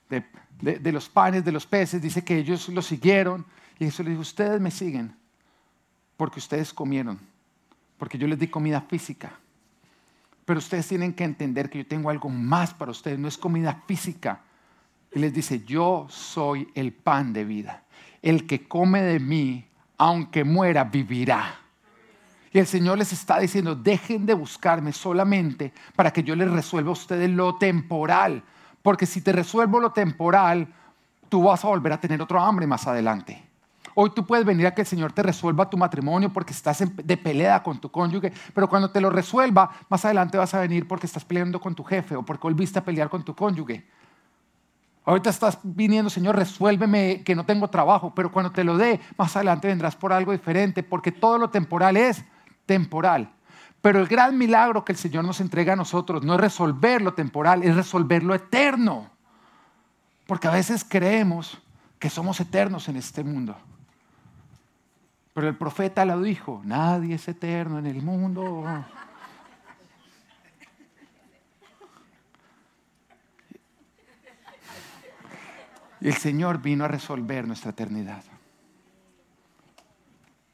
de 0.09 0.23
de, 0.61 0.91
los 0.91 1.09
panes, 1.09 1.43
de 1.43 1.51
los 1.51 1.65
peces, 1.65 2.01
dice 2.01 2.23
que 2.23 2.37
ellos 2.37 2.69
lo 2.69 2.81
siguieron. 2.81 3.45
Y 3.81 3.85
Jesús 3.85 4.05
les 4.05 4.09
dijo, 4.09 4.21
ustedes 4.21 4.61
me 4.61 4.69
siguen 4.69 5.15
porque 6.15 6.37
ustedes 6.37 6.71
comieron, 6.71 7.19
porque 7.97 8.15
yo 8.15 8.27
les 8.27 8.37
di 8.37 8.47
comida 8.47 8.79
física. 8.79 9.31
Pero 10.45 10.59
ustedes 10.59 10.87
tienen 10.87 11.13
que 11.13 11.23
entender 11.23 11.67
que 11.67 11.79
yo 11.79 11.87
tengo 11.87 12.11
algo 12.11 12.29
más 12.29 12.75
para 12.75 12.91
ustedes, 12.91 13.17
no 13.17 13.27
es 13.27 13.39
comida 13.39 13.81
física. 13.87 14.41
Y 15.11 15.17
les 15.17 15.33
dice, 15.33 15.63
yo 15.65 16.05
soy 16.11 16.69
el 16.75 16.93
pan 16.93 17.33
de 17.33 17.43
vida. 17.43 17.81
El 18.21 18.45
que 18.45 18.67
come 18.67 19.01
de 19.01 19.19
mí, 19.19 19.65
aunque 19.97 20.43
muera, 20.43 20.83
vivirá. 20.83 21.55
Y 22.53 22.59
el 22.59 22.67
Señor 22.67 22.99
les 22.99 23.11
está 23.11 23.39
diciendo, 23.39 23.73
dejen 23.73 24.27
de 24.27 24.35
buscarme 24.35 24.93
solamente 24.93 25.73
para 25.95 26.13
que 26.13 26.21
yo 26.21 26.35
les 26.35 26.51
resuelva 26.51 26.91
a 26.91 26.93
ustedes 26.93 27.31
lo 27.31 27.55
temporal, 27.55 28.43
porque 28.83 29.07
si 29.07 29.21
te 29.21 29.31
resuelvo 29.31 29.79
lo 29.79 29.91
temporal, 29.91 30.71
tú 31.29 31.45
vas 31.45 31.65
a 31.65 31.67
volver 31.67 31.93
a 31.93 31.99
tener 31.99 32.21
otro 32.21 32.39
hambre 32.39 32.67
más 32.67 32.85
adelante. 32.85 33.49
Hoy 33.95 34.11
tú 34.15 34.25
puedes 34.25 34.45
venir 34.45 34.67
a 34.67 34.73
que 34.73 34.81
el 34.81 34.87
Señor 34.87 35.11
te 35.11 35.23
resuelva 35.23 35.69
tu 35.69 35.77
matrimonio 35.77 36.31
porque 36.31 36.53
estás 36.53 36.83
de 36.95 37.17
pelea 37.17 37.61
con 37.61 37.79
tu 37.79 37.89
cónyuge, 37.91 38.31
pero 38.53 38.69
cuando 38.69 38.89
te 38.89 39.01
lo 39.01 39.09
resuelva, 39.09 39.71
más 39.89 40.05
adelante 40.05 40.37
vas 40.37 40.53
a 40.53 40.59
venir 40.59 40.87
porque 40.87 41.05
estás 41.05 41.25
peleando 41.25 41.59
con 41.59 41.75
tu 41.75 41.83
jefe 41.83 42.15
o 42.15 42.23
porque 42.23 42.43
volviste 42.43 42.79
a 42.79 42.83
pelear 42.83 43.09
con 43.09 43.23
tu 43.23 43.35
cónyuge. 43.35 43.85
Ahorita 45.03 45.31
estás 45.31 45.57
viniendo, 45.63 46.09
Señor, 46.09 46.35
resuélveme 46.35 47.23
que 47.23 47.35
no 47.35 47.43
tengo 47.43 47.67
trabajo, 47.69 48.13
pero 48.13 48.31
cuando 48.31 48.51
te 48.51 48.63
lo 48.63 48.77
dé, 48.77 48.99
más 49.17 49.35
adelante 49.35 49.67
vendrás 49.67 49.95
por 49.95 50.13
algo 50.13 50.31
diferente, 50.31 50.83
porque 50.83 51.11
todo 51.11 51.39
lo 51.39 51.49
temporal 51.49 51.97
es 51.97 52.23
temporal. 52.67 53.31
Pero 53.81 53.99
el 53.99 54.07
gran 54.07 54.37
milagro 54.37 54.85
que 54.85 54.91
el 54.91 54.97
Señor 54.97 55.25
nos 55.25 55.41
entrega 55.41 55.73
a 55.73 55.75
nosotros 55.75 56.23
no 56.23 56.35
es 56.35 56.39
resolver 56.39 57.01
lo 57.01 57.15
temporal, 57.15 57.63
es 57.63 57.75
resolver 57.75 58.21
lo 58.21 58.35
eterno. 58.35 59.09
Porque 60.27 60.47
a 60.47 60.51
veces 60.51 60.85
creemos 60.87 61.57
que 61.97 62.09
somos 62.09 62.39
eternos 62.39 62.87
en 62.87 62.97
este 62.97 63.23
mundo. 63.23 63.57
Pero 65.33 65.47
el 65.47 65.55
profeta 65.55 66.03
lo 66.05 66.21
dijo, 66.21 66.61
nadie 66.65 67.15
es 67.15 67.27
eterno 67.27 67.79
en 67.79 67.85
el 67.85 68.01
mundo. 68.01 68.65
Y 76.01 76.07
el 76.07 76.15
Señor 76.15 76.61
vino 76.61 76.83
a 76.83 76.87
resolver 76.87 77.47
nuestra 77.47 77.71
eternidad. 77.71 78.23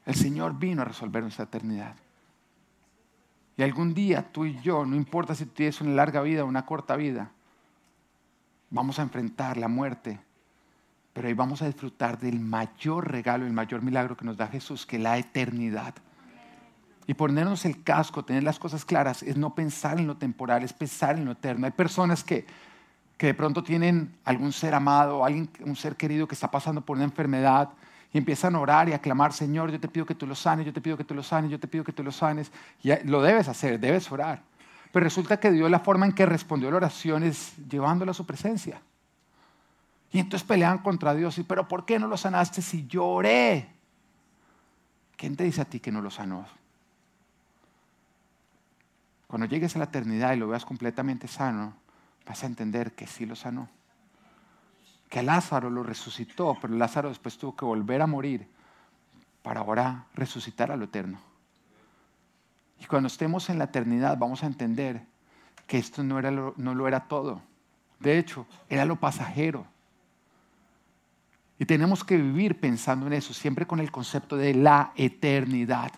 El 0.04 0.14
Señor 0.14 0.58
vino 0.58 0.82
a 0.82 0.84
resolver 0.84 1.22
nuestra 1.22 1.44
eternidad. 1.44 1.96
Y 3.56 3.62
algún 3.62 3.92
día 3.94 4.30
tú 4.30 4.44
y 4.44 4.60
yo, 4.60 4.86
no 4.86 4.94
importa 4.94 5.34
si 5.34 5.46
tienes 5.46 5.80
una 5.80 5.92
larga 5.92 6.22
vida 6.22 6.44
o 6.44 6.46
una 6.46 6.64
corta 6.64 6.94
vida, 6.96 7.32
vamos 8.70 8.98
a 8.98 9.02
enfrentar 9.02 9.56
la 9.56 9.68
muerte, 9.68 10.20
pero 11.18 11.26
ahí 11.26 11.34
vamos 11.34 11.62
a 11.62 11.66
disfrutar 11.66 12.16
del 12.16 12.38
mayor 12.38 13.10
regalo, 13.10 13.44
el 13.44 13.52
mayor 13.52 13.82
milagro 13.82 14.16
que 14.16 14.24
nos 14.24 14.36
da 14.36 14.46
Jesús, 14.46 14.86
que 14.86 14.98
es 14.98 15.02
la 15.02 15.18
eternidad. 15.18 15.92
Y 17.08 17.14
ponernos 17.14 17.64
el 17.64 17.82
casco, 17.82 18.24
tener 18.24 18.44
las 18.44 18.60
cosas 18.60 18.84
claras, 18.84 19.24
es 19.24 19.36
no 19.36 19.52
pensar 19.52 19.98
en 19.98 20.06
lo 20.06 20.16
temporal, 20.16 20.62
es 20.62 20.72
pensar 20.72 21.18
en 21.18 21.24
lo 21.24 21.32
eterno. 21.32 21.66
Hay 21.66 21.72
personas 21.72 22.22
que, 22.22 22.46
que 23.16 23.26
de 23.26 23.34
pronto 23.34 23.64
tienen 23.64 24.14
algún 24.24 24.52
ser 24.52 24.74
amado, 24.74 25.24
alguien, 25.24 25.50
un 25.64 25.74
ser 25.74 25.96
querido 25.96 26.28
que 26.28 26.36
está 26.36 26.52
pasando 26.52 26.82
por 26.82 26.96
una 26.96 27.04
enfermedad 27.04 27.70
y 28.12 28.18
empiezan 28.18 28.54
a 28.54 28.60
orar 28.60 28.88
y 28.88 28.92
a 28.92 29.00
clamar, 29.00 29.32
Señor, 29.32 29.72
yo 29.72 29.80
te 29.80 29.88
pido 29.88 30.06
que 30.06 30.14
tú 30.14 30.24
lo 30.24 30.36
sanes, 30.36 30.66
yo 30.66 30.72
te 30.72 30.80
pido 30.80 30.96
que 30.96 31.02
tú 31.02 31.14
lo 31.14 31.24
sanes, 31.24 31.50
yo 31.50 31.58
te 31.58 31.66
pido 31.66 31.82
que 31.82 31.92
tú 31.92 32.04
lo 32.04 32.12
sanes. 32.12 32.52
Y 32.80 32.92
lo 33.08 33.22
debes 33.22 33.48
hacer, 33.48 33.80
debes 33.80 34.12
orar. 34.12 34.40
Pero 34.92 35.02
resulta 35.02 35.40
que 35.40 35.50
Dios 35.50 35.68
la 35.68 35.80
forma 35.80 36.06
en 36.06 36.12
que 36.12 36.26
respondió 36.26 36.70
la 36.70 36.76
oración 36.76 37.24
es 37.24 37.56
llevándola 37.68 38.12
a 38.12 38.14
su 38.14 38.24
presencia. 38.24 38.80
Y 40.10 40.20
entonces 40.20 40.46
pelean 40.46 40.78
contra 40.78 41.14
Dios. 41.14 41.38
Y, 41.38 41.42
pero 41.42 41.68
¿por 41.68 41.84
qué 41.84 41.98
no 41.98 42.06
lo 42.06 42.16
sanaste 42.16 42.62
si 42.62 42.86
lloré? 42.86 43.68
¿Quién 45.16 45.36
te 45.36 45.44
dice 45.44 45.60
a 45.60 45.64
ti 45.64 45.80
que 45.80 45.92
no 45.92 46.00
lo 46.00 46.10
sanó? 46.10 46.46
Cuando 49.26 49.46
llegues 49.46 49.76
a 49.76 49.78
la 49.78 49.86
eternidad 49.86 50.32
y 50.32 50.36
lo 50.36 50.48
veas 50.48 50.64
completamente 50.64 51.28
sano, 51.28 51.74
vas 52.26 52.42
a 52.42 52.46
entender 52.46 52.92
que 52.94 53.06
sí 53.06 53.26
lo 53.26 53.36
sanó 53.36 53.68
que 55.08 55.22
Lázaro 55.22 55.70
lo 55.70 55.82
resucitó, 55.82 56.56
pero 56.60 56.74
Lázaro 56.74 57.08
después 57.08 57.38
tuvo 57.38 57.56
que 57.56 57.64
volver 57.64 58.02
a 58.02 58.06
morir 58.06 58.48
para 59.42 59.60
ahora 59.60 60.06
resucitar 60.14 60.70
a 60.70 60.76
lo 60.76 60.84
eterno. 60.84 61.18
Y 62.80 62.84
cuando 62.84 63.06
estemos 63.08 63.48
en 63.48 63.58
la 63.58 63.64
eternidad 63.64 64.18
vamos 64.18 64.42
a 64.42 64.46
entender 64.46 65.02
que 65.66 65.78
esto 65.78 66.02
no, 66.02 66.18
era 66.18 66.30
lo, 66.30 66.54
no 66.56 66.74
lo 66.74 66.86
era 66.86 67.08
todo. 67.08 67.40
De 68.00 68.18
hecho, 68.18 68.46
era 68.68 68.84
lo 68.84 68.96
pasajero. 68.96 69.66
Y 71.58 71.66
tenemos 71.66 72.04
que 72.04 72.16
vivir 72.16 72.60
pensando 72.60 73.06
en 73.06 73.14
eso, 73.14 73.34
siempre 73.34 73.66
con 73.66 73.80
el 73.80 73.90
concepto 73.90 74.36
de 74.36 74.54
la 74.54 74.92
eternidad. 74.94 75.90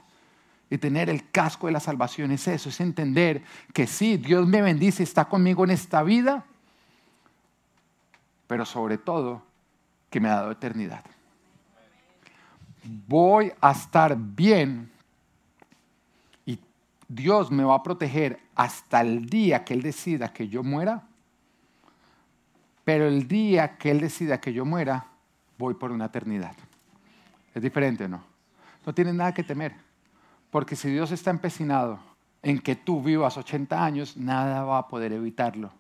Y 0.71 0.79
tener 0.79 1.11
el 1.11 1.31
casco 1.31 1.67
de 1.67 1.73
la 1.73 1.81
salvación 1.81 2.31
es 2.31 2.47
eso, 2.49 2.69
es 2.69 2.81
entender 2.81 3.43
que 3.75 3.87
sí, 3.87 4.17
Dios 4.17 4.47
me 4.47 4.63
bendice, 4.63 5.03
está 5.03 5.27
conmigo 5.27 5.65
en 5.65 5.71
esta 5.71 6.03
vida, 6.03 6.45
pero 8.47 8.65
sobre 8.65 8.97
todo 8.97 9.43
que 10.09 10.21
me 10.21 10.29
ha 10.29 10.37
dado 10.37 10.53
eternidad. 10.53 11.05
Voy 13.07 13.53
a 13.61 13.73
estar 13.73 14.17
bien 14.17 14.91
y 16.47 16.59
Dios 17.07 17.51
me 17.51 17.65
va 17.65 17.75
a 17.75 17.83
proteger 17.83 18.41
hasta 18.55 19.03
el 19.03 19.27
día 19.27 19.65
que 19.65 19.75
Él 19.75 19.83
decida 19.83 20.33
que 20.33 20.49
yo 20.49 20.63
muera, 20.63 21.03
pero 22.85 23.07
el 23.07 23.29
día 23.29 23.77
que 23.77 23.91
Él 23.91 24.01
decida 24.01 24.41
que 24.41 24.53
yo 24.53 24.65
muera, 24.65 25.07
voy 25.61 25.75
por 25.75 25.93
una 25.93 26.07
eternidad. 26.07 26.57
Es 27.55 27.63
diferente, 27.63 28.09
¿no? 28.09 28.25
No 28.87 28.95
tienes 28.95 29.15
nada 29.15 29.35
que 29.35 29.45
temer, 29.45 29.75
porque 30.51 30.75
si 30.75 30.91
Dios 30.91 31.13
está 31.13 31.31
empecinado 31.31 32.01
en 32.43 32.59
que 32.59 32.75
tú 32.75 33.03
vivas 33.03 33.37
80 33.37 33.85
años, 33.85 34.17
nada 34.17 34.65
va 34.65 34.79
a 34.79 34.89
poder 34.89 35.13
evitarlo. 35.13 35.71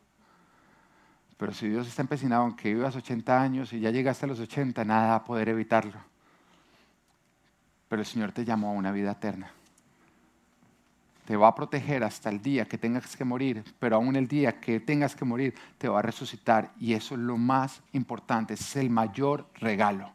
Pero 1.38 1.54
si 1.54 1.70
Dios 1.70 1.88
está 1.88 2.02
empecinado 2.02 2.46
en 2.46 2.54
que 2.54 2.74
vivas 2.74 2.94
80 2.94 3.40
años 3.40 3.72
y 3.72 3.80
ya 3.80 3.90
llegaste 3.90 4.26
a 4.26 4.28
los 4.28 4.38
80, 4.38 4.84
nada 4.84 5.08
va 5.08 5.14
a 5.14 5.24
poder 5.24 5.48
evitarlo. 5.48 5.98
Pero 7.88 8.02
el 8.02 8.06
Señor 8.06 8.32
te 8.32 8.44
llamó 8.44 8.68
a 8.68 8.72
una 8.72 8.92
vida 8.92 9.12
eterna. 9.12 9.50
Te 11.30 11.36
va 11.36 11.46
a 11.46 11.54
proteger 11.54 12.02
hasta 12.02 12.28
el 12.28 12.42
día 12.42 12.64
que 12.64 12.76
tengas 12.76 13.16
que 13.16 13.24
morir, 13.24 13.62
pero 13.78 13.94
aún 13.94 14.16
el 14.16 14.26
día 14.26 14.58
que 14.58 14.80
tengas 14.80 15.14
que 15.14 15.24
morir 15.24 15.54
te 15.78 15.88
va 15.88 16.00
a 16.00 16.02
resucitar. 16.02 16.72
Y 16.80 16.92
eso 16.92 17.14
es 17.14 17.20
lo 17.20 17.36
más 17.36 17.82
importante, 17.92 18.54
es 18.54 18.74
el 18.74 18.90
mayor 18.90 19.46
regalo. 19.54 20.12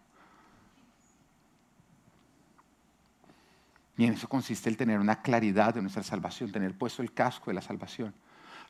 Y 3.95 4.03
en 4.03 4.11
eso 4.11 4.27
consiste 4.27 4.69
el 4.69 4.75
tener 4.75 4.99
una 4.99 5.21
claridad 5.21 5.73
de 5.73 5.81
nuestra 5.81 6.03
salvación, 6.03 6.51
tener 6.51 6.77
puesto 6.77 7.01
el 7.01 7.13
casco 7.13 7.49
de 7.49 7.53
la 7.53 7.61
salvación. 7.61 8.13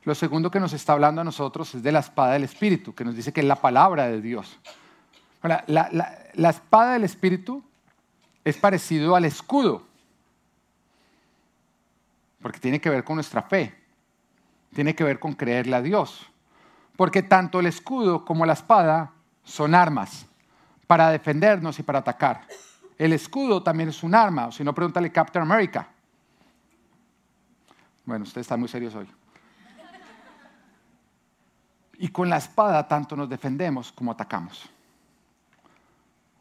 Lo 0.04 0.14
segundo 0.14 0.48
que 0.48 0.60
nos 0.60 0.72
está 0.72 0.92
hablando 0.92 1.22
a 1.22 1.24
nosotros 1.24 1.74
es 1.74 1.82
de 1.82 1.90
la 1.90 1.98
espada 1.98 2.34
del 2.34 2.44
Espíritu, 2.44 2.94
que 2.94 3.04
nos 3.04 3.16
dice 3.16 3.32
que 3.32 3.40
es 3.40 3.46
la 3.48 3.60
palabra 3.60 4.06
de 4.06 4.20
Dios. 4.20 4.56
la, 5.42 5.64
la 5.66 6.50
espada 6.50 6.92
del 6.92 7.02
Espíritu 7.02 7.64
es 8.44 8.56
parecido 8.56 9.16
al 9.16 9.24
escudo, 9.24 9.95
porque 12.46 12.60
tiene 12.60 12.80
que 12.80 12.88
ver 12.88 13.02
con 13.02 13.16
nuestra 13.16 13.42
fe, 13.42 13.74
tiene 14.72 14.94
que 14.94 15.02
ver 15.02 15.18
con 15.18 15.32
creerle 15.32 15.74
a 15.74 15.82
Dios, 15.82 16.30
porque 16.94 17.24
tanto 17.24 17.58
el 17.58 17.66
escudo 17.66 18.24
como 18.24 18.46
la 18.46 18.52
espada 18.52 19.10
son 19.42 19.74
armas 19.74 20.26
para 20.86 21.10
defendernos 21.10 21.76
y 21.80 21.82
para 21.82 21.98
atacar. 21.98 22.46
El 22.96 23.12
escudo 23.12 23.64
también 23.64 23.88
es 23.88 24.00
un 24.04 24.14
arma, 24.14 24.46
o 24.46 24.52
si 24.52 24.62
no, 24.62 24.72
pregúntale 24.72 25.10
Captain 25.10 25.42
America. 25.42 25.88
Bueno, 28.04 28.22
usted 28.22 28.42
está 28.42 28.56
muy 28.56 28.68
serios 28.68 28.94
hoy. 28.94 29.08
Y 31.94 32.06
con 32.10 32.30
la 32.30 32.36
espada 32.36 32.86
tanto 32.86 33.16
nos 33.16 33.28
defendemos 33.28 33.90
como 33.90 34.12
atacamos. 34.12 34.70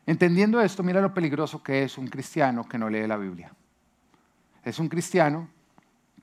Entendiendo 0.05 0.61
esto, 0.61 0.83
mira 0.83 1.01
lo 1.01 1.15
peligroso 1.15 1.63
que 1.63 1.81
es 1.81 1.97
un 1.97 2.05
cristiano 2.09 2.63
que 2.69 2.77
no 2.77 2.91
lee 2.91 3.07
la 3.07 3.17
Biblia. 3.17 3.51
Es 4.63 4.77
un 4.77 4.87
cristiano 4.87 5.54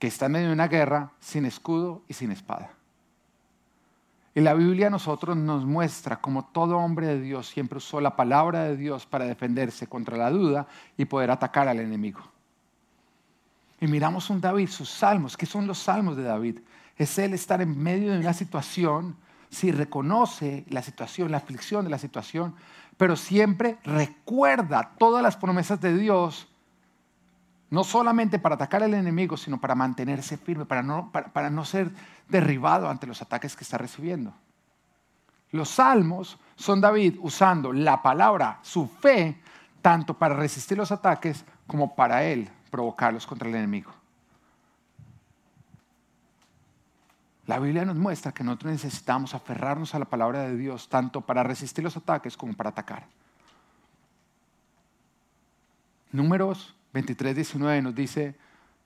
que 0.02 0.08
está 0.08 0.26
en 0.26 0.32
medio 0.32 0.48
de 0.48 0.54
una 0.54 0.66
guerra 0.66 1.12
sin 1.20 1.44
escudo 1.44 2.02
y 2.08 2.14
sin 2.14 2.32
espada. 2.32 2.72
Y 4.34 4.40
la 4.40 4.52
Biblia 4.52 4.88
a 4.88 4.90
nosotros 4.90 5.36
nos 5.36 5.64
muestra 5.64 6.20
cómo 6.20 6.46
todo 6.46 6.76
hombre 6.76 7.06
de 7.06 7.20
Dios 7.20 7.46
siempre 7.46 7.78
usó 7.78 8.00
la 8.00 8.16
palabra 8.16 8.64
de 8.64 8.76
Dios 8.76 9.06
para 9.06 9.26
defenderse 9.26 9.86
contra 9.86 10.16
la 10.16 10.28
duda 10.28 10.66
y 10.96 11.04
poder 11.04 11.30
atacar 11.30 11.68
al 11.68 11.78
enemigo. 11.78 12.18
Y 13.80 13.86
miramos 13.86 14.28
un 14.28 14.40
David, 14.40 14.70
sus 14.70 14.90
salmos. 14.90 15.36
¿Qué 15.36 15.46
son 15.46 15.68
los 15.68 15.78
salmos 15.78 16.16
de 16.16 16.24
David? 16.24 16.58
Es 16.96 17.16
él 17.20 17.32
estar 17.32 17.62
en 17.62 17.80
medio 17.80 18.10
de 18.10 18.18
una 18.18 18.34
situación 18.34 19.14
si 19.50 19.70
reconoce 19.70 20.64
la 20.68 20.82
situación, 20.82 21.30
la 21.30 21.36
aflicción 21.36 21.84
de 21.84 21.90
la 21.90 21.98
situación, 21.98 22.56
pero 22.96 23.14
siempre 23.14 23.78
recuerda 23.84 24.94
todas 24.98 25.22
las 25.22 25.36
promesas 25.36 25.80
de 25.80 25.96
Dios, 25.96 26.48
no 27.72 27.84
solamente 27.84 28.38
para 28.38 28.56
atacar 28.56 28.82
al 28.82 28.92
enemigo, 28.92 29.38
sino 29.38 29.58
para 29.58 29.74
mantenerse 29.74 30.36
firme, 30.36 30.66
para 30.66 30.82
no, 30.82 31.10
para, 31.10 31.48
no 31.48 31.64
ser 31.64 31.90
derribado 32.28 32.86
ante 32.86 33.06
los 33.06 33.22
ataques 33.22 33.56
que 33.56 33.64
está 33.64 33.78
recibiendo. 33.78 34.34
Los 35.52 35.70
salmos 35.70 36.38
son 36.54 36.82
David 36.82 37.16
usando 37.22 37.72
la 37.72 38.02
palabra, 38.02 38.58
su 38.60 38.86
fe, 38.86 39.40
tanto 39.80 40.12
para 40.12 40.34
resistir 40.34 40.76
los 40.76 40.92
ataques 40.92 41.46
como 41.66 41.94
para 41.96 42.22
él 42.24 42.50
provocarlos 42.70 43.26
contra 43.26 43.48
el 43.48 43.54
enemigo. 43.54 43.90
La 47.46 47.58
Biblia 47.58 47.86
nos 47.86 47.96
muestra 47.96 48.32
que 48.32 48.44
nosotros 48.44 48.72
necesitamos 48.72 49.34
aferrarnos 49.34 49.94
a 49.94 49.98
la 49.98 50.04
palabra 50.04 50.42
de 50.42 50.58
Dios 50.58 50.90
tanto 50.90 51.22
para 51.22 51.42
resistir 51.42 51.82
los 51.82 51.96
ataques 51.96 52.36
como 52.36 52.52
para 52.52 52.68
atacar. 52.68 53.06
Números 56.10 56.76
23, 56.92 57.34
19 57.34 57.82
nos 57.82 57.94
dice, 57.94 58.36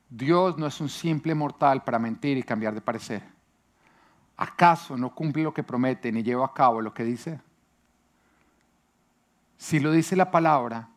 Dios 0.09 0.57
no 0.57 0.67
es 0.67 0.81
un 0.81 0.89
simple 0.89 1.35
mortal 1.35 1.83
para 1.83 1.99
mentir 1.99 2.39
y 2.39 2.43
cambiar 2.43 2.75
de 2.75 2.81
parecer. 2.81 3.23
¿Acaso 4.37 4.97
no 4.97 5.15
cumple 5.15 5.43
lo 5.43 5.55
que 5.55 5.63
promete 5.63 6.13
ni 6.13 6.23
lleva 6.23 6.47
a 6.47 6.53
cabo 6.53 6.81
lo 6.81 6.93
que 6.93 7.05
dice? 7.05 7.41
Si 9.57 9.81
lo 9.81 9.91
dice 9.91 10.15
la 10.15 10.31
palabra, 10.31 10.89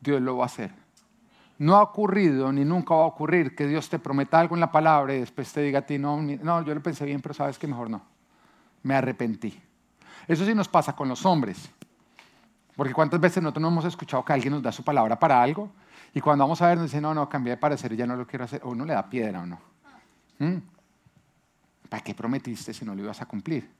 Dios 0.00 0.20
lo 0.20 0.36
va 0.36 0.44
a 0.44 0.46
hacer. 0.46 0.72
No 1.58 1.76
ha 1.76 1.82
ocurrido 1.82 2.52
ni 2.52 2.64
nunca 2.64 2.94
va 2.94 3.04
a 3.04 3.06
ocurrir 3.06 3.56
que 3.56 3.66
Dios 3.66 3.88
te 3.88 3.98
prometa 3.98 4.38
algo 4.38 4.54
en 4.54 4.60
la 4.60 4.70
palabra 4.70 5.14
y 5.14 5.20
después 5.20 5.50
te 5.52 5.62
diga 5.62 5.80
a 5.80 5.86
ti, 5.86 5.98
no, 5.98 6.20
no, 6.20 6.62
yo 6.62 6.74
lo 6.74 6.82
pensé 6.82 7.06
bien, 7.06 7.22
pero 7.22 7.34
sabes 7.34 7.58
que 7.58 7.66
mejor 7.66 7.88
no. 7.88 8.02
Me 8.82 8.94
arrepentí. 8.94 9.58
Eso 10.28 10.44
sí 10.44 10.54
nos 10.54 10.68
pasa 10.68 10.94
con 10.94 11.08
los 11.08 11.24
hombres. 11.24 11.70
Porque 12.76 12.92
cuántas 12.92 13.18
veces 13.18 13.42
nosotros 13.42 13.62
no 13.62 13.68
hemos 13.68 13.84
escuchado 13.86 14.24
que 14.24 14.32
alguien 14.32 14.52
nos 14.52 14.62
da 14.62 14.70
su 14.70 14.84
palabra 14.84 15.18
para 15.18 15.42
algo 15.42 15.70
y 16.12 16.20
cuando 16.20 16.44
vamos 16.44 16.60
a 16.62 16.68
ver 16.68 16.78
nos 16.78 16.86
dice, 16.86 17.00
no, 17.00 17.14
no, 17.14 17.28
cambié 17.28 17.52
de 17.52 17.56
parecer 17.56 17.96
ya 17.96 18.06
no 18.06 18.16
lo 18.16 18.26
quiero 18.26 18.44
hacer. 18.44 18.60
O 18.64 18.70
uno 18.70 18.84
le 18.84 18.92
da 18.92 19.08
piedra 19.08 19.40
o 19.40 19.46
no. 19.46 19.58
¿Mm? 20.38 20.56
¿Para 21.88 22.02
qué 22.02 22.14
prometiste 22.14 22.74
si 22.74 22.84
no 22.84 22.94
lo 22.94 23.02
ibas 23.02 23.20
a 23.22 23.26
cumplir? 23.26 23.70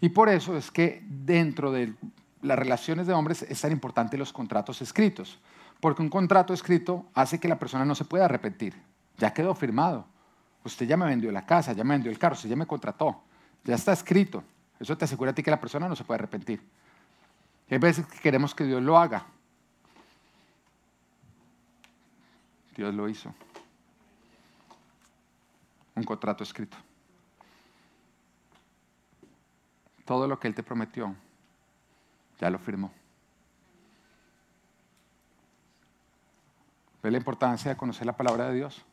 Y 0.00 0.10
por 0.10 0.28
eso 0.28 0.56
es 0.56 0.70
que 0.70 1.02
dentro 1.06 1.72
de 1.72 1.94
las 2.42 2.58
relaciones 2.58 3.06
de 3.06 3.12
hombres 3.12 3.42
es 3.42 3.60
tan 3.60 3.72
importante 3.72 4.16
los 4.16 4.32
contratos 4.32 4.82
escritos. 4.82 5.38
Porque 5.80 6.02
un 6.02 6.10
contrato 6.10 6.52
escrito 6.52 7.06
hace 7.14 7.40
que 7.40 7.48
la 7.48 7.58
persona 7.58 7.84
no 7.84 7.94
se 7.94 8.04
pueda 8.04 8.26
arrepentir. 8.26 8.74
Ya 9.16 9.32
quedó 9.32 9.54
firmado. 9.54 10.06
Usted 10.64 10.86
ya 10.86 10.96
me 10.96 11.06
vendió 11.06 11.32
la 11.32 11.46
casa, 11.46 11.72
ya 11.72 11.84
me 11.84 11.94
vendió 11.94 12.10
el 12.10 12.18
carro, 12.18 12.34
usted 12.34 12.50
ya 12.50 12.56
me 12.56 12.66
contrató. 12.66 13.22
Ya 13.64 13.74
está 13.74 13.92
escrito. 13.92 14.44
Eso 14.78 14.96
te 14.96 15.06
asegura 15.06 15.30
a 15.30 15.34
ti 15.34 15.42
que 15.42 15.50
la 15.50 15.60
persona 15.60 15.88
no 15.88 15.96
se 15.96 16.04
puede 16.04 16.18
arrepentir. 16.18 16.62
Hay 17.70 17.78
veces 17.78 18.04
que 18.06 18.18
queremos 18.18 18.54
que 18.54 18.64
Dios 18.64 18.82
lo 18.82 18.98
haga. 18.98 19.26
Dios 22.76 22.92
lo 22.94 23.08
hizo. 23.08 23.32
Un 25.94 26.02
contrato 26.02 26.42
escrito. 26.42 26.76
Todo 30.04 30.26
lo 30.26 30.40
que 30.40 30.48
Él 30.48 30.54
te 30.54 30.64
prometió, 30.64 31.14
ya 32.40 32.50
lo 32.50 32.58
firmó. 32.58 32.92
¿Ve 37.02 37.10
la 37.10 37.18
importancia 37.18 37.70
de 37.70 37.76
conocer 37.76 38.04
la 38.04 38.16
palabra 38.16 38.48
de 38.48 38.56
Dios? 38.56 38.84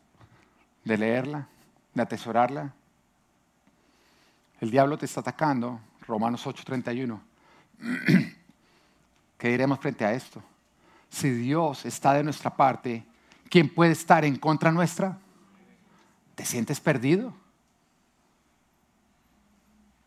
De 0.83 0.97
leerla, 0.97 1.47
de 1.95 2.01
atesorarla. 2.03 2.73
El 4.61 4.69
diablo 4.69 4.97
te 4.97 5.05
está 5.05 5.21
atacando, 5.21 5.79
Romanos 6.07 6.45
8:31. 6.45 7.19
¿Qué 9.37 9.49
diremos 9.49 9.79
frente 9.79 10.05
a 10.05 10.13
esto? 10.13 10.41
Si 11.09 11.29
Dios 11.29 11.85
está 11.85 12.13
de 12.13 12.23
nuestra 12.23 12.55
parte, 12.55 13.05
¿quién 13.49 13.73
puede 13.73 13.91
estar 13.91 14.25
en 14.25 14.37
contra 14.37 14.71
nuestra? 14.71 15.17
¿Te 16.35 16.45
sientes 16.45 16.79
perdido? 16.79 17.33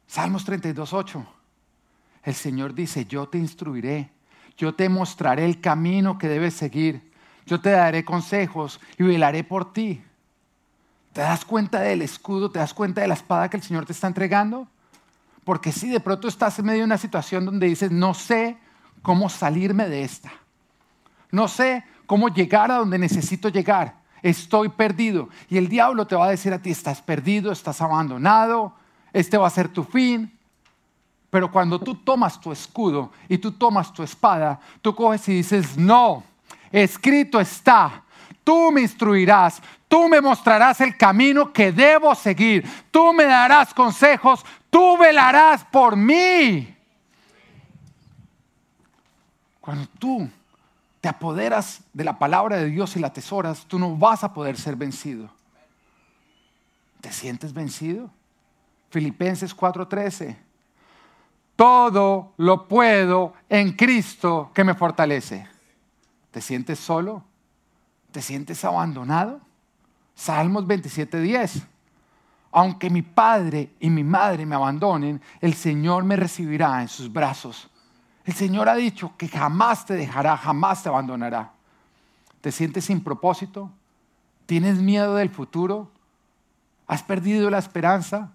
Salmos 0.07 0.45
32:8. 0.45 1.25
El 2.23 2.35
Señor 2.35 2.75
dice, 2.75 3.07
yo 3.07 3.29
te 3.29 3.39
instruiré, 3.39 4.11
yo 4.57 4.75
te 4.75 4.89
mostraré 4.89 5.47
el 5.47 5.61
camino 5.61 6.19
que 6.19 6.29
debes 6.29 6.55
seguir 6.55 7.11
yo 7.51 7.61
te 7.61 7.71
daré 7.71 8.05
consejos 8.05 8.81
y 8.97 9.03
velaré 9.03 9.43
por 9.43 9.73
ti. 9.73 10.01
¿Te 11.13 11.21
das 11.21 11.45
cuenta 11.45 11.81
del 11.81 12.01
escudo? 12.01 12.49
¿Te 12.49 12.61
das 12.61 12.73
cuenta 12.73 13.01
de 13.01 13.09
la 13.09 13.15
espada 13.15 13.51
que 13.51 13.57
el 13.57 13.63
Señor 13.65 13.87
te 13.87 13.93
está 13.93 14.07
entregando? 14.07 14.69
Porque 15.43 15.73
si 15.73 15.89
de 15.91 15.99
pronto 15.99 16.29
estás 16.29 16.61
en 16.61 16.67
medio 16.67 16.79
de 16.79 16.85
una 16.85 16.97
situación 16.97 17.45
donde 17.45 17.67
dices, 17.67 17.91
no 17.91 18.15
sé 18.15 18.57
cómo 19.03 19.29
salirme 19.29 19.89
de 19.89 20.03
esta. 20.03 20.33
No 21.31 21.49
sé 21.49 21.85
cómo 22.07 22.29
llegar 22.29 22.71
a 22.71 22.77
donde 22.77 22.99
necesito 22.99 23.49
llegar. 23.49 23.95
Estoy 24.23 24.69
perdido. 24.69 25.29
Y 25.49 25.57
el 25.57 25.69
diablo 25.69 26.07
te 26.07 26.17
va 26.17 26.27
a 26.27 26.31
decir 26.31 26.53
a 26.53 26.61
ti, 26.61 26.71
estás 26.71 27.01
perdido, 27.01 27.53
estás 27.53 27.81
abandonado, 27.81 28.75
este 29.13 29.39
va 29.39 29.47
a 29.47 29.51
ser 29.51 29.69
tu 29.69 29.85
fin. 29.85 30.37
Pero 31.31 31.51
cuando 31.51 31.79
tú 31.79 31.95
tomas 31.95 32.41
tu 32.41 32.51
escudo 32.51 33.13
y 33.29 33.39
tú 33.39 33.53
tomas 33.53 33.93
tu 33.93 34.03
espada, 34.03 34.59
tú 34.83 34.95
coges 34.95 35.29
y 35.29 35.35
dices, 35.35 35.77
no, 35.77 36.25
escrito 36.73 37.41
está, 37.41 38.03
tú 38.43 38.73
me 38.73 38.81
instruirás, 38.81 39.63
tú 39.87 40.09
me 40.09 40.21
mostrarás 40.21 40.81
el 40.81 40.97
camino 40.97 41.53
que 41.53 41.71
debo 41.71 42.15
seguir, 42.17 42.69
tú 42.91 43.13
me 43.13 43.25
darás 43.25 43.73
consejos, 43.73 44.45
tú 44.69 44.99
velarás 44.99 45.65
por 45.65 45.95
mí. 45.95 46.77
Cuando 49.61 49.87
tú 49.99 50.29
te 51.01 51.09
apoderas 51.09 51.83
de 51.93 52.05
la 52.05 52.19
palabra 52.19 52.57
de 52.57 52.67
Dios 52.67 52.97
y 52.97 53.01
la 53.01 53.09
atesoras, 53.09 53.65
tú 53.67 53.79
no 53.79 53.97
vas 53.97 54.25
a 54.25 54.33
poder 54.33 54.57
ser 54.57 54.77
vencido. 54.77 55.31
¿Te 57.01 57.13
sientes 57.13 57.53
vencido? 57.53 58.11
Filipenses 58.91 59.55
4:13. 59.55 60.37
Todo 61.57 62.33
lo 62.37 62.67
puedo 62.67 63.35
en 63.49 63.73
Cristo 63.73 64.51
que 64.55 64.65
me 64.65 64.75
fortalece. 64.75 65.47
¿Te 66.31 66.41
sientes 66.41 66.79
solo? 66.79 67.25
¿Te 68.13 68.23
sientes 68.23 68.65
abandonado? 68.65 69.41
Salmos 70.15 70.67
27:10. 70.67 71.63
Aunque 72.53 72.91
mi 72.91 73.03
padre 73.03 73.71
y 73.79 73.89
mi 73.89 74.03
madre 74.03 74.45
me 74.45 74.57
abandonen, 74.57 75.21
el 75.41 75.55
Señor 75.55 76.05
me 76.05 76.17
recibirá 76.17 76.83
en 76.83 76.89
sus 76.89 77.11
brazos. 77.11 77.70
El 78.31 78.37
Señor 78.37 78.69
ha 78.69 78.77
dicho 78.77 79.13
que 79.17 79.27
jamás 79.27 79.85
te 79.85 79.95
dejará, 79.95 80.37
jamás 80.37 80.85
te 80.85 80.89
abandonará. 80.89 81.51
¿Te 82.41 82.53
sientes 82.53 82.85
sin 82.85 83.03
propósito? 83.03 83.73
¿Tienes 84.47 84.77
miedo 84.77 85.17
del 85.17 85.31
futuro? 85.31 85.91
¿Has 86.87 87.03
perdido 87.03 87.51
la 87.51 87.59
esperanza? 87.59 88.31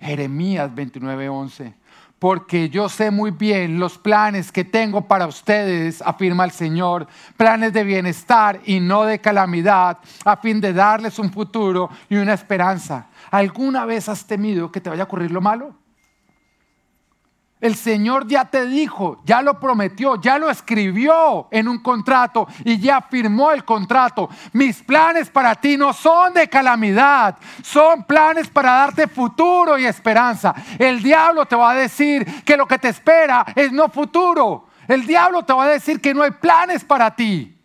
Jeremías 0.00 0.70
29:11 0.74 1.74
porque 2.18 2.70
yo 2.70 2.88
sé 2.88 3.10
muy 3.10 3.30
bien 3.30 3.78
los 3.78 3.98
planes 3.98 4.50
que 4.50 4.64
tengo 4.64 5.02
para 5.02 5.26
ustedes, 5.26 6.00
afirma 6.00 6.46
el 6.46 6.50
Señor, 6.50 7.06
planes 7.36 7.74
de 7.74 7.84
bienestar 7.84 8.62
y 8.64 8.80
no 8.80 9.04
de 9.04 9.20
calamidad, 9.20 9.98
a 10.24 10.38
fin 10.38 10.62
de 10.62 10.72
darles 10.72 11.18
un 11.18 11.30
futuro 11.30 11.90
y 12.08 12.16
una 12.16 12.32
esperanza. 12.32 13.08
¿Alguna 13.30 13.84
vez 13.84 14.08
has 14.08 14.26
temido 14.26 14.72
que 14.72 14.80
te 14.80 14.88
vaya 14.88 15.02
a 15.02 15.04
ocurrir 15.04 15.30
lo 15.30 15.42
malo? 15.42 15.74
El 17.58 17.74
Señor 17.74 18.26
ya 18.26 18.44
te 18.44 18.66
dijo, 18.66 19.22
ya 19.24 19.40
lo 19.40 19.58
prometió, 19.58 20.20
ya 20.20 20.38
lo 20.38 20.50
escribió 20.50 21.48
en 21.50 21.68
un 21.68 21.78
contrato 21.78 22.46
y 22.64 22.78
ya 22.78 23.00
firmó 23.00 23.50
el 23.50 23.64
contrato. 23.64 24.28
Mis 24.52 24.82
planes 24.82 25.30
para 25.30 25.54
ti 25.54 25.78
no 25.78 25.94
son 25.94 26.34
de 26.34 26.48
calamidad, 26.48 27.38
son 27.62 28.04
planes 28.04 28.48
para 28.48 28.72
darte 28.72 29.08
futuro 29.08 29.78
y 29.78 29.86
esperanza. 29.86 30.54
El 30.78 31.02
diablo 31.02 31.46
te 31.46 31.56
va 31.56 31.70
a 31.70 31.74
decir 31.74 32.44
que 32.44 32.58
lo 32.58 32.66
que 32.66 32.78
te 32.78 32.90
espera 32.90 33.46
es 33.54 33.72
no 33.72 33.88
futuro. 33.88 34.66
El 34.86 35.06
diablo 35.06 35.42
te 35.42 35.54
va 35.54 35.64
a 35.64 35.68
decir 35.68 35.98
que 36.00 36.12
no 36.12 36.22
hay 36.22 36.32
planes 36.32 36.84
para 36.84 37.16
ti. 37.16 37.55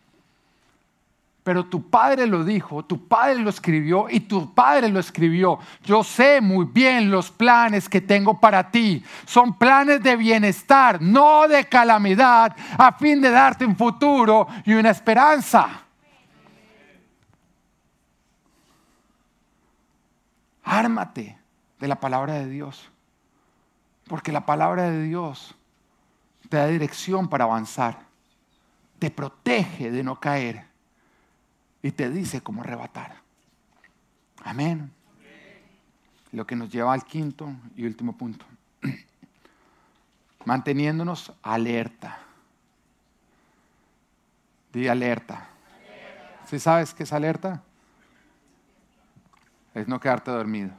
Pero 1.52 1.66
tu 1.66 1.90
padre 1.90 2.28
lo 2.28 2.46
dijo, 2.46 2.86
tu 2.86 3.10
padre 3.10 3.40
lo 3.40 3.50
escribió 3.50 4.08
y 4.10 4.22
tu 4.22 4.54
padre 4.54 4.88
lo 4.88 5.02
escribió. 5.02 5.60
Yo 5.84 6.02
sé 6.02 6.40
muy 6.40 6.64
bien 6.64 7.12
los 7.12 7.30
planes 7.30 7.90
que 7.90 8.00
tengo 8.00 8.40
para 8.40 8.72
ti. 8.72 9.04
Son 9.26 9.58
planes 9.58 10.02
de 10.02 10.16
bienestar, 10.16 11.02
no 11.02 11.50
de 11.50 11.66
calamidad, 11.66 12.56
a 12.78 12.94
fin 12.94 13.20
de 13.20 13.32
darte 13.32 13.66
un 13.66 13.76
futuro 13.76 14.48
y 14.64 14.72
una 14.76 14.92
esperanza. 14.92 15.82
Ármate 20.64 21.38
de 21.82 21.88
la 21.90 22.00
palabra 22.00 22.36
de 22.36 22.48
Dios. 22.48 22.90
Porque 24.08 24.32
la 24.32 24.46
palabra 24.46 24.84
de 24.84 25.04
Dios 25.04 25.54
te 26.48 26.56
da 26.56 26.68
dirección 26.68 27.28
para 27.28 27.44
avanzar. 27.44 28.00
Te 29.00 29.12
protege 29.12 29.92
de 29.92 30.02
no 30.02 30.18
caer 30.18 30.71
y 31.84 31.92
te 31.92 32.10
dice 32.10 32.42
cómo 32.42 32.62
arrebatar. 32.62 33.16
Amén. 34.44 34.92
Lo 36.32 36.46
que 36.46 36.56
nos 36.56 36.70
lleva 36.70 36.94
al 36.94 37.04
quinto 37.04 37.52
y 37.76 37.86
último 37.86 38.18
punto. 38.18 38.46
Manteniéndonos 40.46 41.34
alerta. 41.42 42.20
Di 44.72 44.88
alerta. 44.88 45.50
¿Sí 46.46 46.60
sabes 46.60 46.94
qué 46.94 47.04
es 47.04 47.14
alerta? 47.14 47.62
Es 49.74 49.88
no 49.88 50.00
quedarte 50.00 50.32
dormido. 50.32 50.72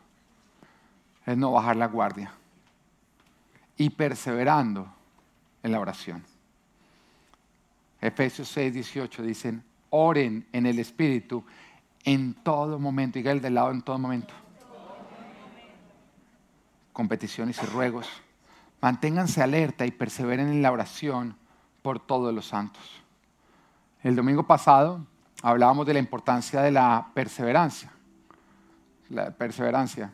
Es 1.26 1.36
no 1.36 1.52
bajar 1.52 1.76
la 1.76 1.86
guardia. 1.86 2.32
Y 3.76 3.90
perseverando 3.90 4.92
en 5.62 5.72
la 5.72 5.80
oración. 5.80 6.24
Efesios 8.00 8.48
6, 8.48 8.74
18 8.74 9.22
dicen, 9.22 9.64
oren 9.92 10.46
en 10.52 10.66
el 10.66 10.78
Espíritu 10.78 11.44
en 12.04 12.34
todo 12.34 12.78
momento. 12.78 13.18
Diga 13.18 13.30
el 13.30 13.40
del 13.40 13.54
lado 13.54 13.70
en 13.70 13.82
todo 13.82 13.98
momento. 13.98 14.34
Con 16.92 17.08
peticiones 17.08 17.62
y 17.62 17.66
ruegos. 17.66 18.08
Manténganse 18.80 19.42
alerta 19.42 19.86
y 19.86 19.92
perseveren 19.92 20.48
en 20.48 20.62
la 20.62 20.72
oración 20.72 21.36
por 21.82 22.00
todos 22.00 22.34
los 22.34 22.46
santos. 22.46 22.82
El 24.02 24.16
domingo 24.16 24.46
pasado 24.46 25.06
hablábamos 25.42 25.86
de 25.86 25.92
la 25.92 26.00
importancia 26.00 26.62
de 26.62 26.72
la 26.72 27.10
perseverancia. 27.14 27.92
La 29.10 29.30
perseverancia. 29.30 30.12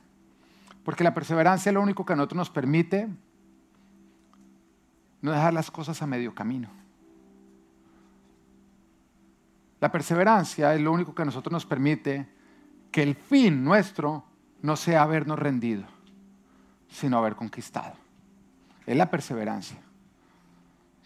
Porque 0.85 1.05
la 1.05 1.15
perseverancia 1.15 1.71
es 1.71 1.75
lo 1.75 1.83
único 1.83 2.05
que 2.05 2.15
a 2.15 2.17
nosotros 2.17 2.37
nos 2.37 2.51
permite 2.51 3.09
no 5.21 5.33
dejar 5.33 5.55
las 5.55 5.71
cosas 5.71 6.03
a 6.03 6.07
medio 6.07 6.35
camino. 6.35 6.78
La 9.81 9.93
perseverancia 9.93 10.75
es 10.75 10.81
lo 10.81 10.93
único 10.93 11.15
que 11.15 11.23
a 11.23 11.25
nosotros 11.25 11.53
nos 11.53 11.67
permite 11.67 12.29
que 12.91 13.03
el 13.03 13.15
fin 13.15 13.63
nuestro 13.63 14.25
no 14.63 14.77
sea 14.77 15.03
habernos 15.03 15.39
rendido, 15.39 15.85
sino 16.89 17.19
haber 17.19 17.37
conquistado. 17.37 17.95
Es 18.87 18.97
la 18.97 19.11
perseverancia. 19.11 19.79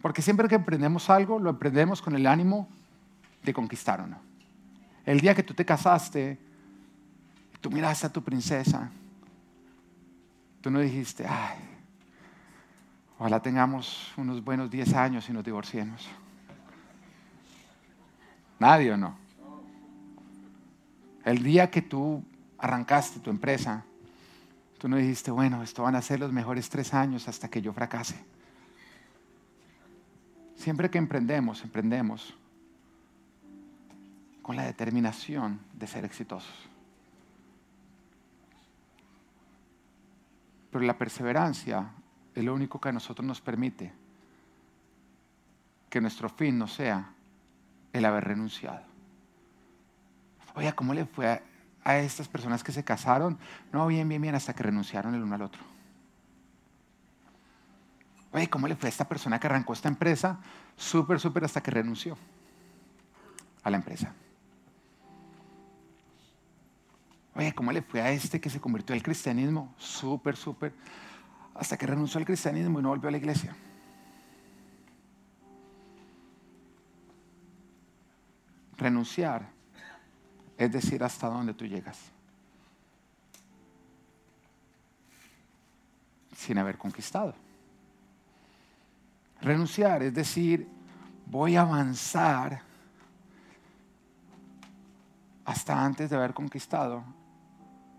Porque 0.00 0.22
siempre 0.22 0.48
que 0.48 0.54
emprendemos 0.54 1.10
algo, 1.10 1.38
lo 1.38 1.50
emprendemos 1.50 2.00
con 2.00 2.14
el 2.14 2.26
ánimo 2.26 2.68
de 3.42 3.52
conquistar 3.52 4.00
o 4.00 4.06
no. 4.06 4.18
El 5.04 5.20
día 5.20 5.34
que 5.34 5.42
tú 5.42 5.52
te 5.52 5.64
casaste, 5.64 6.38
tú 7.60 7.70
miraste 7.70 8.06
a 8.06 8.12
tu 8.12 8.22
princesa, 8.22 8.90
tú 10.60 10.70
no 10.70 10.78
dijiste, 10.78 11.26
ay, 11.28 11.58
ojalá 13.18 13.40
tengamos 13.40 14.12
unos 14.16 14.42
buenos 14.42 14.70
10 14.70 14.94
años 14.94 15.28
y 15.28 15.32
nos 15.32 15.44
divorciemos. 15.44 16.08
Nadie 18.62 18.92
o 18.92 18.96
no. 18.96 19.16
El 21.24 21.42
día 21.42 21.68
que 21.68 21.82
tú 21.82 22.22
arrancaste 22.58 23.18
tu 23.18 23.28
empresa, 23.28 23.84
tú 24.78 24.88
no 24.88 24.98
dijiste, 24.98 25.32
bueno, 25.32 25.64
esto 25.64 25.82
van 25.82 25.96
a 25.96 26.02
ser 26.02 26.20
los 26.20 26.32
mejores 26.32 26.68
tres 26.68 26.94
años 26.94 27.26
hasta 27.26 27.48
que 27.48 27.60
yo 27.60 27.72
fracase. 27.72 28.24
Siempre 30.54 30.90
que 30.90 30.98
emprendemos, 30.98 31.64
emprendemos 31.64 32.36
con 34.42 34.54
la 34.54 34.62
determinación 34.62 35.58
de 35.72 35.88
ser 35.88 36.04
exitosos. 36.04 36.54
Pero 40.70 40.84
la 40.84 40.96
perseverancia 40.96 41.90
es 42.32 42.44
lo 42.44 42.54
único 42.54 42.80
que 42.80 42.90
a 42.90 42.92
nosotros 42.92 43.26
nos 43.26 43.40
permite 43.40 43.92
que 45.90 46.00
nuestro 46.00 46.28
fin 46.28 46.56
no 46.56 46.68
sea 46.68 47.12
el 47.92 48.04
haber 48.04 48.24
renunciado. 48.24 48.82
Oye, 50.54 50.72
¿cómo 50.74 50.94
le 50.94 51.06
fue 51.06 51.28
a, 51.28 51.42
a 51.84 51.98
estas 51.98 52.28
personas 52.28 52.62
que 52.62 52.72
se 52.72 52.84
casaron? 52.84 53.38
No, 53.72 53.86
bien, 53.86 54.08
bien, 54.08 54.20
bien, 54.20 54.34
hasta 54.34 54.54
que 54.54 54.62
renunciaron 54.62 55.14
el 55.14 55.22
uno 55.22 55.34
al 55.34 55.42
otro. 55.42 55.62
Oye, 58.32 58.48
¿cómo 58.48 58.66
le 58.66 58.76
fue 58.76 58.88
a 58.88 58.90
esta 58.90 59.06
persona 59.06 59.38
que 59.38 59.46
arrancó 59.46 59.72
esta 59.72 59.88
empresa? 59.88 60.38
Súper, 60.76 61.20
súper 61.20 61.44
hasta 61.44 61.62
que 61.62 61.70
renunció 61.70 62.16
a 63.62 63.70
la 63.70 63.76
empresa. 63.76 64.14
Oye, 67.34 67.54
¿cómo 67.54 67.72
le 67.72 67.82
fue 67.82 68.00
a 68.00 68.10
este 68.10 68.40
que 68.40 68.50
se 68.50 68.60
convirtió 68.60 68.94
al 68.94 69.02
cristianismo? 69.02 69.74
Súper, 69.78 70.36
súper, 70.36 70.74
hasta 71.54 71.76
que 71.76 71.86
renunció 71.86 72.18
al 72.18 72.26
cristianismo 72.26 72.80
y 72.80 72.82
no 72.82 72.90
volvió 72.90 73.08
a 73.08 73.12
la 73.12 73.18
iglesia. 73.18 73.54
Renunciar 78.76 79.48
es 80.56 80.72
decir 80.72 81.02
hasta 81.02 81.28
dónde 81.28 81.54
tú 81.54 81.66
llegas. 81.66 81.98
Sin 86.34 86.58
haber 86.58 86.78
conquistado. 86.78 87.34
Renunciar 89.40 90.02
es 90.02 90.14
decir, 90.14 90.68
voy 91.26 91.56
a 91.56 91.62
avanzar 91.62 92.62
hasta 95.44 95.84
antes 95.84 96.08
de 96.10 96.16
haber 96.16 96.32
conquistado 96.32 97.02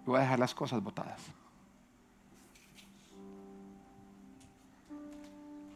y 0.04 0.06
voy 0.06 0.20
a 0.20 0.22
dejar 0.22 0.40
las 0.40 0.56
cosas 0.56 0.82
botadas. 0.82 1.22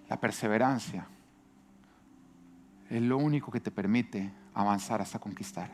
La 0.10 0.20
perseverancia 0.20 1.06
es 2.90 3.02
lo 3.02 3.18
único 3.18 3.52
que 3.52 3.60
te 3.60 3.72
permite 3.72 4.32
avanzar 4.58 5.02
hasta 5.02 5.20
conquistar. 5.20 5.72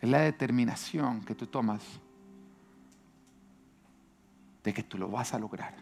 Es 0.00 0.08
la 0.08 0.20
determinación 0.20 1.22
que 1.22 1.34
tú 1.34 1.46
tomas 1.46 1.82
de 4.64 4.72
que 4.72 4.82
tú 4.82 4.96
lo 4.96 5.10
vas 5.10 5.34
a 5.34 5.38
lograr 5.38 5.74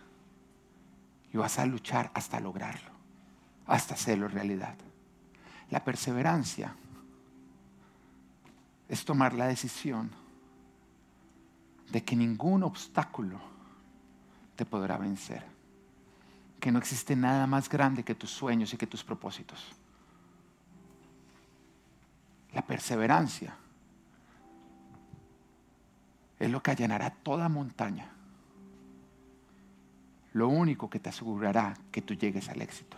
y 1.33 1.37
vas 1.37 1.59
a 1.61 1.67
luchar 1.67 2.11
hasta 2.13 2.41
lograrlo, 2.41 2.91
hasta 3.67 3.95
hacerlo 3.95 4.27
realidad. 4.27 4.75
La 5.71 5.85
perseverancia 5.85 6.75
es 8.89 9.05
tomar 9.05 9.35
la 9.35 9.47
decisión 9.47 10.11
de 11.93 12.03
que 12.03 12.17
ningún 12.17 12.65
obstáculo 12.65 13.39
te 14.57 14.65
podrá 14.65 14.99
vencer, 14.99 15.45
que 16.59 16.73
no 16.73 16.81
existe 16.81 17.15
nada 17.15 17.47
más 17.47 17.69
grande 17.69 18.03
que 18.03 18.17
tus 18.17 18.31
sueños 18.31 18.75
y 18.75 18.77
que 18.77 18.89
tus 18.89 19.05
propósitos. 19.05 19.77
La 22.53 22.63
perseverancia 22.63 23.55
es 26.39 26.51
lo 26.51 26.63
que 26.63 26.71
allanará 26.71 27.11
toda 27.11 27.49
montaña 27.49 28.13
lo 30.39 30.49
único 30.49 30.89
que 30.89 31.01
te 31.01 31.09
asegurará 31.09 31.75
que 31.91 32.03
tú 32.03 32.15
llegues 32.15 32.49
al 32.49 32.63
éxito. 32.63 32.97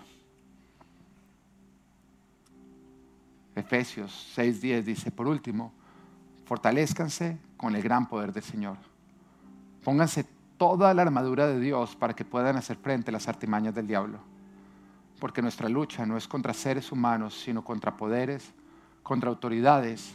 Efesios 3.54 4.34
6:10 4.36 4.84
dice, 4.84 5.10
por 5.10 5.26
último, 5.26 5.72
fortalezcanse 6.44 7.38
con 7.56 7.74
el 7.74 7.82
gran 7.82 8.08
poder 8.08 8.32
del 8.32 8.42
Señor. 8.42 8.76
Pónganse 9.82 10.24
toda 10.56 10.92
la 10.92 11.02
armadura 11.02 11.46
de 11.46 11.58
Dios 11.58 11.96
para 11.96 12.14
que 12.14 12.24
puedan 12.24 12.56
hacer 12.56 12.76
frente 12.76 13.10
a 13.10 13.12
las 13.12 13.28
artimañas 13.28 13.74
del 13.74 13.86
diablo. 13.86 14.18
Porque 15.18 15.42
nuestra 15.42 15.68
lucha 15.68 16.04
no 16.06 16.16
es 16.16 16.28
contra 16.28 16.52
seres 16.52 16.92
humanos, 16.92 17.40
sino 17.42 17.64
contra 17.64 17.96
poderes, 17.96 18.52
contra 19.10 19.28
autoridades, 19.28 20.14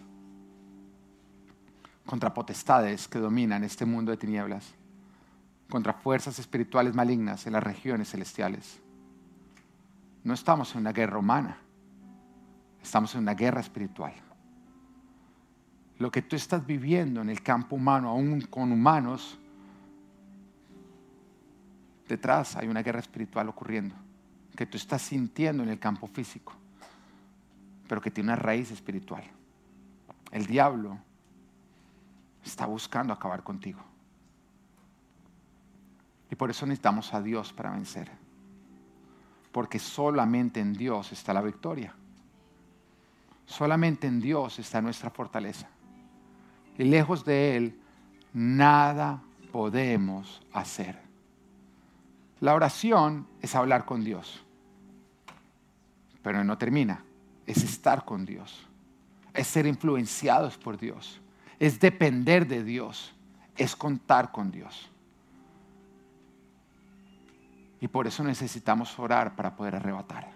contra 2.06 2.34
potestades 2.34 3.10
que 3.10 3.20
dominan 3.20 3.66
este 3.66 3.84
mundo 3.84 4.12
de 4.12 4.16
tinieblas 4.16 4.74
contra 5.70 5.92
fuerzas 5.92 6.40
espirituales 6.40 6.96
malignas 6.96 7.46
en 7.46 7.52
las 7.52 7.62
regiones 7.62 8.12
celestiales. 8.12 8.80
No 10.24 10.34
estamos 10.34 10.74
en 10.74 10.80
una 10.80 10.94
guerra 10.94 11.18
humana, 11.18 11.58
estamos 12.82 13.14
en 13.16 13.24
una 13.24 13.34
guerra 13.34 13.60
espiritual. 13.60 14.14
Lo 16.00 16.10
que 16.10 16.22
tú 16.22 16.38
estás 16.38 16.66
viviendo 16.66 17.22
en 17.22 17.30
el 17.30 17.44
campo 17.44 17.76
humano, 17.76 18.12
aún 18.12 18.40
con 18.44 18.72
humanos, 18.72 19.38
detrás 22.08 22.56
hay 22.56 22.70
una 22.70 22.82
guerra 22.82 23.02
espiritual 23.02 23.50
ocurriendo, 23.50 23.94
que 24.56 24.66
tú 24.66 24.78
estás 24.78 25.02
sintiendo 25.02 25.64
en 25.64 25.70
el 25.70 25.80
campo 25.80 26.08
físico, 26.08 26.54
pero 27.88 28.02
que 28.02 28.12
tiene 28.12 28.32
una 28.32 28.36
raíz 28.36 28.72
espiritual. 28.72 29.24
El 30.32 30.46
diablo 30.46 30.98
está 32.44 32.66
buscando 32.66 33.14
acabar 33.14 33.44
contigo. 33.44 33.82
Y 36.30 36.36
por 36.36 36.50
eso 36.50 36.66
necesitamos 36.66 37.14
a 37.14 37.22
Dios 37.22 37.54
para 37.54 37.72
vencer. 37.72 38.12
Porque 39.52 39.80
solamente 39.80 40.60
en 40.60 40.74
Dios 40.74 41.12
está 41.12 41.34
la 41.34 41.42
victoria. 41.42 41.94
Solamente 43.46 44.08
en 44.08 44.20
Dios 44.20 44.60
está 44.60 44.82
nuestra 44.82 45.10
fortaleza. 45.10 45.70
Y 46.78 46.84
lejos 46.84 47.24
de 47.24 47.56
Él, 47.56 47.80
nada 48.34 49.22
podemos 49.52 50.42
hacer. 50.52 51.00
La 52.42 52.54
oración 52.54 53.28
es 53.42 53.56
hablar 53.56 53.86
con 53.86 54.04
Dios. 54.04 54.44
Pero 56.22 56.44
no 56.44 56.58
termina. 56.58 57.04
Es 57.46 57.64
estar 57.64 58.06
con 58.06 58.26
Dios. 58.26 58.66
Es 59.34 59.48
ser 59.48 59.66
influenciados 59.66 60.58
por 60.58 60.78
Dios. 60.78 61.20
Es 61.60 61.80
depender 61.80 62.48
de 62.48 62.64
Dios. 62.64 63.14
Es 63.56 63.76
contar 63.76 64.32
con 64.32 64.52
Dios. 64.52 64.90
Y 67.80 67.88
por 67.88 68.08
eso 68.08 68.24
necesitamos 68.24 68.98
orar 68.98 69.36
para 69.36 69.56
poder 69.56 69.76
arrebatar. 69.76 70.32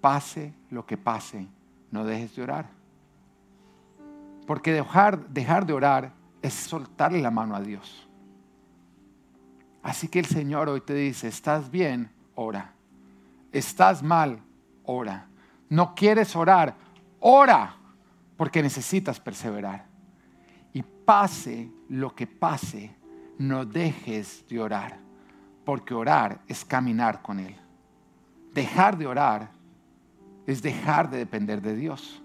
Pase 0.00 0.52
lo 0.70 0.84
que 0.84 0.96
pase, 0.96 1.46
no 1.90 2.04
dejes 2.04 2.36
de 2.36 2.42
orar. 2.42 2.66
Porque 4.46 4.72
dejar, 4.72 5.26
dejar 5.28 5.66
de 5.66 5.72
orar 5.72 6.12
es 6.42 6.54
soltarle 6.54 7.20
la 7.20 7.30
mano 7.30 7.56
a 7.56 7.60
Dios. 7.60 8.06
Así 9.82 10.08
que 10.08 10.18
el 10.18 10.26
Señor 10.26 10.68
hoy 10.68 10.80
te 10.80 10.94
dice, 10.94 11.28
estás 11.28 11.70
bien, 11.70 12.10
ora. 12.34 12.72
Estás 13.52 14.02
mal, 14.02 14.40
ora. 14.84 15.28
No 15.68 15.94
quieres 15.94 16.34
orar, 16.36 16.76
ora, 17.20 17.76
porque 18.36 18.62
necesitas 18.62 19.18
perseverar. 19.20 19.86
Y 20.72 20.82
pase 20.82 21.70
lo 21.88 22.14
que 22.14 22.26
pase, 22.26 22.94
no 23.38 23.64
dejes 23.64 24.46
de 24.48 24.60
orar 24.60 25.06
porque 25.66 25.92
orar 25.94 26.40
es 26.46 26.64
caminar 26.64 27.20
con 27.20 27.40
Él. 27.40 27.54
Dejar 28.54 28.96
de 28.96 29.08
orar 29.08 29.50
es 30.46 30.62
dejar 30.62 31.10
de 31.10 31.18
depender 31.18 31.60
de 31.60 31.74
Dios. 31.74 32.22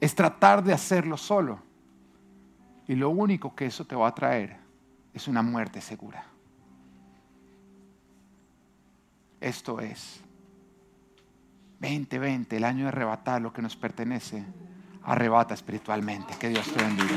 Es 0.00 0.14
tratar 0.14 0.62
de 0.62 0.72
hacerlo 0.72 1.16
solo. 1.16 1.58
Y 2.86 2.94
lo 2.94 3.10
único 3.10 3.54
que 3.54 3.66
eso 3.66 3.84
te 3.84 3.96
va 3.96 4.06
a 4.06 4.14
traer 4.14 4.56
es 5.12 5.26
una 5.26 5.42
muerte 5.42 5.80
segura. 5.80 6.24
Esto 9.40 9.80
es 9.80 10.22
2020, 11.80 12.56
el 12.56 12.64
año 12.64 12.84
de 12.84 12.88
arrebatar 12.88 13.40
lo 13.40 13.52
que 13.52 13.62
nos 13.62 13.76
pertenece. 13.76 14.44
Arrebata 15.04 15.54
espiritualmente. 15.54 16.34
Que 16.38 16.48
Dios 16.48 16.66
te 16.72 16.82
bendiga. 16.82 17.14